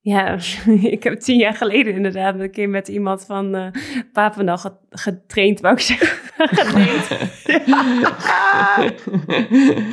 Ja, 0.00 0.36
ik 0.96 1.02
heb 1.02 1.20
tien 1.20 1.36
jaar 1.36 1.54
geleden 1.54 1.94
inderdaad 1.94 2.40
een 2.40 2.50
keer 2.50 2.68
met 2.68 2.88
iemand 2.88 3.24
van 3.24 3.54
eh 3.54 3.66
Papendal 4.12 4.58
ge- 4.58 4.78
getraind, 4.90 5.60
wou 5.60 5.74
ik 5.74 5.80
zeggen. 5.80 6.18
Gedate. 6.56 7.28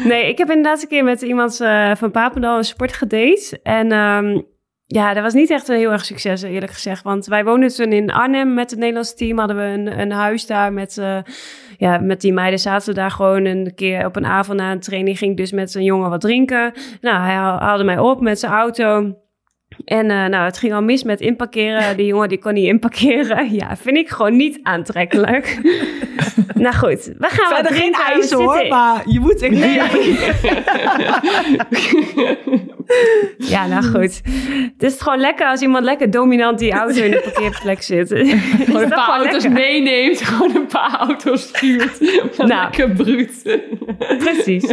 Nee, 0.08 0.28
ik 0.28 0.38
heb 0.38 0.48
inderdaad 0.50 0.82
een 0.82 0.88
keer 0.88 1.04
met 1.04 1.22
iemand 1.22 1.62
eh, 1.62 1.96
van 1.96 2.12
Papendal 2.12 2.58
een 2.58 2.64
sport 2.64 2.94
gedate. 2.94 3.60
En 3.64 3.92
ehm, 3.92 4.42
ja, 4.88 5.14
dat 5.14 5.24
was 5.24 5.34
niet 5.34 5.50
echt 5.50 5.68
een 5.68 5.78
heel 5.78 5.92
erg 5.92 6.06
succes, 6.06 6.42
eerlijk 6.42 6.72
gezegd. 6.72 7.04
Want 7.04 7.26
wij 7.26 7.44
woonden 7.44 7.70
toen 7.76 7.92
in 7.92 8.12
Arnhem 8.12 8.54
met 8.54 8.70
het 8.70 8.80
Nederlandse 8.80 9.16
team. 9.16 9.38
Hadden 9.38 9.58
we 9.58 9.64
een, 9.64 10.00
een 10.00 10.12
huis 10.12 10.46
daar 10.46 10.74
met, 10.74 10.98
eh, 10.98 11.18
ja, 11.78 11.98
met 11.98 12.22
die 12.22 12.34
meiden. 12.34 12.60
Zaten 12.60 12.88
we 12.90 12.94
daar 12.94 13.12
gewoon 13.12 13.46
een 13.46 13.72
keer 13.76 14.06
op 14.06 14.16
een 14.16 14.26
avond 14.26 14.60
na 14.60 14.72
een 14.72 14.80
training. 14.80 15.18
Ging 15.18 15.32
ik 15.32 15.38
dus 15.38 15.52
met 15.52 15.76
een 15.76 15.84
jongen 15.84 16.10
wat 16.10 16.22
drinken. 16.22 16.74
Nou, 17.02 17.20
hij 17.22 17.34
haal- 17.34 17.60
haalde 17.60 17.84
mij 17.84 18.00
op 18.00 18.22
met 18.22 18.40
zijn 18.40 18.52
auto. 18.52 19.14
En 19.86 20.12
eh, 20.12 20.26
nou, 20.26 20.46
het 20.46 20.58
ging 20.58 20.74
al 20.74 20.82
mis 20.84 21.04
met 21.04 21.22
inparkeren. 21.22 21.98
Die 21.98 22.06
jongen 22.06 22.30
die 22.30 22.40
kon 22.40 22.54
niet 22.54 22.68
inparkeren. 22.68 23.52
Ja, 23.56 23.76
vind 23.76 23.98
ik 23.98 24.10
gewoon 24.10 24.36
niet 24.36 24.60
aantrekkelijk. 24.64 25.60
nou 26.54 26.76
goed, 26.76 27.04
we 27.18 27.28
gaan 27.28 27.50
wat 27.50 27.60
Verder 27.60 27.82
geen 27.82 27.94
ijs 27.94 28.32
hoor, 28.32 28.68
maar 28.68 29.02
je 29.06 29.20
moet 29.20 29.42
echt... 29.42 29.56
Ja, 33.38 33.68
nou 33.68 33.84
goed. 33.84 34.22
Het 34.78 34.84
is 34.84 35.02
gewoon 35.02 35.20
lekker 35.20 35.48
als 35.48 35.62
iemand 35.62 35.84
lekker 35.84 36.12
dominant 36.12 36.60
die 36.60 36.72
auto 36.72 37.02
in 37.02 37.12
de 37.12 37.22
parkeerplek 37.24 37.82
zit. 37.82 38.08
Gewoon 38.66 38.82
een 38.84 38.90
paar 38.90 39.22
auto's 39.22 39.48
meeneemt, 39.48 40.22
gewoon 40.22 40.56
een 40.56 40.66
paar 40.68 40.96
auto's 41.00 41.42
stuurt. 41.42 42.00
Nou. 42.38 42.62
Lekker 42.62 42.90
bruut. 42.90 43.60
Precies. 44.18 44.64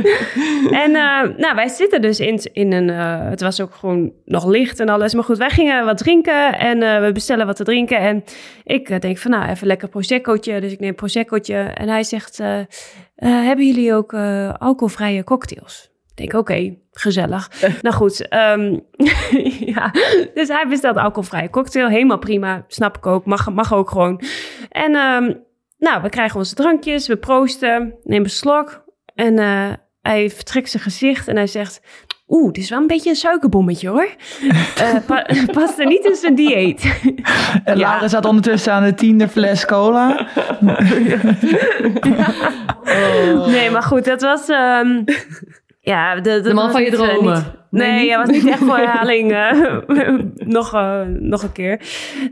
En 0.71 0.95
eh, 0.95 1.23
nou, 1.37 1.55
wij 1.55 1.69
zitten 1.69 2.03
dus 2.03 2.21
in, 2.21 2.41
in 2.53 2.73
een... 2.73 2.91
eh, 2.91 3.29
het 3.31 3.41
was 3.41 3.61
ook 3.61 3.75
gewoon 3.75 4.13
nog 4.25 4.47
licht 4.47 4.81
en 4.81 4.89
alles. 4.89 5.15
Maar 5.15 5.25
goed, 5.25 5.39
wij 5.39 5.51
gingen 5.51 5.85
wat 5.85 5.99
drinken 5.99 6.59
en 6.59 6.83
eh, 6.83 7.01
we 7.01 7.13
bestellen 7.13 7.47
wat 7.47 7.57
te 7.57 7.65
drinken. 7.65 7.99
En 7.99 8.25
ik 8.65 9.01
denk 9.01 9.19
van, 9.19 9.31
nou, 9.31 9.49
even 9.51 9.67
lekker 9.67 9.89
proseccootje. 9.89 10.61
Dus 10.61 10.73
ik 10.73 10.81
neem 10.81 10.89
een 10.89 10.95
proseccootje. 10.95 11.55
En 11.55 11.89
hij 11.89 12.03
zegt, 12.03 12.39
hebben 13.17 13.67
jullie 13.67 13.95
ook 13.95 14.15
alcoholvrije 14.59 15.25
cocktails? 15.25 15.94
Ik 16.15 16.31
denk, 16.31 16.33
oké, 16.33 16.75
gezellig. 16.93 17.51
nou 17.83 17.95
goed, 17.95 18.29
ehm, 18.29 18.79
ja. 19.75 19.91
Dus 20.35 20.49
hij 20.49 20.67
bestelt 20.69 20.97
alcoholvrije 20.97 21.51
cocktail. 21.51 21.89
Helemaal 21.89 22.19
prima, 22.19 22.65
snap 22.69 22.97
ik 22.97 23.07
ook. 23.07 23.27
Mag, 23.27 23.51
mag 23.53 23.75
ook 23.75 23.91
gewoon. 23.91 24.21
En... 24.69 24.95
ehm, 24.95 25.33
nou, 25.79 26.03
we 26.03 26.09
krijgen 26.09 26.39
onze 26.39 26.55
drankjes, 26.55 27.07
we 27.07 27.17
proosten, 27.17 27.95
nemen 28.03 28.25
een 28.25 28.31
slok. 28.31 28.85
En 29.15 29.39
eh, 29.39 29.73
hij 30.03 30.31
vertrekt 30.31 30.71
zijn 30.71 30.83
gezicht 30.83 31.29
en 31.29 31.37
hij 31.37 31.47
zegt... 31.47 31.81
Oeh, 32.29 32.53
dit 32.53 32.63
is 32.63 32.71
wel 32.71 32.81
een 32.81 32.87
beetje 32.87 33.11
een 33.11 33.17
suikerbommetje 33.17 33.89
hoor. 33.89 34.09
Pa 35.07 35.27
past 35.53 35.79
er 35.79 35.87
niet 35.87 36.05
in 36.05 36.15
zijn 36.15 36.35
dieet. 36.35 37.01
En 37.65 37.79
Ja. 37.79 37.95
Lara 37.95 38.09
zat 38.09 38.25
ondertussen 38.25 38.73
aan 38.73 38.85
de 38.85 38.95
tiende 38.95 39.29
fles 39.29 39.65
cola. 39.67 40.29
Nee, 43.47 43.71
maar 43.71 43.83
goed, 43.83 44.05
dat 44.05 44.21
was... 44.23 44.49
ehm, 44.49 45.03
ja, 45.85 46.15
de, 46.15 46.21
de, 46.21 46.41
De 46.41 46.55
man 46.55 46.71
van 46.71 46.83
je 46.83 46.91
eh, 46.91 46.95
dromen. 46.95 47.35
niet- 47.35 47.53
nee, 47.71 47.91
Nee, 47.91 48.09
hij 48.09 48.19
was 48.19 48.29
niet 48.29 48.47
echt 48.47 48.59
voor 48.59 48.77
herhaling. 48.77 49.33
eh, 49.35 49.73
nog, 50.57 50.75
eh, 50.75 51.01
nog 51.07 51.43
een 51.43 51.53
keer. 51.53 51.81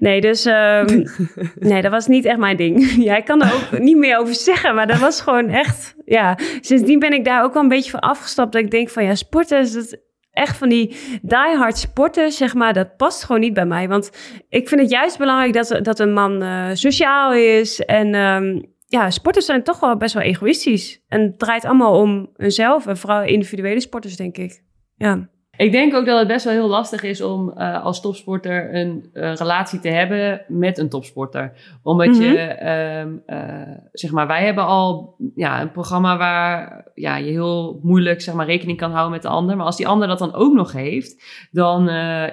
Nee, 0.01 0.21
dus... 0.21 0.45
ehm, 0.45 1.05
nee, 1.59 1.83
dat 1.83 1.91
was 1.91 2.07
niet 2.07 2.25
echt 2.25 2.39
mijn 2.39 2.57
ding. 2.57 2.91
Ja, 3.05 3.17
ik 3.17 3.25
kan 3.25 3.43
er 3.43 3.53
ook 3.55 3.79
niet 3.79 3.97
meer 3.97 4.19
over 4.19 4.35
zeggen, 4.35 4.75
maar 4.75 4.87
dat 4.87 4.99
was 4.99 5.21
gewoon 5.21 5.49
echt... 5.49 5.95
Ja, 6.05 6.39
sindsdien 6.61 6.99
ben 6.99 7.13
ik 7.13 7.25
daar 7.25 7.43
ook 7.45 7.53
wel 7.55 7.63
een 7.63 7.69
beetje 7.69 7.91
van 7.91 8.01
afgestapt. 8.01 8.53
Dat 8.53 8.63
ik 8.63 8.71
denk 8.71 8.89
van, 8.91 9.05
ja, 9.05 9.15
sporten 9.15 9.61
is 9.61 9.75
het 9.75 10.01
echt 10.33 10.57
van 10.57 10.69
die 10.69 10.97
diehard 11.23 11.79
sporten, 11.79 12.33
zeg 12.33 12.55
maar, 12.55 12.73
dat 12.73 12.97
past 12.97 13.25
gewoon 13.25 13.41
niet 13.41 13.55
bij 13.55 13.67
mij. 13.67 13.89
Want 13.89 14.11
ik 14.49 14.69
vind 14.69 14.81
het 14.81 14.91
juist 14.91 15.19
belangrijk 15.19 15.53
dat, 15.53 15.79
dat 15.83 15.99
een 15.99 16.13
man 16.13 16.45
sociaal 16.77 17.33
is. 17.33 17.81
En 17.81 18.15
ehm, 18.15 18.59
ja, 18.93 19.11
sporters 19.11 19.47
zijn 19.47 19.63
toch 19.63 19.81
wel 19.81 19.97
best 19.97 20.15
wel 20.15 20.23
egoïstisch. 20.23 21.03
En 21.09 21.21
het 21.21 21.39
draait 21.39 21.65
allemaal 21.65 22.01
om 22.01 22.31
hunzelf. 22.37 22.87
En 22.87 22.97
vooral 22.97 23.23
individuele 23.23 23.81
sporters, 23.81 24.17
denk 24.17 24.37
ik. 24.37 24.63
Ja. 24.97 25.29
Ik 25.57 25.73
denk 25.73 25.95
ook 25.95 26.07
dat 26.07 26.19
het 26.19 26.29
best 26.29 26.45
wel 26.45 26.55
heel 26.55 26.69
lastig 26.69 27.03
is 27.03 27.23
om 27.23 27.51
eh, 27.51 27.85
als 27.85 28.01
topsporter 28.01 28.75
een 28.75 29.09
eh, 29.13 29.35
relatie 29.35 29.79
te 29.79 29.89
hebben 29.89 30.45
met 30.49 30.79
een 30.79 30.89
topsporter. 30.89 31.53
Omdat 31.83 32.17
je, 32.17 32.39
ehm, 32.39 33.17
eh, 33.27 33.77
zeg 33.93 34.11
maar, 34.11 34.27
wij 34.27 34.45
hebben 34.45 34.67
al 34.67 35.15
ja, 35.35 35.61
een 35.61 35.71
programma 35.71 36.17
waar 36.17 36.87
ja, 36.95 37.17
je 37.17 37.31
heel 37.31 37.81
moeilijk 37.83 38.21
zeg 38.21 38.35
maar, 38.35 38.47
rekening 38.47 38.79
kan 38.79 38.91
houden 38.91 39.13
met 39.13 39.23
de 39.23 39.29
ander. 39.29 39.57
Maar 39.57 39.67
als 39.67 39.77
die 39.77 39.89
ander 39.89 40.09
dat 40.09 40.19
dan 40.19 40.35
ook 40.35 40.53
nog 40.53 40.73
heeft, 40.73 41.23
dan 41.51 41.85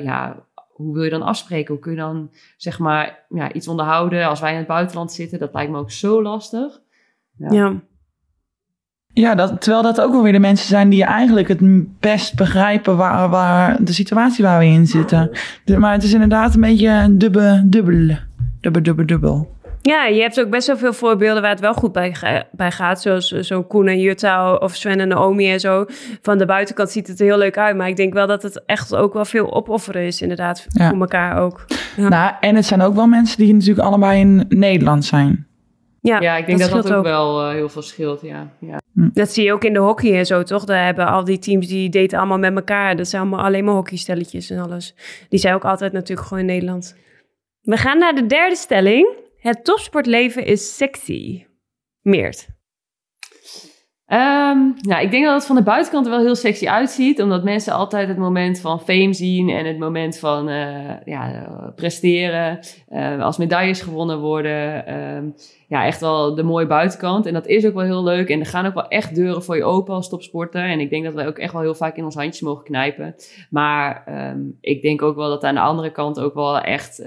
ja, 0.02 0.48
hoe 0.80 0.94
wil 0.94 1.04
je 1.04 1.10
dan 1.10 1.22
afspreken? 1.22 1.74
Hoe 1.74 1.84
kun 1.84 1.92
je 1.92 1.98
dan 1.98 2.32
zeg 2.58 2.80
maar 2.80 3.26
ja, 3.30 3.54
iets 3.54 3.68
onderhouden 3.68 4.28
als 4.28 4.40
wij 4.40 4.52
in 4.52 4.58
het 4.58 4.68
buitenland 4.68 5.12
zitten? 5.12 5.40
Dat 5.40 5.54
lijkt 5.54 5.72
me 5.72 5.78
ook 5.78 5.92
zo 5.92 6.22
lastig. 6.22 6.82
Ja. 7.38 7.52
ja. 7.52 7.74
Ja, 9.14 9.36
dat, 9.36 9.62
terwijl 9.62 9.84
dat 9.84 10.02
ook 10.02 10.12
wel 10.12 10.24
weer 10.24 10.32
de 10.32 10.40
mensen 10.40 10.68
zijn 10.68 10.90
die 10.90 11.04
eigenlijk 11.04 11.48
het 11.48 11.60
best 12.00 12.36
begrijpen 12.36 12.98
waar, 12.98 13.30
waar 13.30 13.84
de 13.84 13.94
situatie 13.94 14.44
waar 14.44 14.60
we 14.60 14.66
in 14.66 14.88
zitten. 14.88 15.32
Maar 15.78 15.94
het 15.94 16.04
is 16.04 16.14
inderdaad 16.14 16.54
een 16.54 16.62
beetje 16.62 16.88
een 16.90 17.18
dubbel, 17.18 17.62
dubbel, 17.66 18.18
dubbel, 18.62 18.82
dubbel, 18.84 19.06
dubbel. 19.06 19.58
Ja, 19.82 20.06
je 20.06 20.22
hebt 20.22 20.40
ook 20.40 20.50
best 20.50 20.68
wel 20.68 20.78
veel 20.78 20.94
voorbeelden 20.94 21.42
waar 21.42 21.52
het 21.52 21.60
wel 21.60 21.74
goed 21.74 21.92
bij, 21.92 22.14
ga- 22.14 22.48
bij 22.52 22.72
gaat. 22.72 23.02
Zoals 23.02 23.32
eh, 23.32 23.42
zo'n 23.42 23.68
Koen 23.68 23.88
en 23.88 24.00
Jutta 24.00 24.54
of 24.56 24.76
Sven 24.76 25.00
en 25.00 25.08
Naomi 25.08 25.52
en 25.52 25.60
zo. 25.60 25.86
Van 26.22 26.38
de 26.38 26.46
buitenkant 26.46 26.90
ziet 26.90 27.08
het 27.08 27.20
er 27.20 27.26
heel 27.26 27.38
leuk 27.38 27.58
uit. 27.58 27.76
Maar 27.78 27.88
ik 27.88 27.96
denk 27.96 28.14
wel 28.14 28.28
dat 28.28 28.44
het 28.44 28.64
echt 28.66 28.96
ook 28.96 29.14
wel 29.14 29.26
veel 29.26 29.54
opofferen 29.54 30.02
is 30.06 30.22
inderdaad. 30.22 30.66
Ja. 30.70 30.90
Voor 30.90 31.00
elkaar 31.00 31.38
ook. 31.42 31.66
Ja. 31.96 32.08
Nou, 32.10 32.34
en 32.40 32.56
het 32.56 32.66
zijn 32.66 32.82
ook 32.82 32.96
wel 32.96 33.08
mensen 33.08 33.38
die 33.38 33.54
natuurlijk 33.54 33.88
allebei 33.88 34.20
in 34.20 34.46
Nederland 34.50 35.06
zijn. 35.06 35.48
Ja, 36.02 36.20
Ja, 36.22 36.36
ik 36.38 36.46
denk 36.46 36.60
dat 36.60 36.72
dat, 36.72 36.94
ook, 36.94 37.04
wel 37.04 37.42
eh, 37.44 37.50
heel 37.54 37.70
veel 37.70 37.82
scheelt. 37.82 38.22
Ja. 38.22 38.48
Ja. 38.60 38.78
Dat 38.94 39.30
zie 39.32 39.44
je 39.44 39.54
ook 39.54 39.64
in 39.64 39.74
de 39.74 39.80
hockey 39.80 40.18
en 40.18 40.26
zo, 40.26 40.44
toch? 40.44 40.64
Daar 40.66 40.86
hebben 40.86 41.08
al 41.08 41.24
die 41.24 41.40
teams 41.40 41.68
die 41.68 41.90
daten 41.90 42.18
allemaal 42.18 42.38
met 42.38 42.56
elkaar. 42.56 42.96
Dat 42.96 43.08
zijn 43.08 43.22
allemaal 43.22 43.46
alleen 43.46 43.64
maar 43.66 43.74
hockeystelletjes 43.74 44.50
en 44.50 44.60
alles. 44.60 44.96
Die 45.30 45.40
zijn 45.40 45.54
ook 45.56 45.66
altijd 45.66 45.92
natuurlijk 45.92 46.28
gewoon 46.28 46.44
in 46.44 46.50
Nederland. 46.50 46.96
We 47.62 47.78
gaan 47.78 47.98
naar 47.98 48.16
de 48.16 48.26
derde 48.26 48.56
stelling. 48.56 49.08
Het 49.40 49.66
topsportleven 49.66 50.46
is 50.46 50.76
sexy. 50.76 51.46
Meert. 52.02 52.48
Ehm, 54.06 54.58
nou, 54.82 55.04
ik 55.04 55.12
denk 55.12 55.26
dat 55.26 55.34
het 55.34 55.46
van 55.46 55.56
de 55.56 55.64
buitenkant 55.64 56.06
er 56.06 56.12
wel 56.12 56.22
heel 56.22 56.36
sexy 56.36 56.68
uitziet. 56.68 57.22
Omdat 57.22 57.44
mensen 57.44 57.74
altijd 57.74 58.08
het 58.08 58.18
moment 58.18 58.60
van 58.60 58.82
fame 58.82 59.14
zien. 59.14 59.50
En 59.50 59.66
het 59.66 59.80
moment 59.80 60.18
van 60.18 60.50
eh, 60.50 61.06
ja, 61.06 61.46
presteren. 61.76 62.60
eh, 62.88 63.22
als 63.24 63.38
medailles 63.38 63.82
gewonnen 63.82 64.20
worden. 64.20 64.86
ehm, 64.86 65.30
ja, 65.68 65.86
echt 65.86 66.00
wel 66.00 66.36
de 66.36 66.44
mooie 66.44 66.68
buitenkant. 66.68 67.26
En 67.26 67.34
dat 67.34 67.48
is 67.48 67.66
ook 67.66 67.74
wel 67.74 67.84
heel 67.84 68.04
leuk. 68.04 68.30
En 68.30 68.40
er 68.40 68.46
gaan 68.46 68.66
ook 68.66 68.74
wel 68.74 68.88
echt 68.88 69.16
deuren 69.16 69.44
voor 69.44 69.56
je 69.56 69.64
open 69.64 69.94
als 69.94 70.10
topsporter. 70.10 70.64
En 70.64 70.80
ik 70.80 70.90
denk 70.90 71.04
dat 71.04 71.14
wij 71.14 71.28
ook 71.28 71.38
echt 71.38 71.54
wel 71.54 71.62
heel 71.62 71.76
vaak 71.76 71.98
in 71.98 72.04
ons 72.04 72.16
handjes 72.16 72.42
mogen 72.42 72.64
knijpen. 72.64 73.16
Maar 73.50 74.04
ehm, 74.06 74.40
ik 74.62 74.82
denk 74.82 75.02
ook 75.02 75.16
wel 75.16 75.30
dat 75.30 75.44
aan 75.44 75.56
de 75.56 75.62
andere 75.62 75.92
kant 75.92 76.20
ook 76.20 76.34
wel 76.34 76.60
echt... 76.60 77.04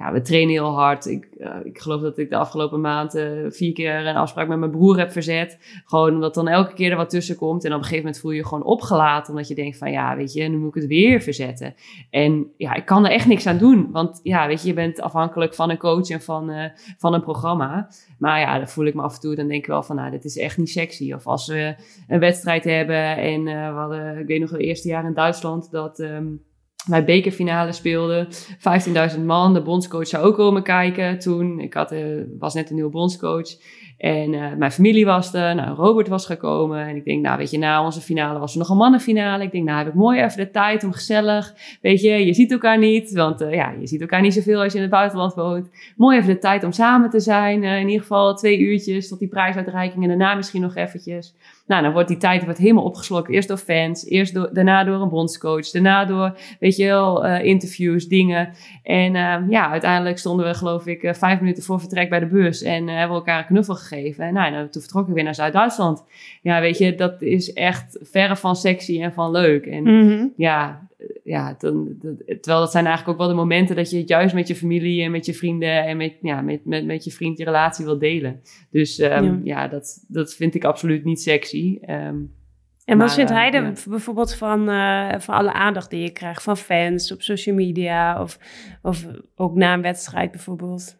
ja, 0.00 0.12
we 0.12 0.20
trainen 0.20 0.52
heel 0.52 0.74
hard. 0.74 1.06
Ik, 1.06 1.24
eh, 1.38 1.56
ik 1.64 1.78
geloof 1.78 2.00
dat 2.00 2.18
ik 2.18 2.30
de 2.30 2.36
afgelopen 2.36 2.80
maand 2.80 3.14
eh, 3.14 3.28
vier 3.48 3.72
keer 3.72 4.06
een 4.06 4.16
afspraak 4.16 4.48
met 4.48 4.58
mijn 4.58 4.70
broer 4.70 4.98
heb 4.98 5.12
verzet. 5.12 5.58
Gewoon 5.84 6.14
omdat 6.14 6.34
dan 6.34 6.48
elke 6.48 6.72
keer 6.72 6.90
er 6.90 6.96
wat 6.96 7.10
tussen 7.10 7.36
komt. 7.36 7.64
En 7.64 7.70
op 7.70 7.76
een 7.76 7.82
gegeven 7.82 8.04
moment 8.04 8.20
voel 8.20 8.30
je 8.30 8.36
je 8.36 8.46
gewoon 8.46 8.64
opgelaten. 8.64 9.32
Omdat 9.32 9.48
je 9.48 9.54
denkt 9.54 9.78
van 9.78 9.90
ja, 9.90 10.16
weet 10.16 10.32
je, 10.32 10.48
nu 10.48 10.56
moet 10.56 10.76
ik 10.76 10.82
het 10.82 10.90
weer 10.90 11.20
verzetten. 11.20 11.74
En 12.10 12.52
ja, 12.56 12.74
ik 12.74 12.84
kan 12.84 13.04
er 13.04 13.10
echt 13.10 13.26
niks 13.26 13.46
aan 13.46 13.58
doen. 13.58 13.88
Want 13.92 14.20
ja, 14.22 14.46
weet 14.46 14.62
je, 14.62 14.68
je 14.68 14.74
bent 14.74 15.00
afhankelijk 15.00 15.54
van 15.54 15.70
een 15.70 15.78
coach 15.78 16.08
en 16.08 16.20
van, 16.20 16.50
eh, 16.50 16.70
van 16.98 17.14
een 17.14 17.22
programma. 17.22 17.88
Maar 18.18 18.40
ja, 18.40 18.58
dan 18.58 18.68
voel 18.68 18.86
ik 18.86 18.94
me 18.94 19.02
af 19.02 19.14
en 19.14 19.20
toe. 19.20 19.34
Dan 19.34 19.48
denk 19.48 19.60
ik 19.60 19.66
wel 19.66 19.82
van 19.82 19.96
nou, 19.96 20.10
dit 20.10 20.24
is 20.24 20.38
echt 20.38 20.56
niet 20.56 20.70
sexy. 20.70 21.12
Of 21.12 21.26
als 21.26 21.46
we 21.46 21.74
een 22.08 22.20
wedstrijd 22.20 22.64
hebben. 22.64 23.16
En 23.16 23.46
eh, 23.46 23.72
we 23.72 23.78
hadden, 23.78 24.18
ik 24.18 24.26
weet 24.26 24.40
nog 24.40 24.50
het 24.50 24.60
eerste 24.60 24.88
jaar 24.88 25.04
in 25.04 25.14
Duitsland 25.14 25.70
dat... 25.70 25.98
ehm, 25.98 26.26
wij 26.86 27.04
bekerfinale 27.04 27.72
speelden. 27.72 28.28
15.000 29.14 29.20
man. 29.24 29.54
De 29.54 29.62
bondscoach 29.62 30.06
zou 30.06 30.24
ook 30.24 30.34
komen 30.34 30.62
kijken 30.62 31.18
toen. 31.18 31.60
Ik 31.60 31.74
had, 31.74 31.92
eh, 31.92 32.04
was 32.38 32.54
net 32.54 32.68
een 32.68 32.74
nieuwe 32.74 32.90
bondscoach. 32.90 33.48
En 34.00 34.34
eh, 34.34 34.54
mijn 34.56 34.72
familie 34.72 35.04
was 35.04 35.34
er. 35.34 35.54
Nou, 35.54 35.76
Robert 35.76 36.08
was 36.08 36.26
gekomen. 36.26 36.86
En 36.86 36.96
ik 36.96 37.04
denk, 37.04 37.22
nou 37.22 37.38
weet 37.38 37.50
je, 37.50 37.58
na 37.58 37.84
onze 37.84 38.00
finale 38.00 38.38
was 38.38 38.52
er 38.52 38.58
nog 38.58 38.68
een 38.68 38.76
mannenfinale. 38.76 39.44
Ik 39.44 39.52
denk, 39.52 39.64
nou 39.64 39.78
heb 39.78 39.88
ik 39.88 39.94
mooi 39.94 40.20
even 40.20 40.36
de 40.36 40.50
tijd 40.50 40.84
om 40.84 40.92
gezellig. 40.92 41.54
Weet 41.80 42.00
je, 42.00 42.26
je 42.26 42.34
ziet 42.34 42.52
elkaar 42.52 42.78
niet. 42.78 43.12
Want 43.12 43.40
eh, 43.40 43.54
ja, 43.54 43.74
je 43.80 43.86
ziet 43.86 44.00
elkaar 44.00 44.20
niet 44.20 44.34
zoveel 44.34 44.62
als 44.62 44.72
je 44.72 44.76
in 44.78 44.84
het 44.84 44.92
buitenland 44.92 45.34
woont. 45.34 45.70
Mooi 45.96 46.18
even 46.18 46.34
de 46.34 46.38
tijd 46.38 46.64
om 46.64 46.72
samen 46.72 47.10
te 47.10 47.20
zijn. 47.20 47.64
In 47.64 47.86
ieder 47.86 48.00
geval 48.00 48.34
twee 48.34 48.58
uurtjes 48.58 49.08
tot 49.08 49.18
die 49.18 49.28
prijsuitreiking. 49.28 50.02
En 50.02 50.08
daarna 50.08 50.34
misschien 50.34 50.60
nog 50.60 50.76
eventjes. 50.76 51.34
Nou, 51.70 51.82
dan 51.82 51.92
wordt 51.92 52.08
die 52.08 52.16
tijd 52.16 52.44
wordt 52.44 52.58
helemaal 52.58 52.84
opgeslokt. 52.84 53.30
Eerst 53.30 53.48
door 53.48 53.56
fans, 53.56 54.06
eerst 54.06 54.34
door, 54.34 54.50
daarna 54.52 54.84
door 54.84 55.00
een 55.02 55.08
bondscoach, 55.08 55.70
daarna 55.70 56.04
door, 56.04 56.36
weet 56.60 56.76
je 56.76 56.84
wel, 56.84 57.24
eh, 57.24 57.44
interviews, 57.44 58.08
dingen. 58.08 58.52
En 58.82 59.14
eh, 59.16 59.36
ja, 59.48 59.70
uiteindelijk 59.70 60.18
stonden 60.18 60.46
we, 60.46 60.54
geloof 60.54 60.86
ik, 60.86 61.02
eh, 61.02 61.14
vijf 61.14 61.40
minuten 61.40 61.62
voor 61.62 61.80
vertrek 61.80 62.08
bij 62.08 62.18
de 62.18 62.26
bus 62.26 62.62
en 62.62 62.88
eh, 62.88 62.94
hebben 62.94 63.08
we 63.08 63.14
elkaar 63.22 63.38
een 63.38 63.46
knuffel 63.46 63.74
gegeven. 63.74 64.24
En 64.24 64.32
nou, 64.34 64.68
toen 64.68 64.82
vertrokken 64.82 65.08
we 65.08 65.14
weer 65.14 65.24
naar 65.24 65.34
Zuid-Duitsland. 65.34 66.04
Ja, 66.42 66.60
weet 66.60 66.78
je, 66.78 66.94
dat 66.94 67.22
is 67.22 67.52
echt 67.52 67.98
verre 68.00 68.36
van 68.36 68.56
sexy 68.56 69.02
en 69.02 69.12
van 69.12 69.30
leuk. 69.30 69.66
En 69.66 69.82
Mhm. 69.82 70.26
ja, 70.36 70.88
ja 71.24 71.54
dan, 71.58 71.94
dat- 71.98 72.16
terwijl 72.26 72.60
dat 72.60 72.70
zijn 72.70 72.86
eigenlijk 72.86 73.08
ook 73.18 73.26
wel 73.26 73.34
de 73.36 73.40
momenten 73.42 73.76
dat 73.76 73.90
je 73.90 73.98
het 73.98 74.08
juist 74.08 74.34
met 74.34 74.48
je 74.48 74.54
familie 74.56 75.02
en 75.02 75.10
met 75.10 75.26
je 75.26 75.34
vrienden 75.34 75.84
en 75.84 75.96
met, 75.96 76.14
ja, 76.22 76.40
met, 76.40 76.64
met, 76.64 76.84
met 76.86 77.04
je 77.04 77.10
vriend 77.10 77.38
je 77.38 77.44
relatie 77.44 77.84
wil 77.84 77.98
delen. 77.98 78.40
Dus 78.70 78.98
ehm, 78.98 79.24
Ja. 79.24 79.38
ja, 79.44 79.68
dat, 79.68 80.04
dat 80.08 80.34
vind 80.34 80.54
ik 80.54 80.64
absoluut 80.64 81.04
niet 81.04 81.20
sexy. 81.22 81.78
Ehm, 81.80 82.16
En 82.84 82.98
wat 82.98 83.14
vindt 83.14 83.30
eh, 83.30 83.36
hij 83.36 83.50
er 83.52 83.62
ja. 83.64 83.72
bijvoorbeeld 83.88 84.34
van, 84.34 84.68
eh, 84.68 85.14
van 85.18 85.34
alle 85.34 85.52
aandacht 85.52 85.90
die 85.90 86.02
je 86.02 86.10
krijgt 86.12 86.42
van 86.42 86.56
fans 86.56 87.12
op 87.12 87.22
social 87.22 87.54
media 87.54 88.22
of, 88.22 88.38
of 88.82 89.06
ook 89.34 89.54
na 89.54 89.74
een 89.74 89.82
wedstrijd 89.82 90.30
bijvoorbeeld? 90.30 90.98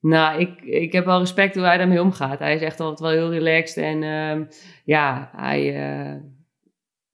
Nou, 0.00 0.40
ik, 0.40 0.60
ik 0.62 0.92
heb 0.92 1.04
wel 1.04 1.18
respect 1.18 1.54
hoe 1.54 1.64
hij 1.64 1.76
daarmee 1.78 2.00
omgaat. 2.02 2.38
Hij 2.38 2.54
is 2.54 2.60
echt 2.60 2.80
altijd 2.80 3.00
wel 3.00 3.10
heel 3.10 3.38
relaxed 3.38 3.84
en 3.84 4.02
ehm, 4.02 4.44
ja, 4.84 5.30
hij 5.36 5.74
eh, 5.84 6.14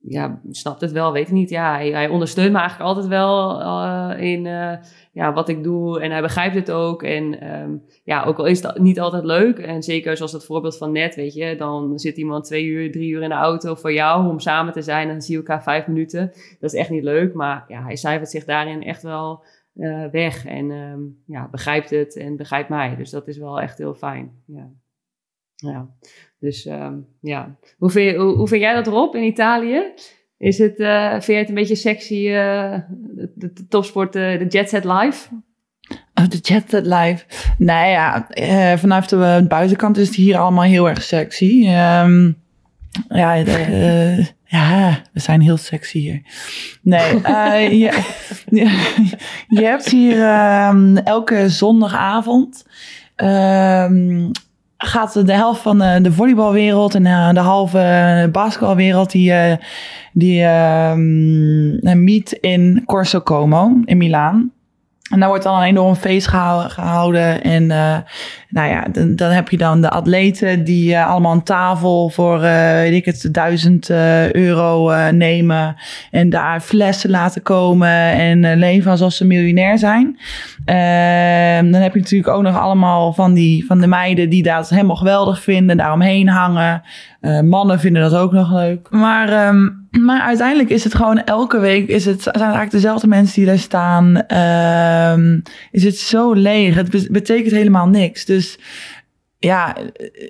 ja, 0.01 0.41
snapt 0.51 0.81
het 0.81 0.93
wel, 0.93 1.13
weet 1.13 1.27
ik 1.27 1.33
niet. 1.33 1.51
Ja, 1.51 1.77
hij, 1.77 2.09
ondersteunt 2.09 2.53
me 2.53 2.59
eigenlijk 2.59 2.89
altijd 2.89 3.07
wel 3.07 3.61
eh, 3.61 4.23
in 4.33 4.47
eh, 4.47 4.73
ja, 5.13 5.33
wat 5.33 5.49
ik 5.49 5.63
doe 5.63 6.01
en 6.01 6.11
hij 6.11 6.21
begrijpt 6.21 6.55
het 6.55 6.71
ook. 6.71 7.03
En 7.03 7.41
ehm, 7.41 7.77
ja, 8.05 8.25
ook 8.25 8.39
al 8.39 8.45
is 8.45 8.63
het 8.63 8.79
niet 8.79 9.01
altijd 9.01 9.25
leuk 9.25 9.59
en 9.59 9.83
zeker 9.83 10.17
zoals 10.17 10.33
het 10.33 10.45
voorbeeld 10.45 10.79
van 10.79 10.93
net, 10.93 11.15
weet 11.15 11.35
je, 11.35 11.57
dan 11.57 11.99
zit 11.99 12.17
iemand 12.17 12.45
twee 12.45 12.65
uur, 12.65 12.93
drie 12.93 13.11
uur 13.11 13.23
in 13.23 13.29
de 13.29 13.35
auto 13.35 13.75
voor 13.75 13.93
jou 13.93 14.29
om 14.29 14.41
samen 14.41 14.73
te 14.73 14.83
zijn 14.83 15.07
en 15.07 15.13
dan 15.13 15.23
zie 15.23 15.33
je 15.33 15.41
elkaar 15.41 15.63
vijf 15.63 15.87
minuten. 15.87 16.27
Dat 16.61 16.73
is 16.73 16.79
echt 16.79 16.91
niet 16.91 17.05
leuk, 17.05 17.35
maar 17.35 17.65
ja, 17.69 17.83
hij 17.83 17.97
cijfert 17.97 18.31
zich 18.31 18.45
daarin 18.45 18.83
echt 18.83 19.03
wel 19.03 19.45
eh, 19.75 20.07
weg 20.11 20.47
en 20.47 20.71
ehm, 20.71 21.01
ja, 21.27 21.49
begrijpt 21.51 21.91
het 21.91 22.17
en 22.17 22.37
begrijpt 22.37 22.69
mij. 22.69 22.97
Dus 22.97 23.11
dat 23.11 23.29
is 23.29 23.39
wel 23.39 23.61
echt 23.61 23.79
heel 23.79 23.95
fijn. 23.95 24.43
Ja. 24.47 24.71
Ja, 25.67 25.89
dus 26.41 26.67
ehm, 26.67 26.95
ja. 27.21 27.57
Hoe 27.77 27.91
vind, 27.91 28.11
je, 28.11 28.19
hoe, 28.19 28.49
vind 28.49 28.61
jij 28.61 28.75
dat 28.75 28.87
erop 28.87 29.15
in 29.15 29.23
Italië? 29.23 29.83
Is 30.39 30.59
het, 30.59 30.79
eh, 30.79 31.11
vind 31.11 31.25
jij 31.27 31.39
het 31.39 31.49
een 31.49 31.55
beetje 31.55 31.75
sexy, 31.75 32.29
eh, 32.29 32.79
de, 33.35 33.67
topsport, 33.69 34.17
eh, 34.17 34.39
de 34.39 34.47
Jet 34.47 34.69
Set 34.69 34.85
Live? 34.85 35.29
Oh, 36.15 36.29
de 36.29 36.37
Jet 36.37 36.65
Set 36.71 36.87
Live. 36.87 37.25
Nou 37.59 37.89
ja, 37.89 38.27
vanaf 38.77 39.07
de 39.07 39.45
buitenkant 39.49 39.97
is 39.97 40.07
het 40.07 40.17
hier 40.17 40.39
allemaal 40.39 40.65
heel 40.65 40.89
erg 40.89 41.03
sexy. 41.03 41.67
Ehm, 41.67 42.33
ja, 43.09 43.35
ja, 44.45 45.03
we 45.13 45.21
zijn 45.21 45.41
heel 45.41 45.57
sexy 45.57 45.99
hier. 45.99 46.23
Nee, 46.83 47.79
je, 49.49 49.65
hebt 49.65 49.89
hier 49.89 50.23
ehm, 50.23 50.97
elke 50.97 51.49
zondagavond 51.49 52.67
gaat 54.79 55.27
de 55.27 55.33
helft 55.33 55.61
van 55.61 55.79
de, 55.79 55.99
de 56.03 56.13
volleybalwereld 56.13 56.95
en 56.95 57.07
eh, 57.07 57.33
de 57.33 57.41
halve 57.41 58.29
basketbalwereld 58.33 59.11
die, 59.11 59.33
eh, 59.33 59.57
die 60.13 60.43
ehm, 60.43 62.05
meet 62.05 62.33
in 62.33 62.83
Corso 62.87 63.21
Como 63.21 63.81
in 63.85 63.97
Milaan. 63.97 64.53
En 65.11 65.21
daar 65.21 65.29
wordt 65.29 65.45
dan 65.45 65.57
een 65.59 65.67
enorm 65.67 65.95
feest 65.95 66.27
gehouden. 66.27 67.43
en 67.43 67.71
eh, 67.71 67.97
nou 68.49 68.69
ja, 68.69 68.87
dan, 68.93 69.17
dan, 69.17 69.31
heb 69.31 69.49
je 69.49 69.57
dan 69.57 69.81
de 69.81 69.91
atleten 69.91 70.65
die 70.65 70.91
uh, 70.91 71.11
allemaal 71.11 71.33
een 71.33 71.43
tafel 71.43 72.09
voor, 72.09 72.37
uh, 72.45 72.73
weet 72.73 72.93
ik 72.93 73.05
het, 73.05 73.29
duizend 73.33 73.91
euro 74.33 74.93
nemen. 75.11 75.77
En 76.11 76.31
daar 76.31 76.61
flessen 76.61 77.11
laten 77.11 77.43
komen 77.43 78.13
en 78.13 78.59
leven 78.59 78.91
alsof 78.91 79.13
ze 79.13 79.27
miljonair 79.27 79.79
zijn. 79.79 80.19
Ehm, 80.65 81.71
dan 81.71 81.81
heb 81.81 81.93
je 81.93 82.01
natuurlijk 82.01 82.35
ook 82.35 82.43
nog 82.43 82.59
allemaal 82.59 83.13
van, 83.13 83.35
die, 83.35 83.67
van 83.67 83.81
de 83.81 83.87
meiden 83.87 84.29
die 84.29 84.43
dat 84.43 84.69
helemaal 84.69 84.97
geweldig 84.97 85.43
vinden, 85.43 85.77
daaromheen 85.77 86.29
hangen. 86.29 86.83
Mannen 87.21 87.81
vinden 87.81 88.03
dat 88.03 88.15
ook 88.15 88.33
nog 88.33 88.53
leuk. 88.53 88.91
Maar... 88.91 89.49
Um, 89.49 89.87
maar 89.91 90.21
uiteindelijk 90.21 90.71
is 90.71 90.85
het 90.85 90.95
gewoon 90.95 91.25
elke 91.25 91.59
week, 91.59 91.89
is 91.89 92.05
het, 92.05 92.23
zijn 92.23 92.35
eigenlijk 92.35 92.71
dezelfde 92.71 93.07
mensen 93.07 93.35
die 93.35 93.47
daar 93.47 93.59
staan. 93.59 94.37
Um, 95.19 95.43
is 95.71 95.85
het 95.85 95.97
zo 95.97 96.33
leeg. 96.33 96.75
Het 96.75 97.09
betekent 97.13 97.53
helemaal 97.55 97.89
niks. 97.89 98.25
Dus 98.25 98.59
ja, 99.39 99.77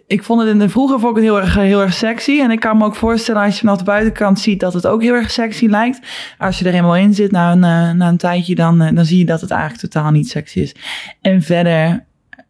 ik 0.06 0.22
vond 0.22 0.40
het 0.40 0.50
in 0.50 0.58
de 0.58 0.68
vroeger 0.68 1.00
vond 1.00 1.16
ik 1.16 1.22
het 1.22 1.32
heel 1.32 1.40
erg, 1.40 1.54
heel 1.54 1.80
erg 1.80 1.92
sexy. 1.92 2.40
En 2.40 2.50
ik 2.50 2.60
kan 2.60 2.78
me 2.78 2.84
ook 2.84 2.96
voorstellen 2.96 3.42
als 3.42 3.54
je 3.54 3.60
vanaf 3.60 3.78
de 3.78 3.84
buitenkant 3.84 4.40
ziet 4.40 4.60
dat 4.60 4.74
het 4.74 4.86
ook 4.86 5.02
heel 5.02 5.14
erg 5.14 5.30
sexy 5.30 5.66
lijkt. 5.66 6.00
Als 6.38 6.58
je 6.58 6.64
er 6.64 6.70
helemaal 6.70 6.96
in 6.96 7.14
zit 7.14 7.30
na 7.30 7.52
een, 7.52 7.64
eh, 7.64 7.96
na 7.96 8.08
een 8.08 8.16
tijdje, 8.16 8.54
dan, 8.54 8.80
eh, 8.80 8.94
dan 8.94 9.04
zie 9.04 9.18
je 9.18 9.24
dat 9.24 9.40
het 9.40 9.50
eigenlijk 9.50 9.80
totaal 9.80 10.10
niet 10.10 10.28
sexy 10.28 10.60
is. 10.60 10.74
En 11.20 11.42
verder 11.42 12.06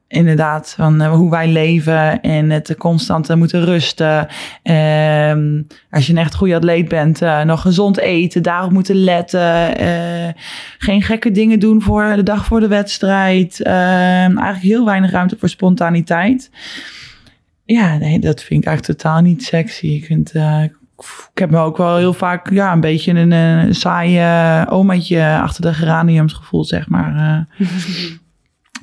inderdaad, 0.08 0.74
van 0.76 1.02
uh, 1.02 1.10
hoe 1.12 1.30
wij 1.30 1.48
leven 1.48 2.20
en 2.20 2.50
het 2.50 2.76
constant 2.76 3.34
moeten 3.34 3.64
rusten. 3.64 4.26
Uh, 4.62 5.62
als 5.90 6.06
je 6.06 6.12
een 6.12 6.18
echt 6.18 6.34
goede 6.34 6.54
atleet 6.54 6.88
bent, 6.88 7.22
uh, 7.22 7.42
nog 7.42 7.60
gezond 7.60 7.98
eten, 7.98 8.42
daarop 8.42 8.70
moeten 8.70 8.96
letten. 8.96 9.74
geen 10.78 11.02
gekke 11.02 11.30
dingen 11.30 11.58
doen 11.58 11.82
voor 11.82 12.12
de 12.16 12.22
dag 12.22 12.44
voor 12.44 12.60
de 12.60 12.68
wedstrijd. 12.68 13.62
Ehm, 13.62 13.76
eigenlijk 14.38 14.60
heel 14.60 14.84
weinig 14.84 15.10
ruimte 15.10 15.36
voor 15.38 15.48
spontaniteit. 15.48 16.50
Ja, 17.64 17.96
nee, 17.96 18.18
dat 18.18 18.42
vind 18.42 18.60
ik 18.62 18.66
eigenlijk 18.68 18.98
totaal 18.98 19.20
niet 19.20 19.44
sexy. 19.44 19.86
Ik 19.86 20.08
ik 21.32 21.38
heb 21.38 21.50
me 21.50 21.58
ook 21.58 21.76
wel 21.76 21.96
heel 21.96 22.12
vaak 22.12 22.50
ja, 22.50 22.72
een 22.72 22.80
beetje 22.80 23.12
een, 23.12 23.30
een 23.30 23.74
saaie 23.74 24.70
omaatje 24.70 25.38
achter 25.42 25.62
de 25.62 25.74
geraniums 25.74 26.32
gevoeld, 26.32 26.68
zeg 26.68 26.88
maar. 26.88 27.46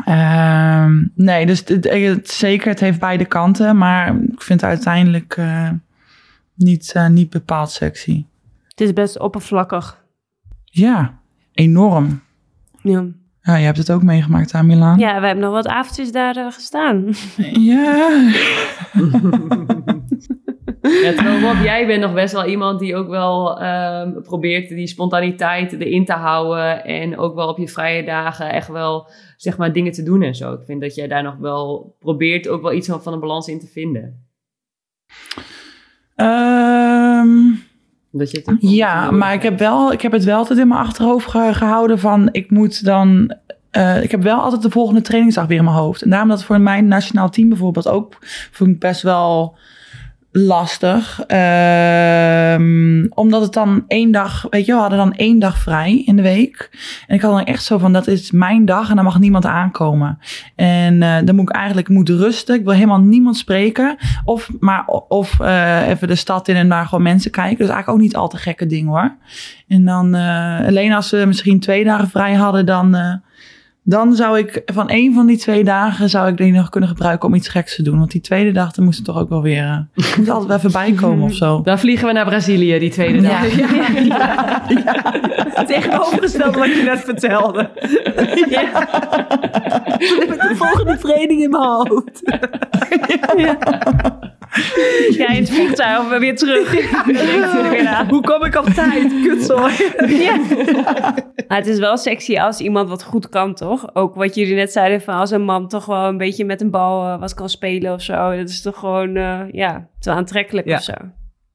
Uh, 0.08 0.86
nee, 1.16 1.46
dus 1.46 1.64
het, 1.66 2.30
zeker, 2.30 2.70
het 2.70 2.80
heeft 2.80 3.00
beide 3.00 3.26
kanten, 3.26 3.78
maar 3.78 4.16
ik 4.16 4.42
vind 4.42 4.62
het 4.62 4.70
uiteindelijk 4.70 5.36
uh, 5.38 5.70
niet, 6.56 6.94
uh, 6.98 7.08
niet 7.08 7.30
bepaald 7.30 7.72
sexy. 7.72 8.26
Het 8.68 8.82
is 8.82 8.94
best 8.94 9.20
oppervlakkig. 9.20 10.04
Ja, 10.64 11.20
enorm. 11.54 12.22
Ja. 12.82 13.06
Ja, 13.42 13.56
je 13.56 13.66
hebt 13.66 13.78
het 13.78 13.92
ook 13.92 14.04
meegemaakt 14.04 14.54
aan 14.54 14.66
Milaan. 14.66 15.00
Ja, 15.00 15.20
we 15.20 15.26
hebben 15.26 15.44
nog 15.44 15.54
wat 15.54 15.68
avondjes 15.68 16.12
daar 16.12 16.38
uh, 16.38 16.52
gestaan. 16.52 17.10
Ja. 17.72 18.32
Ja, 21.04 21.14
terwijl 21.14 21.40
Rob, 21.40 21.64
jij 21.64 21.88
bent 21.88 22.02
nog 22.02 22.14
best 22.14 22.34
wel 22.34 22.46
iemand 22.46 22.80
die 22.80 22.96
ook 22.96 23.08
wel 23.08 23.64
um, 23.64 24.22
probeert 24.22 24.70
die 24.70 24.88
spontaniteit 24.88 25.74
erin 25.74 26.06
te 26.06 26.14
houden. 26.14 26.86
En 26.86 27.18
ook 27.18 27.36
wel 27.36 27.48
op 27.48 27.58
je 27.58 27.68
vrije 27.68 28.04
dagen 28.04 28.52
echt 28.52 28.68
wel, 28.68 29.10
zeg 29.38 29.58
maar, 29.58 29.74
dingen 29.74 29.92
te 29.92 30.04
doen 30.04 30.22
en 30.22 30.36
zo. 30.36 30.54
Ik 30.54 30.66
vind 30.66 30.82
dat 30.82 30.96
jij 30.96 31.08
daar 31.08 31.24
nog 31.24 31.38
wel 31.38 31.96
probeert 32.00 32.48
ook 32.48 32.62
wel 32.62 32.74
iets 32.74 32.88
van, 32.88 33.14
een 33.14 33.20
balans 33.20 33.48
in 33.48 33.60
te 33.60 33.68
vinden. 33.68 34.24
Um, 36.16 37.64
dat 38.12 38.32
je 38.32 38.42
het 38.46 38.56
ja, 38.60 39.12
maar 39.12 39.34
ik 39.34 39.42
heb, 39.42 39.60
wel, 39.60 39.92
ik 39.92 40.02
heb 40.02 40.12
het 40.12 40.24
wel 40.24 40.38
altijd 40.38 40.60
in 40.60 40.68
mijn 40.68 40.80
achterhoofd 40.80 41.30
gehouden 41.30 42.00
van 42.00 42.30
ik 42.32 42.52
moet 42.52 42.86
dan 42.86 43.36
uh, 43.78 44.04
ik 44.04 44.12
heb 44.12 44.22
wel 44.22 44.40
altijd 44.40 44.62
de 44.62 44.70
volgende 44.70 45.02
trainingsdag 45.02 45.48
weer 45.48 45.58
in 45.58 45.64
mijn 45.64 45.76
hoofd. 45.76 46.02
En 46.02 46.10
daarom 46.10 46.30
dat 46.30 46.44
voor 46.44 46.62
mijn 46.62 46.88
nationaal 46.88 47.30
team 47.30 47.50
bijvoorbeeld 47.50 47.88
ook 47.88 48.18
vond 48.52 48.70
ik 48.70 48.80
best 48.80 49.02
wel 49.02 49.58
lastig. 50.38 51.24
Um, 51.28 53.12
omdat 53.14 53.42
het 53.42 53.54
dan 53.54 53.84
één 53.88 54.12
dag, 54.12 54.48
weet 54.50 54.66
je, 54.66 54.74
we 54.74 54.80
hadden 54.80 54.98
dan 54.98 55.14
één 55.14 55.40
dag 55.40 55.58
vrij 55.58 56.04
in 56.06 56.16
de 56.16 56.22
week. 56.22 56.70
En 57.08 57.16
ik 57.16 57.22
had 57.22 57.32
dan 57.32 57.44
echt 57.44 57.64
zo 57.64 57.78
van, 57.78 57.94
dat 57.94 58.08
is 58.08 58.32
mijn 58.32 58.66
dag 58.66 58.90
en 58.90 58.96
dan 58.96 59.04
mag 59.04 59.20
niemand 59.20 59.46
aankomen. 59.46 60.20
En 60.56 61.02
uh, 61.02 61.18
dan 61.24 61.36
moet 61.36 61.50
ik 61.50 61.56
eigenlijk 61.56 61.90
moeten 61.90 62.18
rusten. 62.18 62.56
Ik 62.56 62.64
wil 62.64 62.74
helemaal 62.74 63.00
niemand 63.00 63.38
spreken. 63.38 63.98
Of, 64.26 64.50
maar, 64.60 64.86
of 65.08 65.40
uh, 65.42 65.88
even 65.88 66.08
de 66.08 66.16
stad 66.16 66.48
in 66.48 66.56
en 66.56 66.70
daar 66.70 66.86
gewoon 66.86 67.04
mensen 67.04 67.32
kijken. 67.32 67.58
Dus 67.58 67.68
eigenlijk 67.68 67.98
ook 67.98 68.04
niet 68.06 68.16
al 68.16 68.28
te 68.28 68.38
gekke 68.38 68.66
dingen 68.66 68.90
hoor. 68.90 69.16
En 69.68 69.86
dan, 69.86 70.16
uh, 70.16 70.68
alleen 70.68 70.94
als 70.94 71.12
we 71.12 71.24
misschien 71.28 71.60
twee 71.60 71.84
dagen 71.84 72.10
vrij 72.10 72.34
hadden, 72.34 72.66
dan 72.66 73.22
dan 73.88 74.16
zou 74.16 74.38
ik 74.38 74.62
van 74.66 74.90
één 74.90 75.14
van 75.14 75.26
die 75.26 75.38
twee 75.38 75.64
dagen 75.64 76.10
zou 76.10 76.28
ik 76.28 76.38
die 76.38 76.52
nog 76.52 76.70
kunnen 76.70 76.90
gebruiken 76.90 77.28
om 77.28 77.36
iets 77.36 77.48
geks 77.48 77.76
te 77.76 77.82
doen. 77.82 78.00
Want 78.00 78.12
die 78.12 78.22
tweede 78.22 78.52
dag, 78.52 78.72
dan 78.72 78.86
moest 78.86 78.98
het 78.98 79.06
toch 79.06 79.18
ook 79.18 79.30
wel 79.30 79.42
weer. 79.42 79.88
Uh, 79.96 80.16
moet 80.18 80.30
altijd 80.30 80.48
wel 80.48 80.58
even 80.58 80.72
bijkomen 80.72 81.26
of 81.26 81.34
zo. 81.34 81.62
Dan 81.62 81.80
vliegen 81.80 82.08
we 82.08 82.14
naar 82.14 82.26
Brazilië 82.26 82.80
die 82.80 82.90
tweede 82.90 83.22
dag. 83.22 83.56
Ja, 83.56 83.68
ja, 83.76 84.00
ja, 84.02 84.64
ja. 85.56 85.64
Tegenovergestelde 85.64 86.58
wat 86.58 86.76
je 86.76 86.84
net 86.84 87.00
vertelde. 87.00 87.70
Ja. 88.50 88.94
Ik 90.22 90.48
de 90.50 90.54
volgende 90.56 90.98
training 90.98 91.42
in 91.42 91.50
mijn 91.50 91.64
hoofd. 91.64 92.22
Ja. 93.38 93.58
Ja, 95.18 95.30
in 95.30 95.42
het 95.42 95.50
vliegtuig 95.50 96.10
we 96.10 96.20
weer 96.20 96.36
terug. 96.36 96.74
Ja. 97.84 98.06
Hoe 98.10 98.22
kom 98.22 98.44
ik 98.44 98.56
op 98.56 98.66
tijd? 98.66 99.14
Kutzooi. 99.24 99.74
Ja. 100.08 100.38
Maar 101.48 101.58
het 101.58 101.68
is 101.68 101.80
wel 101.80 101.98
sexy 101.98 102.38
als 102.38 102.60
iemand 102.60 102.90
wat 102.90 103.04
goed 103.04 103.30
kan, 103.30 103.54
toch? 103.54 103.96
Ook 103.96 104.16
wat 104.16 104.36
jullie 104.36 104.56
net 104.56 104.72
zeiden 104.72 105.02
van 105.02 105.16
als 105.16 105.32
een 105.32 105.44
man 105.44 105.68
toch 105.68 105.86
wel 105.86 106.08
een 106.08 106.18
beetje 106.18 106.46
met 106.46 106.62
een 106.62 106.72
bal 106.72 107.06
uh, 107.06 107.20
wat 107.20 107.34
kan 107.34 107.50
spelen 107.50 107.94
of 107.94 108.02
zo. 108.02 108.36
Dat 108.38 108.50
is 108.50 108.62
toch 108.62 108.80
gewoon, 108.80 109.16
uh, 109.16 109.42
ja, 109.52 109.88
te 110.00 110.12
aantrekkelijk 110.12 110.68
ja. 110.68 110.76
of 110.76 110.84
zo. 110.84 110.94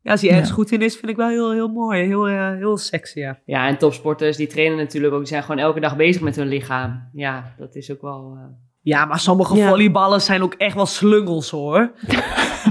Ja, 0.03 0.11
als 0.11 0.20
hij 0.20 0.30
ergens 0.30 0.48
ja. 0.48 0.55
goed 0.55 0.72
in 0.72 0.82
is, 0.82 0.96
vind 0.96 1.11
ik 1.11 1.16
wel 1.16 1.28
heel, 1.28 1.53
heel 1.53 1.68
mooi. 1.68 2.05
Heel, 2.07 2.28
uh, 2.28 2.57
heel 2.57 2.76
sexy, 2.76 3.18
ja. 3.18 3.38
Ja, 3.44 3.68
en 3.68 3.78
topsporters, 3.78 4.36
die 4.36 4.46
trainen 4.46 4.76
natuurlijk 4.76 5.12
ook. 5.12 5.18
Die 5.18 5.28
zijn 5.28 5.42
gewoon 5.42 5.61
elke 5.61 5.80
dag 5.80 5.96
bezig 5.96 6.22
met 6.22 6.36
hun 6.36 6.48
lichaam. 6.48 7.09
Ja, 7.12 7.55
dat 7.59 7.74
is 7.74 7.92
ook 7.92 8.01
wel... 8.01 8.38
Ja, 8.83 9.05
maar 9.05 9.18
sommige 9.18 9.57
ja. 9.57 9.68
volleyballers 9.68 10.24
zijn 10.24 10.43
ook 10.43 10.55
echt 10.55 10.74
wel 10.74 10.87
slungels, 10.87 11.51
hoor. 11.51 11.93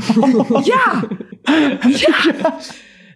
ja! 0.63 1.03
ja! 1.87 2.33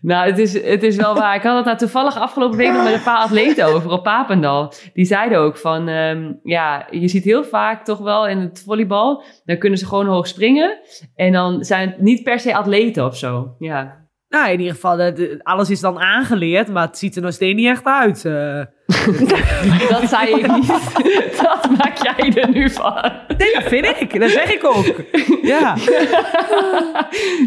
Nou, 0.03 0.29
het 0.29 0.37
is, 0.37 0.53
het 0.53 0.83
is 0.83 0.95
wel 0.95 1.15
waar. 1.15 1.35
Ik 1.35 1.41
had 1.41 1.55
het 1.55 1.65
daar 1.65 1.77
toevallig 1.77 2.17
afgelopen 2.17 2.57
week 2.57 2.71
nog 2.71 2.83
met 2.83 2.93
een 2.93 3.03
paar 3.03 3.17
atleten 3.17 3.65
over 3.65 3.91
op 3.91 4.03
Papendal. 4.03 4.73
Die 4.93 5.05
zeiden 5.05 5.37
ook 5.37 5.57
van, 5.57 5.87
um, 5.87 6.39
ja, 6.43 6.87
je 6.91 7.07
ziet 7.07 7.23
heel 7.23 7.43
vaak 7.43 7.85
toch 7.85 7.99
wel 7.99 8.27
in 8.27 8.37
het 8.37 8.63
volleybal, 8.65 9.23
dan 9.45 9.57
kunnen 9.57 9.79
ze 9.79 9.85
gewoon 9.85 10.07
hoog 10.07 10.27
springen. 10.27 10.79
En 11.15 11.31
dan 11.31 11.63
zijn 11.63 11.89
het 11.89 12.01
niet 12.01 12.23
per 12.23 12.39
se 12.39 12.55
atleten 12.55 13.05
of 13.05 13.17
zo. 13.17 13.55
Ja. 13.59 14.02
Nou, 14.33 14.51
in 14.51 14.59
ieder 14.59 14.73
geval, 14.73 15.13
alles 15.43 15.69
is 15.69 15.79
dan 15.79 15.99
aangeleerd, 15.99 16.67
maar 16.67 16.87
het 16.87 16.97
ziet 16.97 17.15
er 17.15 17.21
nog 17.21 17.33
steeds 17.33 17.55
niet 17.55 17.67
echt 17.67 17.85
uit. 17.85 18.23
Uh. 18.23 18.61
dat 19.89 20.09
zei 20.09 20.29
ik 20.29 20.51
niet. 20.51 20.67
dat 21.41 21.69
maak 21.77 21.97
jij 21.97 22.43
er 22.43 22.49
nu 22.49 22.69
van. 22.69 23.11
Nee, 23.37 23.53
dat 23.53 23.63
vind 23.63 23.85
ik. 23.85 24.19
Dat 24.19 24.29
zeg 24.29 24.53
ik 24.53 24.65
ook. 24.65 25.01
Ja. 25.41 25.75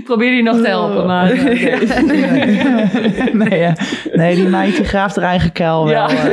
Probeer 0.04 0.32
je 0.32 0.42
nog 0.42 0.56
te 0.56 0.68
helpen, 0.68 1.06
maar... 1.06 1.32
Okay. 1.32 1.44
Nee, 2.00 3.32
nee, 3.48 3.58
ja. 3.58 3.74
nee, 4.12 4.34
die 4.34 4.48
meid 4.48 4.76
die 4.76 4.84
graaft 4.84 5.16
haar 5.16 5.24
eigen 5.24 5.52
kuil 5.52 5.84
wel. 5.84 6.10
Ja. 6.10 6.32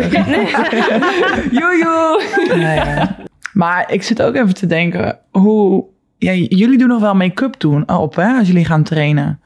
Joejoe. 1.51 2.23
Nee, 2.47 2.75
ja. 2.75 3.15
Maar 3.53 3.91
ik 3.91 4.03
zit 4.03 4.21
ook 4.21 4.35
even 4.35 4.53
te 4.53 4.65
denken, 4.65 5.19
hoe... 5.31 5.85
Ja, 6.17 6.33
jullie 6.33 6.77
doen 6.77 6.87
nog 6.87 7.01
wel 7.01 7.15
make-up 7.15 7.59
doen 7.59 7.89
op, 7.89 8.15
hè, 8.15 8.37
als 8.37 8.47
jullie 8.47 8.65
gaan 8.65 8.83
trainen. 8.83 9.41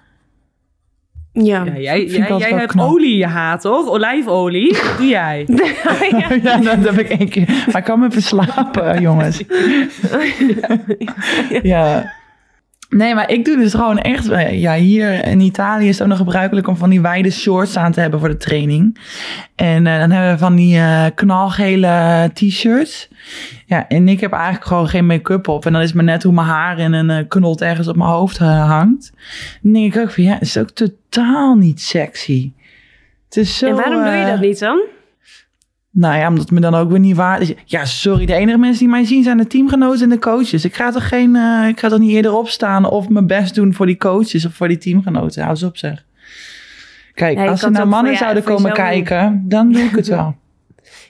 Ja. 1.43 1.63
ja 1.65 1.77
jij 1.77 2.05
jij, 2.05 2.37
jij 2.37 2.49
hebt 2.49 2.71
knap. 2.71 2.89
olie 2.89 3.11
in 3.11 3.17
je 3.17 3.25
haar, 3.25 3.59
toch? 3.59 3.89
Olijfolie. 3.89 4.73
Dat 4.83 4.97
doe 4.97 5.07
jij. 5.07 5.45
ja, 6.09 6.37
ja 6.43 6.75
dat 6.75 6.95
heb 6.95 6.99
ik 6.99 7.09
één 7.09 7.29
keer. 7.29 7.63
Maar 7.65 7.77
ik 7.77 7.83
kan 7.83 7.99
me 7.99 8.11
verslapen, 8.11 9.01
jongens. 9.07 9.43
ja. 11.61 12.13
Nee, 12.89 13.15
maar 13.15 13.29
ik 13.29 13.45
doe 13.45 13.57
dus 13.57 13.73
gewoon 13.73 13.99
echt... 13.99 14.25
Ja, 14.51 14.75
hier 14.75 15.25
in 15.25 15.39
Italië 15.39 15.87
is 15.87 15.93
het 15.93 16.01
ook 16.01 16.07
nog 16.07 16.17
gebruikelijk 16.17 16.67
om 16.67 16.77
van 16.77 16.89
die 16.89 17.01
wijde 17.01 17.31
shorts 17.31 17.77
aan 17.77 17.91
te 17.91 17.99
hebben 17.99 18.19
voor 18.19 18.29
de 18.29 18.37
training. 18.37 18.97
En 19.55 19.85
uh, 19.85 19.99
dan 19.99 20.11
hebben 20.11 20.31
we 20.31 20.37
van 20.37 20.55
die 20.55 20.75
uh, 20.75 21.05
knalgele 21.15 22.29
t-shirts. 22.33 23.09
Ja, 23.65 23.87
en 23.87 24.07
ik 24.07 24.19
heb 24.19 24.31
eigenlijk 24.31 24.65
gewoon 24.65 24.87
geen 24.87 25.05
make-up 25.05 25.47
op. 25.47 25.65
En 25.65 25.73
dan 25.73 25.81
is 25.81 25.93
maar 25.93 26.03
net 26.03 26.23
hoe 26.23 26.33
mijn 26.33 26.47
haar 26.47 26.79
in 26.79 26.93
een 26.93 27.09
uh, 27.09 27.27
knot 27.27 27.61
ergens 27.61 27.87
op 27.87 27.95
mijn 27.95 28.09
hoofd 28.09 28.37
hangt. 28.37 29.11
Dan 29.61 29.73
denk 29.73 29.95
ik 29.95 30.01
ook 30.01 30.11
van, 30.11 30.23
ja, 30.23 30.33
het 30.33 30.41
is 30.41 30.57
ook 30.57 30.69
totaal 30.69 31.55
niet 31.55 31.81
sexy. 31.81 32.51
Het 33.25 33.37
is 33.37 33.57
zo... 33.57 33.67
En 33.67 33.75
waarom 33.75 34.03
doe 34.03 34.13
je 34.13 34.25
dat 34.25 34.39
niet 34.39 34.59
dan? 34.59 34.81
Nou 35.99 36.17
ja, 36.17 36.27
omdat 36.27 36.43
het 36.43 36.51
me 36.51 36.59
dan 36.59 36.75
ook 36.75 36.89
weer 36.89 36.99
niet 36.99 37.15
waar 37.15 37.41
is. 37.41 37.53
Ja, 37.65 37.85
sorry, 37.85 38.25
de 38.25 38.33
enige 38.33 38.57
mensen 38.57 38.79
die 38.79 38.87
mij 38.87 39.03
zien 39.05 39.23
zijn 39.23 39.37
de 39.37 39.47
teamgenoten 39.47 40.01
en 40.03 40.09
de 40.09 40.19
coaches. 40.19 40.65
Ik 40.65 40.75
ga 40.75 40.91
toch, 40.91 41.07
geen, 41.07 41.35
eh, 41.35 41.67
ik 41.67 41.79
ga 41.79 41.89
toch 41.89 41.99
niet 41.99 42.11
eerder 42.11 42.33
opstaan 42.33 42.89
of 42.89 43.09
mijn 43.09 43.27
best 43.27 43.55
doen 43.55 43.73
voor 43.73 43.85
die 43.85 43.97
coaches 43.97 44.45
of 44.45 44.53
voor 44.53 44.67
die 44.67 44.77
teamgenoten. 44.77 45.39
Hou 45.41 45.53
eens 45.53 45.63
op 45.63 45.77
zeg. 45.77 46.05
Kijk, 47.13 47.37
Ja, 47.37 47.45
als 47.47 47.63
er 47.63 47.71
nou 47.71 47.83
ook 47.83 47.89
mannen 47.89 48.17
zouden 48.17 48.43
komen 48.43 48.73
kijken, 48.73 49.43
dan 49.45 49.71
doe 49.71 49.81
ik 49.81 49.95
het 49.95 50.07
wel. 50.17 50.35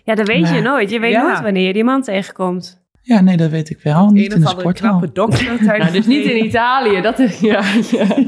Ja, 0.03 0.15
dat 0.15 0.27
weet 0.27 0.49
je 0.49 0.61
nooit. 0.61 0.89
Je 0.89 0.99
weet 0.99 1.11
Ja. 1.11 1.21
nooit 1.27 1.41
wanneer 1.41 1.67
je 1.67 1.73
die 1.73 1.83
man 1.83 2.01
tegenkomt. 2.01 2.81
Ja, 3.01 3.21
nee, 3.21 3.37
dat 3.37 3.49
weet 3.49 3.69
ik 3.69 3.79
wel. 3.83 4.09
Niet 4.11 4.31
Een 4.31 4.37
in 4.37 4.43
de 4.43 4.47
sporthal. 4.49 4.71
knappe 4.89 5.11
dokter 5.13 5.63
Nou, 5.77 5.91
dus 5.91 6.05
niet 6.05 6.25
in 6.25 6.43
Italië. 6.45 7.01
Dat 7.01 7.19
is, 7.19 7.39
ja, 7.39 7.61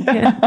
ja. 0.05 0.37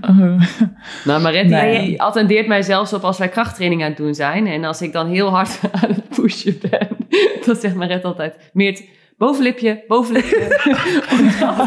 Oh. 0.00 0.40
Nou, 1.04 1.20
Maretti 1.22 1.48
Nee. 1.54 2.02
attendeert 2.02 2.46
mij 2.46 2.62
zelfs 2.62 2.92
op 2.92 3.02
als 3.02 3.18
wij 3.18 3.28
krachttraining 3.28 3.82
aan 3.82 3.88
het 3.88 3.96
doen 3.96 4.14
zijn. 4.14 4.46
En 4.46 4.64
als 4.64 4.82
ik 4.82 4.92
dan 4.92 5.06
heel 5.06 5.28
hard 5.30 5.58
aan 5.82 5.90
het 5.90 6.08
pushen 6.20 6.58
ben, 6.70 6.88
dan 7.46 7.56
zegt 7.56 7.74
Maret 7.74 8.04
altijd... 8.04 8.36
Meert, 8.52 8.82
bovenlipje, 9.18 9.84
bovenlipje. 9.86 10.58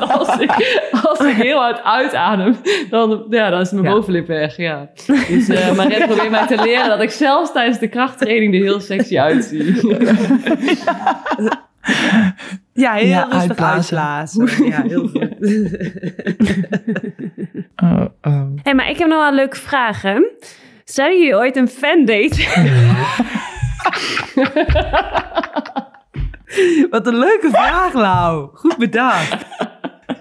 Als, 0.09 0.39
ik, 0.39 0.51
als 1.03 1.19
ik 1.19 1.35
heel 1.35 1.57
hard 1.59 1.83
uitadem, 1.83 2.55
dan, 2.89 3.25
ja, 3.29 3.49
dan 3.49 3.61
is 3.61 3.71
mijn 3.71 3.83
Ja. 3.83 3.91
bovenlip 3.91 4.27
weg. 4.27 4.57
Ja. 4.57 4.89
Dus 5.27 5.47
eh 5.49 5.75
Maret 5.75 6.05
probeert 6.05 6.29
mij 6.29 6.47
te 6.47 6.61
leren 6.63 6.87
dat 6.89 7.01
ik 7.01 7.09
zelfs 7.09 7.51
tijdens 7.51 7.79
de 7.79 7.87
krachttraining 7.87 8.53
er 8.55 8.61
heel 8.61 8.79
sexy 8.79 9.19
uitzie. 9.19 9.87
Ja, 9.97 10.13
heel 11.83 12.31
Ja, 12.73 12.93
rustig 13.23 13.39
uitblazen. 13.41 13.99
uitblazen. 13.99 14.65
Ja, 14.67 14.81
heel 14.81 15.07
goed. 15.07 15.29
Oh, 17.75 18.05
oh. 18.21 18.41
Hé, 18.63 18.73
maar 18.73 18.89
ik 18.89 18.97
heb 18.97 19.07
nog 19.07 19.17
wel 19.17 19.27
een 19.27 19.33
leuke 19.35 19.57
vraag, 19.57 20.01
hè? 20.01 20.19
Zouden 20.83 21.17
jullie 21.19 21.35
ooit 21.35 21.55
een 21.55 21.67
fan-date? 21.67 22.43
Wat 26.89 27.07
een 27.07 27.17
leuke 27.17 27.49
vraag, 27.51 27.93
Lau. 27.93 28.49
Goed 28.53 28.77
bedacht. 28.77 29.45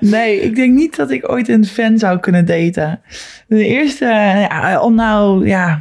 Nee, 0.01 0.41
ik 0.41 0.55
denk 0.55 0.73
niet 0.75 0.97
dat 0.97 1.11
ik 1.11 1.31
ooit 1.31 1.49
een 1.49 1.65
fan 1.65 1.99
zou 1.99 2.19
kunnen 2.19 2.47
daten. 2.47 3.01
De 3.47 3.67
eerste, 3.67 4.05
ja, 4.05 4.81
om 4.81 4.95
nou, 4.95 5.47
ja, 5.47 5.81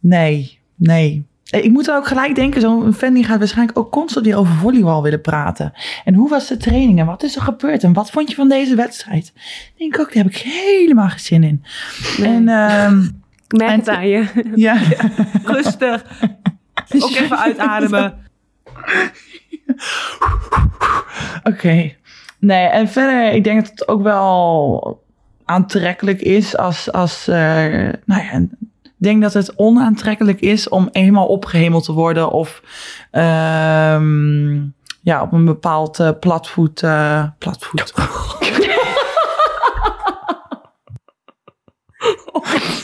nee, 0.00 0.58
nee. 0.76 1.26
Ik 1.50 1.70
moet 1.70 1.84
dan 1.84 1.96
ook 1.96 2.06
gelijk 2.06 2.34
denken, 2.34 2.60
zo'n 2.60 2.94
fan 2.94 3.14
die 3.14 3.24
gaat 3.24 3.38
waarschijnlijk 3.38 3.78
ook 3.78 3.90
constant 3.90 4.26
weer 4.26 4.36
over 4.36 4.54
volleybal 4.54 5.02
willen 5.02 5.20
praten. 5.20 5.72
En 6.04 6.14
hoe 6.14 6.28
was 6.28 6.48
de 6.48 6.56
training 6.56 6.98
en 6.98 7.06
wat 7.06 7.22
is 7.22 7.36
er 7.36 7.42
gebeurd 7.42 7.82
en 7.84 7.92
wat 7.92 8.10
vond 8.10 8.28
je 8.28 8.34
van 8.34 8.48
deze 8.48 8.74
wedstrijd? 8.74 9.32
Ik 9.34 9.78
denk 9.78 10.00
ook, 10.00 10.14
daar 10.14 10.22
heb 10.24 10.32
ik 10.32 10.38
helemaal 10.38 11.08
geen 11.08 11.18
zin 11.18 11.42
in. 11.42 11.64
En 12.24 12.48
ehm, 12.48 13.02
Ik 13.48 13.58
merk 13.58 13.76
het 13.76 13.88
aan 13.88 14.08
je. 14.08 14.26
ja, 14.54 14.78
Rustig. 15.44 16.04
Ook 16.98 17.10
even 17.10 17.38
uitademen. 17.38 18.18
Oké. 21.42 21.92
Nee, 22.38 22.66
en 22.66 22.88
verder, 22.88 23.32
ik 23.32 23.44
denk 23.44 23.60
dat 23.60 23.70
het 23.70 23.88
ook 23.88 24.02
wel 24.02 25.04
aantrekkelijk 25.44 26.20
is 26.20 26.56
als, 26.56 26.92
als 26.92 27.28
eh, 27.28 27.36
nou 28.04 28.22
ja, 28.22 28.46
denk 28.98 29.22
dat 29.22 29.32
het 29.32 29.56
onaantrekkelijk 29.56 30.40
is 30.40 30.68
om 30.68 30.88
eenmaal 30.92 31.26
opgehemeld 31.26 31.84
te 31.84 31.92
worden 31.92 32.30
of 32.30 32.62
ehm, 33.10 34.56
ja, 35.02 35.22
op 35.22 35.32
een 35.32 35.44
bepaald 35.44 36.00
eh, 36.00 36.10
platvoet, 36.20 36.82
eh, 36.82 37.24
platvoet. 37.38 37.92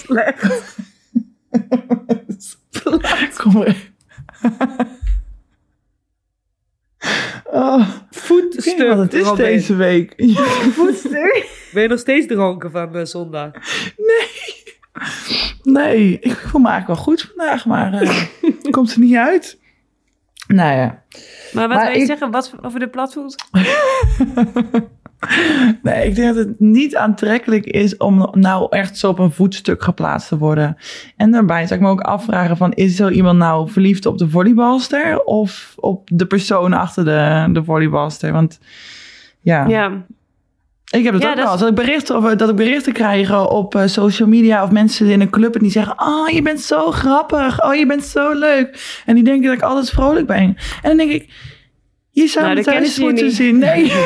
Slecht. 0.06 0.76
Kom 3.36 3.52
maar. 3.52 3.92
Oh, 7.44 7.88
wat 8.78 8.98
het 8.98 9.14
is 9.14 9.26
Robin. 9.26 9.44
deze 9.44 9.74
week. 9.74 10.14
Voetstuk. 10.72 11.68
Ben 11.72 11.82
je 11.82 11.88
nog 11.88 11.98
steeds 11.98 12.26
dronken 12.26 12.70
van 12.70 12.96
eh, 12.96 13.04
zondag? 13.04 13.52
Nee, 13.96 14.63
ik 16.20 16.36
voel 16.36 16.60
me 16.60 16.68
eigenlijk 16.68 16.86
wel 16.86 16.96
goed 16.96 17.32
vandaag, 17.36 17.66
maar 17.66 17.92
eh, 17.92 18.24
komt 18.70 18.92
er 18.92 19.00
niet 19.00 19.16
uit. 19.16 19.58
Nou 20.46 20.76
ja. 20.76 21.02
Maar 21.52 21.68
wat 21.68 21.76
Maar 21.76 21.84
wil 21.86 21.94
je 21.94 22.00
ik- 22.00 22.06
zeggen 22.06 22.30
wat, 22.30 22.54
over 22.62 22.78
de 22.80 22.88
platvoet? 22.88 23.44
Nee, 25.82 26.06
ik 26.08 26.14
denk 26.14 26.34
dat 26.34 26.46
het 26.46 26.60
niet 26.60 26.96
aantrekkelijk 26.96 27.64
is 27.64 27.96
om 27.96 28.28
nou 28.32 28.66
echt 28.70 28.98
zo 28.98 29.08
op 29.08 29.18
een 29.18 29.32
voetstuk 29.32 29.82
geplaatst 29.82 30.28
te 30.28 30.38
worden. 30.38 30.76
En 31.16 31.30
daarbij 31.30 31.66
zou 31.66 31.80
ik 31.80 31.86
me 31.86 31.92
ook 31.92 32.00
afvragen 32.00 32.56
van, 32.56 32.72
is 32.72 32.96
zo 32.96 33.08
iemand 33.08 33.38
nou 33.38 33.70
verliefd 33.70 34.06
op 34.06 34.18
de 34.18 34.28
volleybalster 34.28 35.22
of 35.24 35.74
op 35.76 36.08
de 36.12 36.26
persoon 36.26 36.72
achter 36.72 37.04
de, 37.04 37.48
de 37.52 37.64
volleybalster? 37.64 38.32
Want 38.32 38.58
ja, 39.40 39.66
Ja. 39.66 40.04
Ik 40.90 41.04
heb 41.04 41.14
het 41.14 41.22
Ja, 41.22 41.30
ook 41.30 41.36
dat 41.36 41.44
wel. 41.44 41.58
Dat 41.58 41.68
ik, 41.68 41.74
berichten, 41.74 42.16
of, 42.16 42.34
dat 42.34 42.48
ik 42.48 42.56
berichten 42.56 42.92
krijg 42.92 43.48
op 43.50 43.74
eh, 43.74 43.86
social 43.86 44.28
media 44.28 44.62
of 44.62 44.70
mensen 44.70 45.06
in 45.06 45.20
een 45.20 45.30
club 45.30 45.54
en 45.54 45.60
die 45.60 45.70
zeggen, 45.70 46.00
oh, 46.00 46.28
je 46.28 46.42
bent 46.42 46.60
zo 46.60 46.90
grappig, 46.90 47.64
oh, 47.64 47.74
je 47.74 47.86
bent 47.86 48.04
zo 48.04 48.32
leuk. 48.32 49.00
En 49.06 49.14
die 49.14 49.24
denken 49.24 49.46
dat 49.46 49.56
ik 49.56 49.62
altijd 49.62 49.90
vrolijk 49.90 50.26
ben. 50.26 50.42
En 50.42 50.56
dan 50.82 50.96
denk 50.96 51.10
ik, 51.10 51.28
je 52.10 52.26
zou 52.26 52.44
Nou, 52.44 52.56
me 52.56 52.62
thuis 52.62 52.98
moeten 52.98 53.30
zien. 53.30 53.58
Nee. 53.58 53.92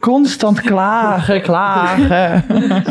Constant 0.00 0.60
klagen, 0.60 1.42
klagen. 1.42 2.44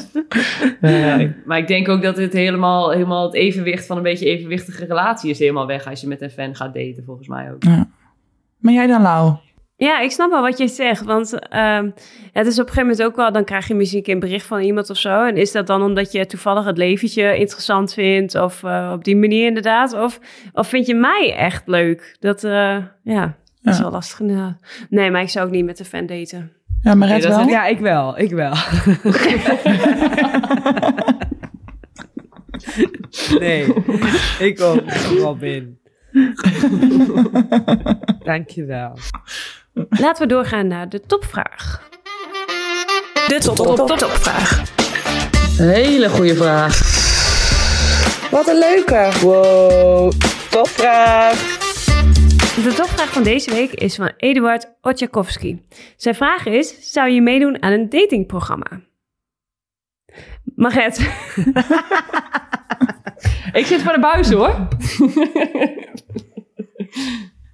Nee. 0.81 1.35
Maar 1.45 1.57
ik 1.57 1.67
denk 1.67 1.89
ook 1.89 2.01
dat 2.01 2.17
het 2.17 2.33
helemaal, 2.33 2.91
helemaal 2.91 3.25
het 3.25 3.33
evenwicht 3.33 3.85
van 3.85 3.97
een 3.97 4.03
beetje 4.03 4.25
evenwichtige 4.25 4.85
relatie 4.85 5.29
is 5.29 5.39
helemaal 5.39 5.67
weg 5.67 5.87
als 5.87 6.01
je 6.01 6.07
met 6.07 6.21
een 6.21 6.29
fan 6.29 6.55
gaat 6.55 6.73
daten, 6.73 7.03
volgens 7.05 7.27
mij 7.27 7.51
ook. 7.51 7.63
Maar 8.57 8.73
jij 8.73 8.87
dan, 8.87 9.01
Lau? 9.01 9.35
Ja, 9.87 9.99
ik 9.99 10.11
snap 10.11 10.31
wel 10.31 10.41
wat 10.41 10.57
je 10.57 10.67
zegt. 10.67 11.03
Want 11.03 11.39
ehm, 11.49 11.89
het 12.31 12.47
is 12.47 12.59
op 12.59 12.67
een 12.67 12.73
gegeven 12.73 12.81
moment 12.81 13.03
ook 13.03 13.15
wel... 13.15 13.31
dan 13.31 13.43
krijg 13.43 13.67
je 13.67 13.73
misschien 13.73 13.97
een 13.97 14.03
keer 14.03 14.13
een 14.13 14.19
bericht 14.19 14.45
van 14.45 14.61
iemand 14.61 14.89
of 14.89 14.97
zo. 14.97 15.25
En 15.25 15.35
is 15.37 15.51
dat 15.51 15.67
dan 15.67 15.81
omdat 15.83 16.11
je 16.11 16.25
toevallig 16.25 16.65
het 16.65 16.77
leventje 16.77 17.37
interessant 17.37 17.93
vindt? 17.93 18.35
Of 18.35 18.63
eh, 18.63 18.91
op 18.95 19.03
die 19.03 19.15
manier 19.15 19.45
inderdaad? 19.47 19.93
Of, 19.93 20.19
of 20.53 20.67
vind 20.67 20.85
je 20.87 20.95
mij 20.95 21.33
echt 21.37 21.67
leuk? 21.67 22.15
Dat, 22.19 22.43
eh, 22.43 22.77
ja, 23.03 23.35
dat 23.61 23.73
is 23.73 23.77
Ja. 23.77 23.81
wel 23.83 23.91
lastig 23.91 24.19
inderdaad. 24.19 24.57
Nee, 24.89 25.11
maar 25.11 25.21
ik 25.21 25.29
zou 25.29 25.45
ook 25.45 25.51
niet 25.51 25.65
met 25.65 25.79
een 25.79 25.85
fan 25.85 26.05
daten. 26.05 26.51
Ja, 26.81 26.95
maar 26.95 27.17
is 27.17 27.25
wel? 27.25 27.47
Ja, 27.47 27.65
ik 27.65 27.79
wel. 27.79 28.19
Ik 28.19 28.31
wel. 28.31 28.53
nee, 33.39 33.73
ik 34.39 34.61
ook. 34.61 34.81
Robin. 35.17 35.79
Dankjewel. 38.23 38.97
Laten 39.73 40.27
we 40.27 40.33
doorgaan 40.33 40.67
naar 40.67 40.89
de 40.89 41.01
topvraag. 41.01 41.89
De 43.27 43.37
top, 43.39 43.55
top, 43.55 43.75
top, 43.75 43.87
topvraag. 43.97 44.63
Hele 45.57 46.09
goede 46.09 46.35
vraag. 46.35 46.79
Wat 48.31 48.47
een 48.47 48.59
leuke. 48.59 49.11
Wow, 49.21 50.11
topvraag. 50.49 51.59
De 52.63 52.73
topvraag 52.75 53.13
van 53.13 53.23
deze 53.23 53.51
week 53.51 53.71
is 53.71 53.95
van 53.95 54.11
Eduard 54.17 54.73
Otjakowski. 54.81 55.65
Zijn 55.97 56.15
vraag 56.15 56.45
is, 56.45 56.91
zou 56.91 57.09
je 57.09 57.21
meedoen 57.21 57.61
aan 57.61 57.71
een 57.71 57.89
datingprogramma? 57.89 58.81
Maget, 60.55 60.99
Ik 63.59 63.65
zit 63.65 63.81
voor 63.81 63.93
de 63.93 63.99
buis 63.99 64.31
hoor. 64.31 64.55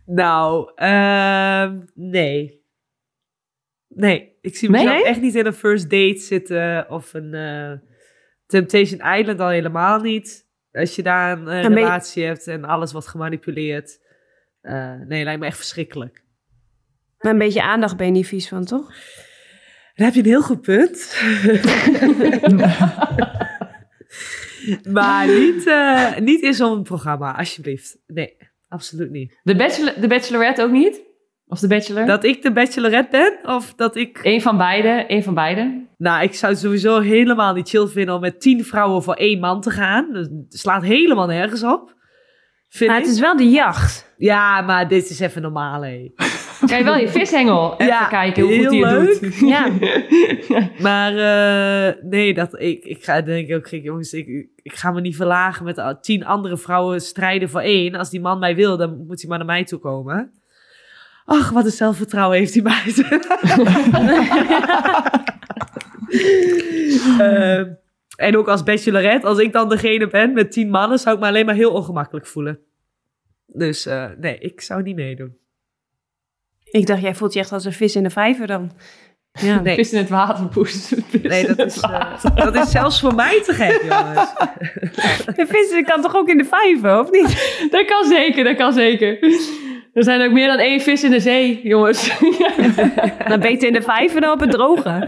Nou, 0.09 0.71
ehm, 0.75 1.79
nee. 1.93 2.65
Nee, 3.87 4.37
ik 4.41 4.55
zie 4.55 4.69
mezelf 4.69 4.93
Nee? 4.93 5.05
echt 5.05 5.21
niet 5.21 5.35
in 5.35 5.45
een 5.45 5.53
first 5.53 5.89
date 5.89 6.17
zitten 6.19 6.89
of 6.89 7.13
een 7.13 7.33
eh, 7.33 7.71
Temptation 8.45 9.13
Island 9.17 9.39
al 9.39 9.49
helemaal 9.49 9.99
niet. 9.99 10.45
Als 10.71 10.95
je 10.95 11.03
daar 11.03 11.37
een 11.37 11.47
eh, 11.47 11.61
je- 11.61 11.67
relatie 11.67 12.23
hebt 12.23 12.47
en 12.47 12.63
alles 12.65 12.91
wordt 12.91 13.07
gemanipuleerd. 13.07 13.99
Eh, 14.61 14.93
nee, 15.07 15.23
lijkt 15.23 15.39
me 15.39 15.45
echt 15.45 15.57
verschrikkelijk. 15.57 16.23
maar 17.17 17.31
een 17.31 17.37
beetje 17.37 17.61
aandacht 17.63 17.97
ben 17.97 18.05
je 18.05 18.11
niet 18.11 18.27
vies 18.27 18.47
van, 18.47 18.65
toch? 18.65 18.93
Dan 19.95 20.05
heb 20.05 20.13
je 20.13 20.19
een 20.19 20.25
heel 20.25 20.41
goed 20.41 20.61
punt. 20.61 21.15
maar 24.97 25.27
niet, 25.27 25.71
niet 26.19 26.41
in 26.41 26.53
zo'n 26.53 26.83
programma, 26.83 27.37
alsjeblieft. 27.37 27.97
Nee, 28.07 28.37
absoluut 28.67 29.11
niet. 29.11 29.39
De, 29.43 29.55
bachelor, 29.55 29.93
de 30.01 30.07
Bachelorette 30.07 30.63
ook 30.63 30.71
niet? 30.71 31.05
Of 31.45 31.59
de 31.59 31.67
Bachelor? 31.67 32.05
Dat 32.05 32.23
ik 32.23 32.41
de 32.41 32.51
bachelorette 32.51 33.09
ben 33.11 33.55
of 33.55 33.73
dat 33.73 33.95
ik... 33.95 34.19
Eén 34.23 34.41
van 34.41 34.57
beide, 34.57 34.89
één 34.89 35.23
van 35.23 35.33
beide. 35.33 35.85
Nou, 35.97 36.23
ik 36.23 36.33
zou 36.33 36.51
het 36.51 36.61
sowieso 36.61 36.99
helemaal 36.99 37.53
niet 37.53 37.69
chill 37.69 37.87
vinden 37.87 38.15
om 38.15 38.21
met 38.21 38.41
tien 38.41 38.65
vrouwen 38.65 39.03
voor 39.03 39.13
één 39.13 39.39
man 39.39 39.61
te 39.61 39.69
gaan. 39.69 40.13
Dat 40.13 40.29
slaat 40.47 40.83
helemaal 40.83 41.27
nergens 41.27 41.63
op. 41.63 41.95
Vind 42.69 42.89
Maar 42.89 42.99
ik. 42.99 43.05
het 43.05 43.13
is 43.13 43.19
wel 43.19 43.37
de 43.37 43.49
jacht. 43.49 44.13
Ja, 44.17 44.61
maar 44.61 44.87
dit 44.87 45.09
is 45.09 45.19
even 45.19 45.41
normaal, 45.41 45.81
hé. 45.83 46.11
Kan 46.65 46.77
je 46.77 46.83
wel 46.83 46.97
je 46.97 47.07
vishengel 47.09 47.71
even 47.73 47.85
Ja, 47.85 48.05
kijken 48.07 48.43
hoe 48.43 48.51
heel 48.51 48.69
goed 48.69 48.81
hij 48.83 48.99
het 48.99 49.21
doet. 49.21 49.35
Ja. 49.39 49.69
Maar 50.87 51.11
eh, 51.17 51.93
nee, 52.03 52.33
dat, 52.33 52.59
ik, 52.59 52.83
ik 52.85 53.03
ga 53.03 53.21
denk 53.21 53.53
ook, 53.53 53.63
kijk, 53.63 53.83
jongens, 53.83 54.13
ik, 54.13 54.47
ik 54.55 54.73
ga 54.75 54.91
me 54.91 55.01
niet 55.01 55.15
verlagen 55.15 55.65
met 55.65 55.77
al 55.77 55.99
tien 55.99 56.25
andere 56.25 56.57
vrouwen 56.57 57.01
strijden 57.01 57.49
voor 57.49 57.61
één. 57.61 57.95
Als 57.95 58.09
die 58.09 58.21
man 58.21 58.39
mij 58.39 58.55
wil, 58.55 58.77
dan 58.77 59.05
moet 59.07 59.19
hij 59.19 59.29
maar 59.29 59.37
naar 59.37 59.47
mij 59.47 59.63
toe 59.63 59.79
komen. 59.79 60.31
Ach, 61.25 61.49
wat 61.49 61.65
een 61.65 61.71
zelfvertrouwen 61.71 62.37
heeft 62.37 62.53
die 62.53 62.61
meid. 62.61 63.03
Eh, 67.19 67.61
en 68.17 68.37
ook 68.37 68.47
als 68.47 68.63
bachelorette, 68.63 69.27
als 69.27 69.39
ik 69.39 69.51
dan 69.51 69.69
degene 69.69 70.07
ben 70.07 70.33
met 70.33 70.51
tien 70.51 70.69
mannen, 70.69 70.99
zou 70.99 71.15
ik 71.15 71.21
me 71.21 71.27
alleen 71.27 71.45
maar 71.45 71.55
heel 71.55 71.71
ongemakkelijk 71.71 72.25
voelen. 72.25 72.59
Dus 73.45 73.85
eh, 73.85 74.05
nee, 74.17 74.37
ik 74.37 74.61
zou 74.61 74.81
niet 74.81 74.95
meedoen. 74.95 75.37
Ik 76.63 76.87
dacht, 76.87 77.01
jij 77.01 77.15
voelt 77.15 77.33
je 77.33 77.39
echt 77.39 77.51
als 77.51 77.65
een 77.65 77.73
vis 77.73 77.95
in 77.95 78.03
de 78.03 78.09
vijver 78.09 78.47
dan. 78.47 78.71
Ja. 79.31 79.61
Nee. 79.61 79.75
Vis 79.75 79.91
in 79.91 79.97
het 79.97 80.09
water, 80.09 80.47
poes. 80.47 80.93
Nee, 81.21 81.45
dat 81.45 81.59
is, 81.59 81.79
eh, 81.79 82.35
dat 82.35 82.55
is 82.55 82.71
zelfs 82.71 82.99
voor 82.99 83.15
mij 83.15 83.41
te 83.43 83.53
gek, 83.53 83.81
jongens. 83.81 84.33
Een 85.35 85.47
vis 85.47 85.83
kan 85.85 86.01
toch 86.01 86.15
ook 86.15 86.27
in 86.27 86.37
de 86.37 86.45
vijver, 86.45 86.99
of 86.99 87.11
niet? 87.11 87.67
Dat 87.71 87.85
kan 87.85 88.05
zeker, 88.05 88.43
dat 88.43 88.55
kan 88.55 88.73
zeker. 88.73 89.23
Er 89.93 90.03
zijn 90.03 90.21
ook 90.21 90.31
meer 90.31 90.47
dan 90.47 90.57
één 90.57 90.81
vis 90.81 91.03
in 91.03 91.11
de 91.11 91.19
zee, 91.19 91.59
jongens. 91.63 92.17
Dan 93.27 93.39
beter 93.39 93.67
in 93.67 93.73
de 93.73 93.81
vijver 93.81 94.21
dan 94.21 94.31
op 94.31 94.39
het 94.39 94.51
droge. 94.51 95.07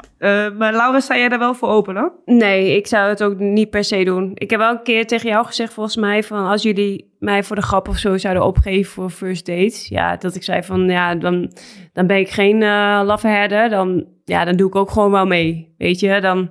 Eh, 0.18 0.50
maar 0.50 0.72
Laura, 0.72 1.00
sta 1.00 1.16
jij 1.16 1.28
daar 1.28 1.38
wel 1.38 1.54
voor 1.54 1.68
open, 1.68 1.96
hoor? 1.96 2.12
Nee, 2.24 2.76
ik 2.76 2.86
zou 2.86 3.08
het 3.08 3.22
ook 3.22 3.38
niet 3.38 3.70
per 3.70 3.84
se 3.84 4.04
doen. 4.04 4.30
Ik 4.34 4.50
heb 4.50 4.58
wel 4.58 4.70
een 4.70 4.82
keer 4.82 5.06
tegen 5.06 5.28
jou 5.28 5.46
gezegd, 5.46 5.72
volgens 5.72 5.96
mij, 5.96 6.22
van 6.22 6.46
als 6.46 6.62
jullie 6.62 7.12
mij 7.18 7.42
voor 7.42 7.56
de 7.56 7.62
grap 7.62 7.88
of 7.88 7.96
zo 7.96 8.16
zouden 8.16 8.44
opgeven 8.44 8.92
voor 8.92 9.10
first 9.10 9.46
dates. 9.46 9.88
Ja, 9.88 10.16
dat 10.16 10.34
ik 10.34 10.42
zei 10.42 10.62
van, 10.62 10.88
ja, 10.88 11.14
dan, 11.14 11.52
dan 11.92 12.06
ben 12.06 12.16
ik 12.16 12.28
geen 12.28 12.62
eh 12.62 13.00
laffe 13.04 13.28
herder. 13.28 13.68
Dan, 13.68 14.06
ja, 14.24 14.44
dan 14.44 14.56
doe 14.56 14.68
ik 14.68 14.74
ook 14.74 14.90
gewoon 14.90 15.10
wel 15.10 15.26
mee. 15.26 15.74
Weet 15.78 16.00
je, 16.00 16.20
dan 16.20 16.50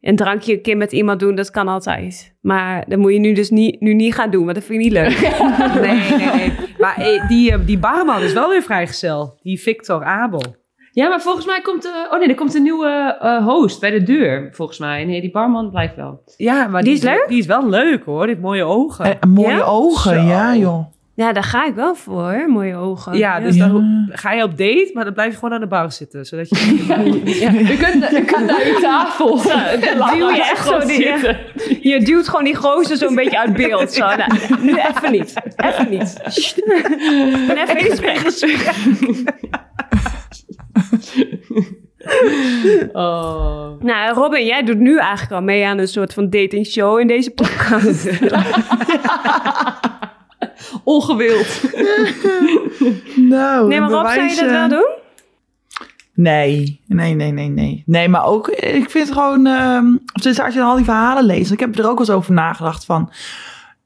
een 0.00 0.16
drankje 0.16 0.52
een 0.52 0.62
keer 0.62 0.76
met 0.76 0.92
iemand 0.92 1.20
doen, 1.20 1.34
dat 1.34 1.50
kan 1.50 1.68
altijd. 1.68 2.36
Maar 2.40 2.84
dat 2.88 2.98
moet 2.98 3.12
je 3.12 3.18
nu 3.18 3.32
dus 3.32 3.50
niet, 3.50 3.80
nu 3.80 3.94
niet 3.94 4.14
gaan 4.14 4.30
doen, 4.30 4.44
want 4.44 4.54
dat 4.54 4.64
vind 4.64 4.84
je 4.84 4.90
niet 4.90 4.98
leuk. 4.98 5.20
Nee, 5.80 6.10
nee, 6.18 6.34
nee. 6.34 6.52
Maar 6.78 6.96
eh, 6.96 7.28
die, 7.28 7.52
eh, 7.52 7.58
die 7.66 7.78
barman 7.78 8.22
is 8.22 8.32
wel 8.32 8.48
weer 8.48 8.62
vrijgezel. 8.62 9.38
Die 9.42 9.60
Victor 9.60 10.04
Abel. 10.04 10.60
Ja, 10.94 11.08
maar 11.08 11.20
volgens 11.20 11.46
mij 11.46 11.60
komt... 11.60 11.84
er 11.84 12.08
oh 12.10 12.18
nee, 12.18 12.28
er 12.28 12.34
komt 12.34 12.54
een 12.54 12.62
nieuwe 12.62 13.16
eh, 13.20 13.44
host 13.46 13.80
bij 13.80 13.90
de 13.90 14.02
deur, 14.02 14.48
volgens 14.52 14.78
mij. 14.78 15.04
Nee, 15.04 15.20
die 15.20 15.30
barman 15.30 15.70
blijft 15.70 15.96
wel. 15.96 16.22
Ja, 16.36 16.66
maar 16.66 16.82
Die 16.82 16.92
is 16.92 17.02
leuk? 17.02 17.24
Die 17.28 17.38
is 17.38 17.46
wel 17.46 17.68
leuk, 17.68 18.04
hoor. 18.04 18.20
Die 18.20 18.28
heeft 18.28 18.40
mooie 18.40 18.64
ogen. 18.64 19.04
Eh, 19.04 19.10
mooie 19.28 19.48
Ja? 19.54 19.62
ogen, 19.62 20.14
Zo. 20.14 20.20
ja 20.20 20.56
joh. 20.56 20.90
Ja, 21.14 21.32
daar 21.32 21.42
ga 21.44 21.66
ik 21.66 21.74
wel 21.74 21.94
voor, 21.94 22.32
hoor. 22.32 22.48
mooie 22.48 22.76
ogen. 22.76 23.16
ja, 23.18 23.40
dus 23.40 23.56
Ja. 23.56 23.66
dan 23.68 24.08
ga 24.12 24.32
je 24.32 24.42
op 24.42 24.50
date, 24.50 24.90
maar 24.94 25.04
dan 25.04 25.12
blijf 25.12 25.30
je 25.30 25.38
gewoon 25.38 25.54
aan 25.54 25.60
de 25.60 25.66
bar 25.66 25.92
zitten. 25.92 26.24
Zodat 26.24 26.48
je... 26.48 26.56
Je 27.68 27.76
kunt, 27.78 28.10
je 28.10 28.22
kunt 28.26 28.46
naar 28.46 28.62
uw 28.66 28.80
tafel. 28.80 29.36
duw 30.16 30.30
je 30.30 30.48
echt 30.50 30.66
zo 30.66 30.78
die-. 30.78 31.90
Je 31.92 32.00
duwt 32.04 32.28
gewoon 32.28 32.44
die 32.44 32.54
gozer 32.54 32.96
zo'n 32.96 33.14
beetje 33.14 33.38
uit 33.38 33.52
beeld. 33.52 33.92
Zo. 33.92 34.06
Nou, 34.16 34.32
nu 34.60 34.76
even 34.76 35.12
niet. 35.12 35.34
Even 35.56 35.90
niet. 35.90 36.20
Ik 36.56 37.46
ben 37.46 37.56
even 37.68 37.86
iets 37.92 38.00
weg. 38.00 38.22
Oh. 42.92 43.80
Nou, 43.80 44.14
Robin, 44.14 44.46
jij 44.46 44.62
doet 44.62 44.78
nu 44.78 44.98
eigenlijk 44.98 45.32
al 45.32 45.42
mee 45.42 45.66
aan 45.66 45.78
een 45.78 45.88
soort 45.88 46.14
van 46.14 46.30
dating 46.30 46.66
show 46.66 47.00
in 47.00 47.06
deze 47.06 47.30
podcast. 47.30 48.08
Ongewild. 50.84 51.60
Nou, 53.16 53.68
Nee, 53.68 53.80
maar 53.80 53.90
Rob, 53.90 54.06
zou 54.06 54.22
je 54.22 54.36
dat 54.36 54.50
wel 54.50 54.68
doen? 54.68 54.88
Nee, 56.14 56.80
nee, 56.86 57.14
nee, 57.14 57.32
nee, 57.32 57.48
nee. 57.48 57.82
Nee, 57.86 58.08
maar 58.08 58.24
ook, 58.24 58.48
ik 58.48 58.90
vind 58.90 59.08
het 59.08 59.16
gewoon, 59.18 59.46
ehm 59.46 59.86
dus 60.22 60.40
als 60.40 60.54
je 60.54 60.62
al 60.62 60.76
die 60.76 60.84
verhalen 60.84 61.24
leest, 61.24 61.52
ik 61.52 61.60
heb 61.60 61.78
er 61.78 61.88
ook 61.88 61.98
wel 61.98 62.06
eens 62.06 62.10
over 62.10 62.32
nagedacht 62.32 62.84
van, 62.84 63.10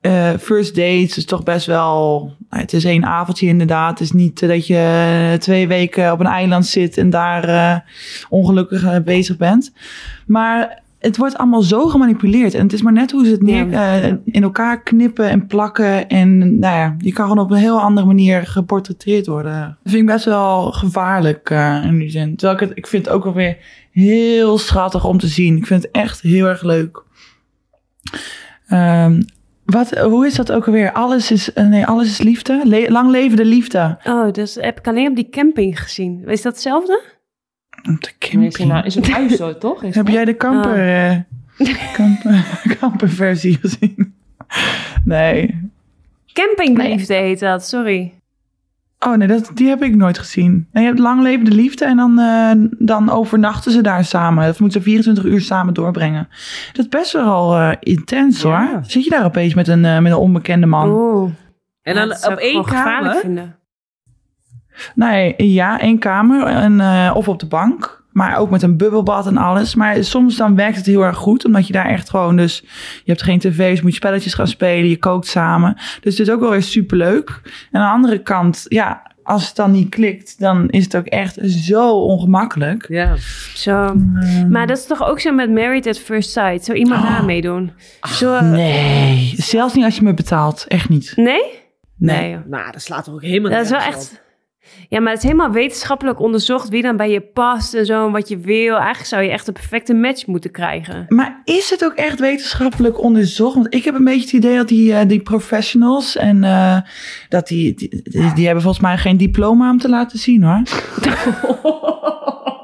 eh, 0.00 0.32
first 0.40 0.74
dates 0.74 1.16
is 1.16 1.24
toch 1.24 1.42
best 1.42 1.66
wel, 1.66 2.32
het 2.58 2.72
is 2.72 2.84
één 2.84 3.04
avondje 3.04 3.46
inderdaad. 3.46 3.90
Het 3.90 4.00
is 4.00 4.12
niet 4.12 4.42
eh, 4.42 4.48
dat 4.48 4.66
je 4.66 5.36
twee 5.38 5.68
weken 5.68 6.12
op 6.12 6.20
een 6.20 6.26
eiland 6.26 6.66
zit 6.66 6.98
en 6.98 7.10
daar 7.10 7.44
eh, 7.44 7.76
ongelukkig 8.28 8.84
eh, 8.84 9.00
bezig 9.00 9.36
bent. 9.36 9.72
Maar 10.26 10.84
het 11.06 11.16
wordt 11.16 11.36
allemaal 11.36 11.62
zo 11.62 11.86
gemanipuleerd. 11.86 12.54
En 12.54 12.62
het 12.62 12.72
is 12.72 12.82
maar 12.82 12.92
net 12.92 13.10
hoe 13.10 13.24
ze 13.24 13.30
het 13.30 13.42
neer, 13.42 13.72
eh, 13.72 14.12
in 14.24 14.42
elkaar 14.42 14.82
knippen 14.82 15.28
en 15.28 15.46
plakken. 15.46 16.08
En 16.08 16.58
nou 16.58 16.76
ja, 16.76 16.96
je 16.98 17.12
kan 17.12 17.28
gewoon 17.28 17.44
op 17.44 17.50
een 17.50 17.56
heel 17.56 17.80
andere 17.80 18.06
manier 18.06 18.46
geportretteerd 18.46 19.26
worden. 19.26 19.60
Dat 19.82 19.92
vind 19.92 20.02
ik 20.02 20.14
best 20.14 20.24
wel 20.24 20.72
gevaarlijk 20.72 21.50
eh, 21.50 21.84
in 21.84 21.98
die 21.98 22.10
zin. 22.10 22.36
Terwijl 22.36 22.60
ik 22.60 22.68
het, 22.68 22.78
ik 22.78 22.86
vind 22.86 23.04
het 23.04 23.14
ook 23.14 23.24
wel 23.24 23.32
weer 23.32 23.56
heel 23.90 24.58
schattig 24.58 25.04
om 25.04 25.18
te 25.18 25.26
zien. 25.26 25.56
Ik 25.56 25.66
vind 25.66 25.82
het 25.82 25.92
echt 25.92 26.20
heel 26.20 26.46
erg 26.46 26.62
leuk. 26.62 27.02
Ehm, 28.66 29.22
wat, 29.66 29.90
hoe 29.98 30.26
is 30.26 30.34
dat 30.34 30.52
ook 30.52 30.66
alweer? 30.66 30.92
Alles 30.92 31.30
is, 31.30 31.52
eh, 31.52 31.66
nee, 31.66 31.86
alles 31.86 32.06
is 32.10 32.18
liefde. 32.18 32.60
Le- 32.64 32.88
lang 32.90 33.10
leven 33.10 33.36
de 33.36 33.44
liefde. 33.44 33.98
Oh, 34.04 34.32
dus 34.32 34.54
heb 34.54 34.78
ik 34.78 34.88
alleen 34.88 35.08
op 35.08 35.16
die 35.16 35.28
camping 35.28 35.82
gezien. 35.82 36.22
Is 36.26 36.42
dat 36.42 36.52
hetzelfde? 36.52 37.02
Op 37.76 37.84
de 37.84 37.92
Nee, 37.92 38.30
camping. 38.30 38.52
is 38.54 38.58
een, 38.58 38.84
is 38.84 38.94
een 38.94 39.12
huis 39.12 39.36
zo, 39.36 39.58
toch? 39.58 39.82
Is 39.82 39.94
Heb 39.94 40.04
dat? 40.06 40.14
jij 40.14 40.24
de 40.24 40.34
kamper, 40.34 41.06
eh, 41.06 41.16
kamper, 41.96 42.44
kamperversie 42.78 43.58
gezien? 43.62 44.14
Nee. 45.04 45.70
Campingliefde 46.32 47.14
heet 47.14 47.38
dat, 47.40 47.66
sorry. 47.66 48.12
Oh 48.98 49.14
nee, 49.16 49.28
dat, 49.28 49.50
die 49.54 49.68
heb 49.68 49.82
ik 49.82 49.94
nooit 49.96 50.18
gezien. 50.18 50.68
Nee, 50.72 50.82
je 50.82 50.88
hebt 50.88 51.00
lang 51.00 51.22
levende 51.22 51.50
liefde 51.50 51.84
en 51.84 51.96
dan, 51.96 52.18
eh, 52.18 52.50
dan 52.78 53.10
overnachten 53.10 53.72
ze 53.72 53.80
daar 53.80 54.04
samen. 54.04 54.44
Dat 54.46 54.58
moeten 54.60 54.80
ze 54.80 54.86
24 54.86 55.24
uur 55.24 55.40
samen 55.40 55.74
doorbrengen. 55.74 56.28
Dat 56.72 56.84
is 56.84 56.88
best 56.88 57.12
wel 57.12 57.56
eh, 57.56 57.72
intens 57.80 58.42
Ja. 58.42 58.68
hoor. 58.70 58.80
Zit 58.84 59.04
je 59.04 59.10
daar 59.10 59.24
opeens 59.24 59.54
met 59.54 59.68
een, 59.68 59.84
eh, 59.84 59.98
met 59.98 60.12
een 60.12 60.18
onbekende 60.18 60.66
man? 60.66 60.90
Oeh. 60.90 61.30
En 61.82 61.94
dan 61.94 62.10
op 62.10 62.38
één 62.38 62.64
kamer... 62.64 63.14
vinden. 63.14 63.56
Nee, 64.94 65.34
ja, 65.36 65.80
één 65.80 65.98
kamer 65.98 66.42
en, 66.46 66.80
eh, 66.80 67.12
of 67.14 67.28
op 67.28 67.38
de 67.40 67.46
bank. 67.46 68.04
Maar 68.16 68.36
ook 68.38 68.50
met 68.50 68.62
een 68.62 68.76
bubbelbad 68.76 69.26
en 69.26 69.36
alles. 69.36 69.74
Maar 69.74 70.04
soms 70.04 70.36
dan 70.36 70.54
werkt 70.56 70.76
het 70.76 70.86
heel 70.86 71.02
erg 71.02 71.16
goed. 71.16 71.44
Omdat 71.44 71.66
je 71.66 71.72
daar 71.72 71.86
echt 71.86 72.10
gewoon 72.10 72.36
dus... 72.36 72.60
Je 73.04 73.10
hebt 73.12 73.22
geen 73.22 73.38
tv's, 73.38 73.80
moet 73.80 73.90
je 73.90 73.96
spelletjes 73.96 74.34
gaan 74.34 74.46
spelen. 74.48 74.88
Je 74.88 74.96
kookt 74.96 75.26
samen. 75.26 75.74
Dus 76.00 76.18
het 76.18 76.28
is 76.28 76.34
ook 76.34 76.40
wel 76.40 76.50
weer 76.50 76.62
superleuk. 76.62 77.40
En 77.72 77.80
aan 77.80 77.86
de 77.86 77.94
andere 77.94 78.22
kant, 78.22 78.64
ja... 78.68 79.02
Als 79.22 79.46
het 79.46 79.56
dan 79.56 79.70
niet 79.70 79.88
klikt, 79.88 80.38
dan 80.40 80.68
is 80.70 80.84
het 80.84 80.96
ook 80.96 81.06
echt 81.06 81.38
zo 81.44 81.90
ongemakkelijk. 81.90 82.86
Ja. 82.88 83.14
Zo. 83.54 83.84
Ehm, 83.84 84.50
Maar 84.50 84.66
dat 84.66 84.76
is 84.78 84.86
toch 84.86 85.04
ook 85.08 85.20
zo 85.20 85.32
met 85.32 85.50
Married 85.50 85.86
at 85.86 85.98
First 85.98 86.30
Sight? 86.30 86.64
Zou 86.64 86.78
iemand 86.78 87.02
Oh. 87.02 87.10
daar 87.10 87.24
meedoen? 87.24 87.70
Zo, 88.08 88.40
Nee, 88.40 89.34
zelfs 89.36 89.74
niet 89.74 89.84
als 89.84 89.96
je 89.96 90.02
me 90.02 90.14
betaalt. 90.14 90.64
Echt 90.68 90.88
niet. 90.88 91.12
Nee? 91.16 91.42
Nee. 91.98 92.30
joh. 92.30 92.40
Nou, 92.46 92.72
dat 92.72 92.82
slaat 92.82 93.04
toch 93.04 93.14
ook 93.14 93.22
helemaal 93.22 93.50
Dat 93.50 93.64
is 93.64 93.70
wel 93.70 93.80
echt... 93.80 94.22
Ja, 94.88 95.00
maar 95.00 95.12
het 95.12 95.22
is 95.22 95.28
helemaal 95.28 95.50
wetenschappelijk 95.50 96.20
onderzocht 96.20 96.68
wie 96.68 96.82
dan 96.82 96.96
bij 96.96 97.10
je 97.10 97.20
past 97.20 97.74
en 97.74 97.86
zo 97.86 98.06
en 98.06 98.12
wat 98.12 98.28
je 98.28 98.38
wil. 98.38 98.74
Eigenlijk 98.74 99.06
zou 99.06 99.22
je 99.22 99.30
echt 99.30 99.46
de 99.46 99.52
perfecte 99.52 99.94
match 99.94 100.26
moeten 100.26 100.50
krijgen. 100.50 101.04
Maar 101.08 101.40
is 101.44 101.70
het 101.70 101.84
ook 101.84 101.94
echt 101.94 102.20
wetenschappelijk 102.20 103.00
onderzocht? 103.00 103.54
Want 103.54 103.74
ik 103.74 103.84
heb 103.84 103.94
een 103.94 104.04
beetje 104.04 104.20
het 104.20 104.32
idee 104.32 104.56
dat 104.56 104.68
die, 104.68 104.94
eh, 104.94 105.08
die 105.08 105.20
professionals 105.20 106.16
en 106.16 106.44
eh, 106.44 106.78
dat 107.28 107.48
die, 107.48 107.74
die, 107.74 108.00
die, 108.02 108.32
die 108.32 108.44
hebben 108.44 108.62
volgens 108.62 108.82
mij 108.82 108.98
geen 108.98 109.16
diploma 109.16 109.70
om 109.70 109.78
te 109.78 109.88
laten 109.88 110.18
zien 110.18 110.42
hoor. 110.42 110.62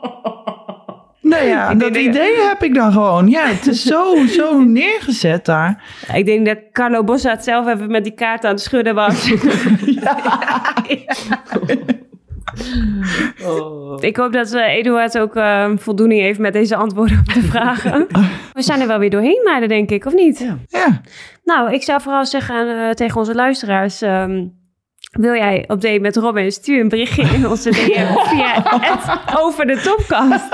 Nou 1.32 1.44
ja, 1.44 1.70
Ik 1.70 1.80
dat 1.80 1.96
idee 1.96 2.40
heb 2.40 2.62
ik 2.62 2.74
dan 2.74 2.92
gewoon. 2.92 3.28
Ja, 3.28 3.46
het 3.46 3.66
is 3.66 3.82
zo, 3.82 4.16
zo 4.38 4.60
neergezet 4.60 5.44
daar. 5.44 5.82
Ja, 6.06 6.14
Ik 6.14 6.26
denk 6.26 6.46
dat 6.46 6.58
Carlo 6.72 7.04
Bossa 7.04 7.30
het 7.30 7.44
zelf 7.44 7.66
even 7.66 7.90
met 7.90 8.04
die 8.04 8.14
kaart 8.14 8.44
aan 8.44 8.50
het 8.50 8.60
schudden 8.60 8.94
was. 8.94 9.30
Oh. 13.44 13.96
Ik 14.00 14.16
hoop 14.16 14.32
dat 14.32 14.52
eh, 14.52 14.74
Eduard 14.74 15.18
ook 15.18 15.36
eh, 15.36 15.70
voldoening 15.76 16.20
heeft 16.20 16.38
met 16.38 16.52
deze 16.52 16.76
antwoorden 16.76 17.18
op 17.18 17.34
de 17.34 17.42
vragen. 17.52 18.06
We 18.52 18.62
zijn 18.62 18.80
er 18.80 18.86
wel 18.86 18.98
weer 18.98 19.10
doorheen, 19.10 19.40
meiden, 19.44 19.68
denk 19.68 19.90
ik, 19.90 20.04
of 20.04 20.14
niet? 20.14 20.46
Ja. 20.68 21.00
Nou, 21.44 21.72
ik 21.72 21.82
zou 21.82 22.00
vooral 22.00 22.26
zeggen 22.26 22.68
eh, 22.68 22.90
tegen 22.90 23.18
onze 23.18 23.34
luisteraars... 23.34 24.02
ehm, 24.02 24.46
wil 25.12 25.34
jij 25.34 25.64
op 25.66 25.80
date 25.80 26.00
met 26.00 26.16
Robin? 26.16 26.52
Stuur 26.52 26.80
een 26.80 26.88
berichtje 26.88 27.22
in 27.22 27.48
onze 27.48 27.70
DM 27.78 28.14
via 28.28 28.62
het 28.80 29.38
over 29.38 29.66
de 29.66 29.80
topkast. 29.80 30.50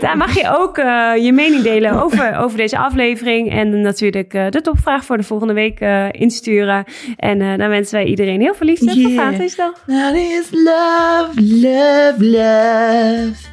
Daar 0.00 0.16
mag 0.16 0.34
je 0.34 0.56
ook 0.58 0.78
eh, 0.78 1.12
je 1.16 1.32
mening 1.32 1.62
delen 1.62 2.02
over, 2.02 2.36
over 2.36 2.56
deze 2.56 2.78
aflevering. 2.78 3.50
En 3.50 3.80
natuurlijk 3.80 4.34
eh, 4.34 4.50
de 4.50 4.60
topvraag 4.60 5.04
voor 5.04 5.16
de 5.16 5.22
volgende 5.22 5.52
week 5.52 5.80
eh, 5.80 6.06
insturen. 6.10 6.84
En 7.16 7.58
dan 7.58 7.68
wensen 7.68 7.94
wij 7.94 8.04
iedereen 8.04 8.40
heel 8.40 8.54
veel 8.54 8.66
liefde. 8.66 8.98
Yeah. 8.98 9.30
Vaderdag. 9.30 9.84
That 9.86 10.14
is 10.14 10.48
love, 10.50 11.30
love, 11.36 12.14
love. 12.18 13.48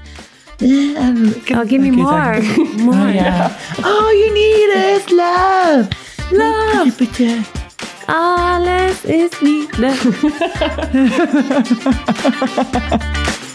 Oh, 1.51 1.59
give 1.59 1.77
me 1.77 1.91
more. 1.91 2.41
more. 2.77 3.49
Oh, 3.83 4.11
you 4.11 4.31
need 4.33 4.69
is 4.75 5.11
love. 5.11 5.87
Love. 6.31 7.66
Alles 8.07 9.03
is 9.03 9.39
liefde. 9.41 9.91